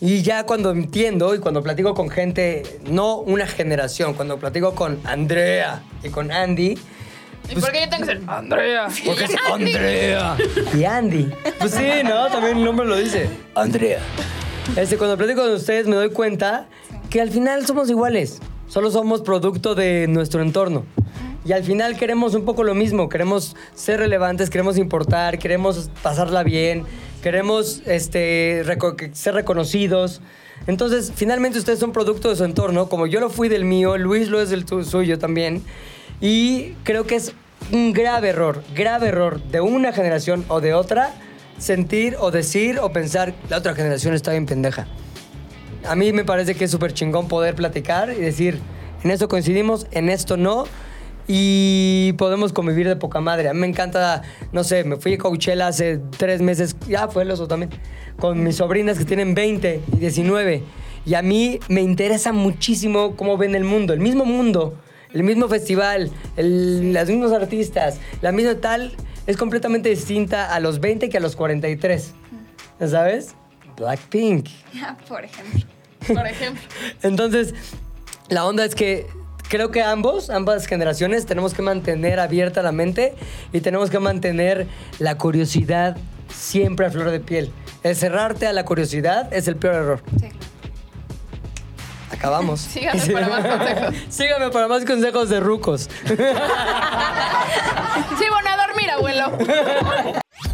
Y 0.00 0.22
ya 0.22 0.44
cuando 0.44 0.70
entiendo 0.70 1.34
y 1.34 1.38
cuando 1.38 1.62
platico 1.62 1.94
con 1.94 2.08
gente, 2.08 2.62
no 2.88 3.18
una 3.18 3.46
generación, 3.46 4.14
cuando 4.14 4.38
platico 4.38 4.74
con 4.74 4.98
Andrea 5.04 5.82
y 6.02 6.08
con 6.08 6.32
Andy, 6.32 6.78
¿Y 7.48 7.60
por 7.60 7.72
qué 7.72 7.80
yo 7.80 7.88
tengo 7.88 8.06
que 8.06 8.12
ser 8.12 8.22
Andrea? 8.28 8.88
porque 9.06 9.24
es 9.24 9.30
Andrea 9.50 10.36
y 10.76 10.84
Andy. 10.84 11.30
Pues 11.58 11.72
sí, 11.72 11.88
¿no? 12.04 12.28
También 12.28 12.58
el 12.58 12.64
nombre 12.64 12.86
lo 12.86 12.96
dice. 12.96 13.28
Andrea. 13.54 13.98
Este, 14.76 14.96
cuando 14.96 15.16
platico 15.16 15.42
con 15.42 15.52
ustedes 15.52 15.86
me 15.86 15.96
doy 15.96 16.10
cuenta 16.10 16.68
que 17.08 17.20
al 17.20 17.30
final 17.30 17.66
somos 17.66 17.90
iguales. 17.90 18.40
Solo 18.68 18.90
somos 18.92 19.22
producto 19.22 19.74
de 19.74 20.06
nuestro 20.06 20.42
entorno. 20.42 20.84
Y 21.44 21.52
al 21.52 21.64
final 21.64 21.96
queremos 21.96 22.34
un 22.34 22.44
poco 22.44 22.64
lo 22.64 22.74
mismo. 22.74 23.08
Queremos 23.08 23.56
ser 23.74 24.00
relevantes, 24.00 24.50
queremos 24.50 24.76
importar, 24.76 25.38
queremos 25.38 25.90
pasarla 26.02 26.42
bien, 26.42 26.84
queremos 27.22 27.82
este, 27.86 28.62
reco- 28.66 29.12
ser 29.14 29.34
reconocidos. 29.34 30.20
Entonces, 30.66 31.12
finalmente 31.14 31.58
ustedes 31.58 31.78
son 31.78 31.92
producto 31.92 32.28
de 32.28 32.36
su 32.36 32.44
entorno, 32.44 32.88
como 32.90 33.06
yo 33.06 33.20
lo 33.20 33.30
fui 33.30 33.48
del 33.48 33.64
mío, 33.64 33.96
Luis 33.96 34.28
lo 34.28 34.40
es 34.42 34.50
del 34.50 34.66
suyo 34.84 35.18
también. 35.18 35.62
Y 36.20 36.72
creo 36.84 37.06
que 37.06 37.16
es 37.16 37.32
un 37.72 37.94
grave 37.94 38.28
error, 38.28 38.62
grave 38.74 39.08
error 39.08 39.42
de 39.42 39.62
una 39.62 39.92
generación 39.92 40.44
o 40.48 40.60
de 40.60 40.74
otra 40.74 41.14
sentir 41.56 42.16
o 42.18 42.30
decir 42.30 42.78
o 42.78 42.92
pensar 42.92 43.34
la 43.48 43.58
otra 43.58 43.74
generación 43.74 44.14
está 44.14 44.32
bien 44.32 44.44
pendeja. 44.46 44.86
A 45.88 45.94
mí 45.94 46.12
me 46.12 46.24
parece 46.24 46.54
que 46.54 46.64
es 46.64 46.70
súper 46.70 46.92
chingón 46.92 47.28
poder 47.28 47.54
platicar 47.54 48.10
y 48.10 48.16
decir, 48.20 48.60
en 49.02 49.10
esto 49.10 49.28
coincidimos, 49.28 49.86
en 49.92 50.10
esto 50.10 50.36
no. 50.36 50.64
Y 51.32 52.12
podemos 52.14 52.52
convivir 52.52 52.88
de 52.88 52.96
poca 52.96 53.20
madre. 53.20 53.48
A 53.48 53.54
mí 53.54 53.60
me 53.60 53.68
encanta, 53.68 54.22
no 54.50 54.64
sé, 54.64 54.82
me 54.82 54.96
fui 54.96 55.14
a 55.14 55.18
Coachella 55.18 55.68
hace 55.68 56.00
tres 56.18 56.42
meses, 56.42 56.74
ya 56.88 57.06
fue 57.06 57.22
el 57.22 57.30
oso 57.30 57.46
también, 57.46 57.70
con 58.18 58.42
mis 58.42 58.56
sobrinas 58.56 58.98
que 58.98 59.04
tienen 59.04 59.32
20 59.34 59.80
y 59.92 59.96
19. 59.96 60.64
Y 61.06 61.14
a 61.14 61.22
mí 61.22 61.60
me 61.68 61.82
interesa 61.82 62.32
muchísimo 62.32 63.14
cómo 63.14 63.38
ven 63.38 63.54
el 63.54 63.62
mundo, 63.62 63.92
el 63.92 64.00
mismo 64.00 64.24
mundo, 64.24 64.74
el 65.14 65.22
mismo 65.22 65.46
festival, 65.46 66.10
el- 66.36 66.92
los 66.92 67.08
mismos 67.08 67.30
artistas, 67.32 68.00
la 68.22 68.32
misma 68.32 68.56
tal, 68.56 68.92
es 69.28 69.36
completamente 69.36 69.88
distinta 69.88 70.52
a 70.52 70.58
los 70.58 70.80
20 70.80 71.08
que 71.10 71.18
a 71.18 71.20
los 71.20 71.36
43. 71.36 72.12
¿Sabes? 72.88 73.36
Blackpink. 73.76 74.48
Por 75.08 75.24
ejemplo. 75.24 75.60
Por 76.08 76.26
ejemplo. 76.26 76.62
Entonces, 77.04 77.54
la 78.30 78.44
onda 78.46 78.64
es 78.64 78.74
que 78.74 79.06
creo 79.50 79.70
que 79.72 79.82
ambos, 79.82 80.30
ambas 80.30 80.66
generaciones, 80.66 81.26
tenemos 81.26 81.52
que 81.52 81.60
mantener 81.60 82.20
abierta 82.20 82.62
la 82.62 82.72
mente 82.72 83.14
y 83.52 83.60
tenemos 83.60 83.90
que 83.90 83.98
mantener 83.98 84.68
la 85.00 85.18
curiosidad 85.18 85.96
siempre 86.32 86.86
a 86.86 86.90
flor 86.90 87.10
de 87.10 87.20
piel. 87.20 87.52
El 87.82 87.96
cerrarte 87.96 88.46
a 88.46 88.52
la 88.52 88.64
curiosidad 88.64 89.30
es 89.34 89.48
el 89.48 89.56
peor 89.56 89.74
error. 89.74 90.02
Sí. 90.20 90.28
Acabamos. 92.12 92.60
Síganme 92.72 93.06
para 93.12 93.28
más 93.28 93.46
consejos. 93.58 93.94
Síganme 94.08 94.50
para 94.50 94.68
más 94.68 94.84
consejos 94.84 95.28
de 95.28 95.40
rucos. 95.40 95.90
Sí, 98.18 98.24
bueno, 98.30 98.50
a 98.50 98.66
dormir, 98.66 98.90
abuelo. 98.90 100.22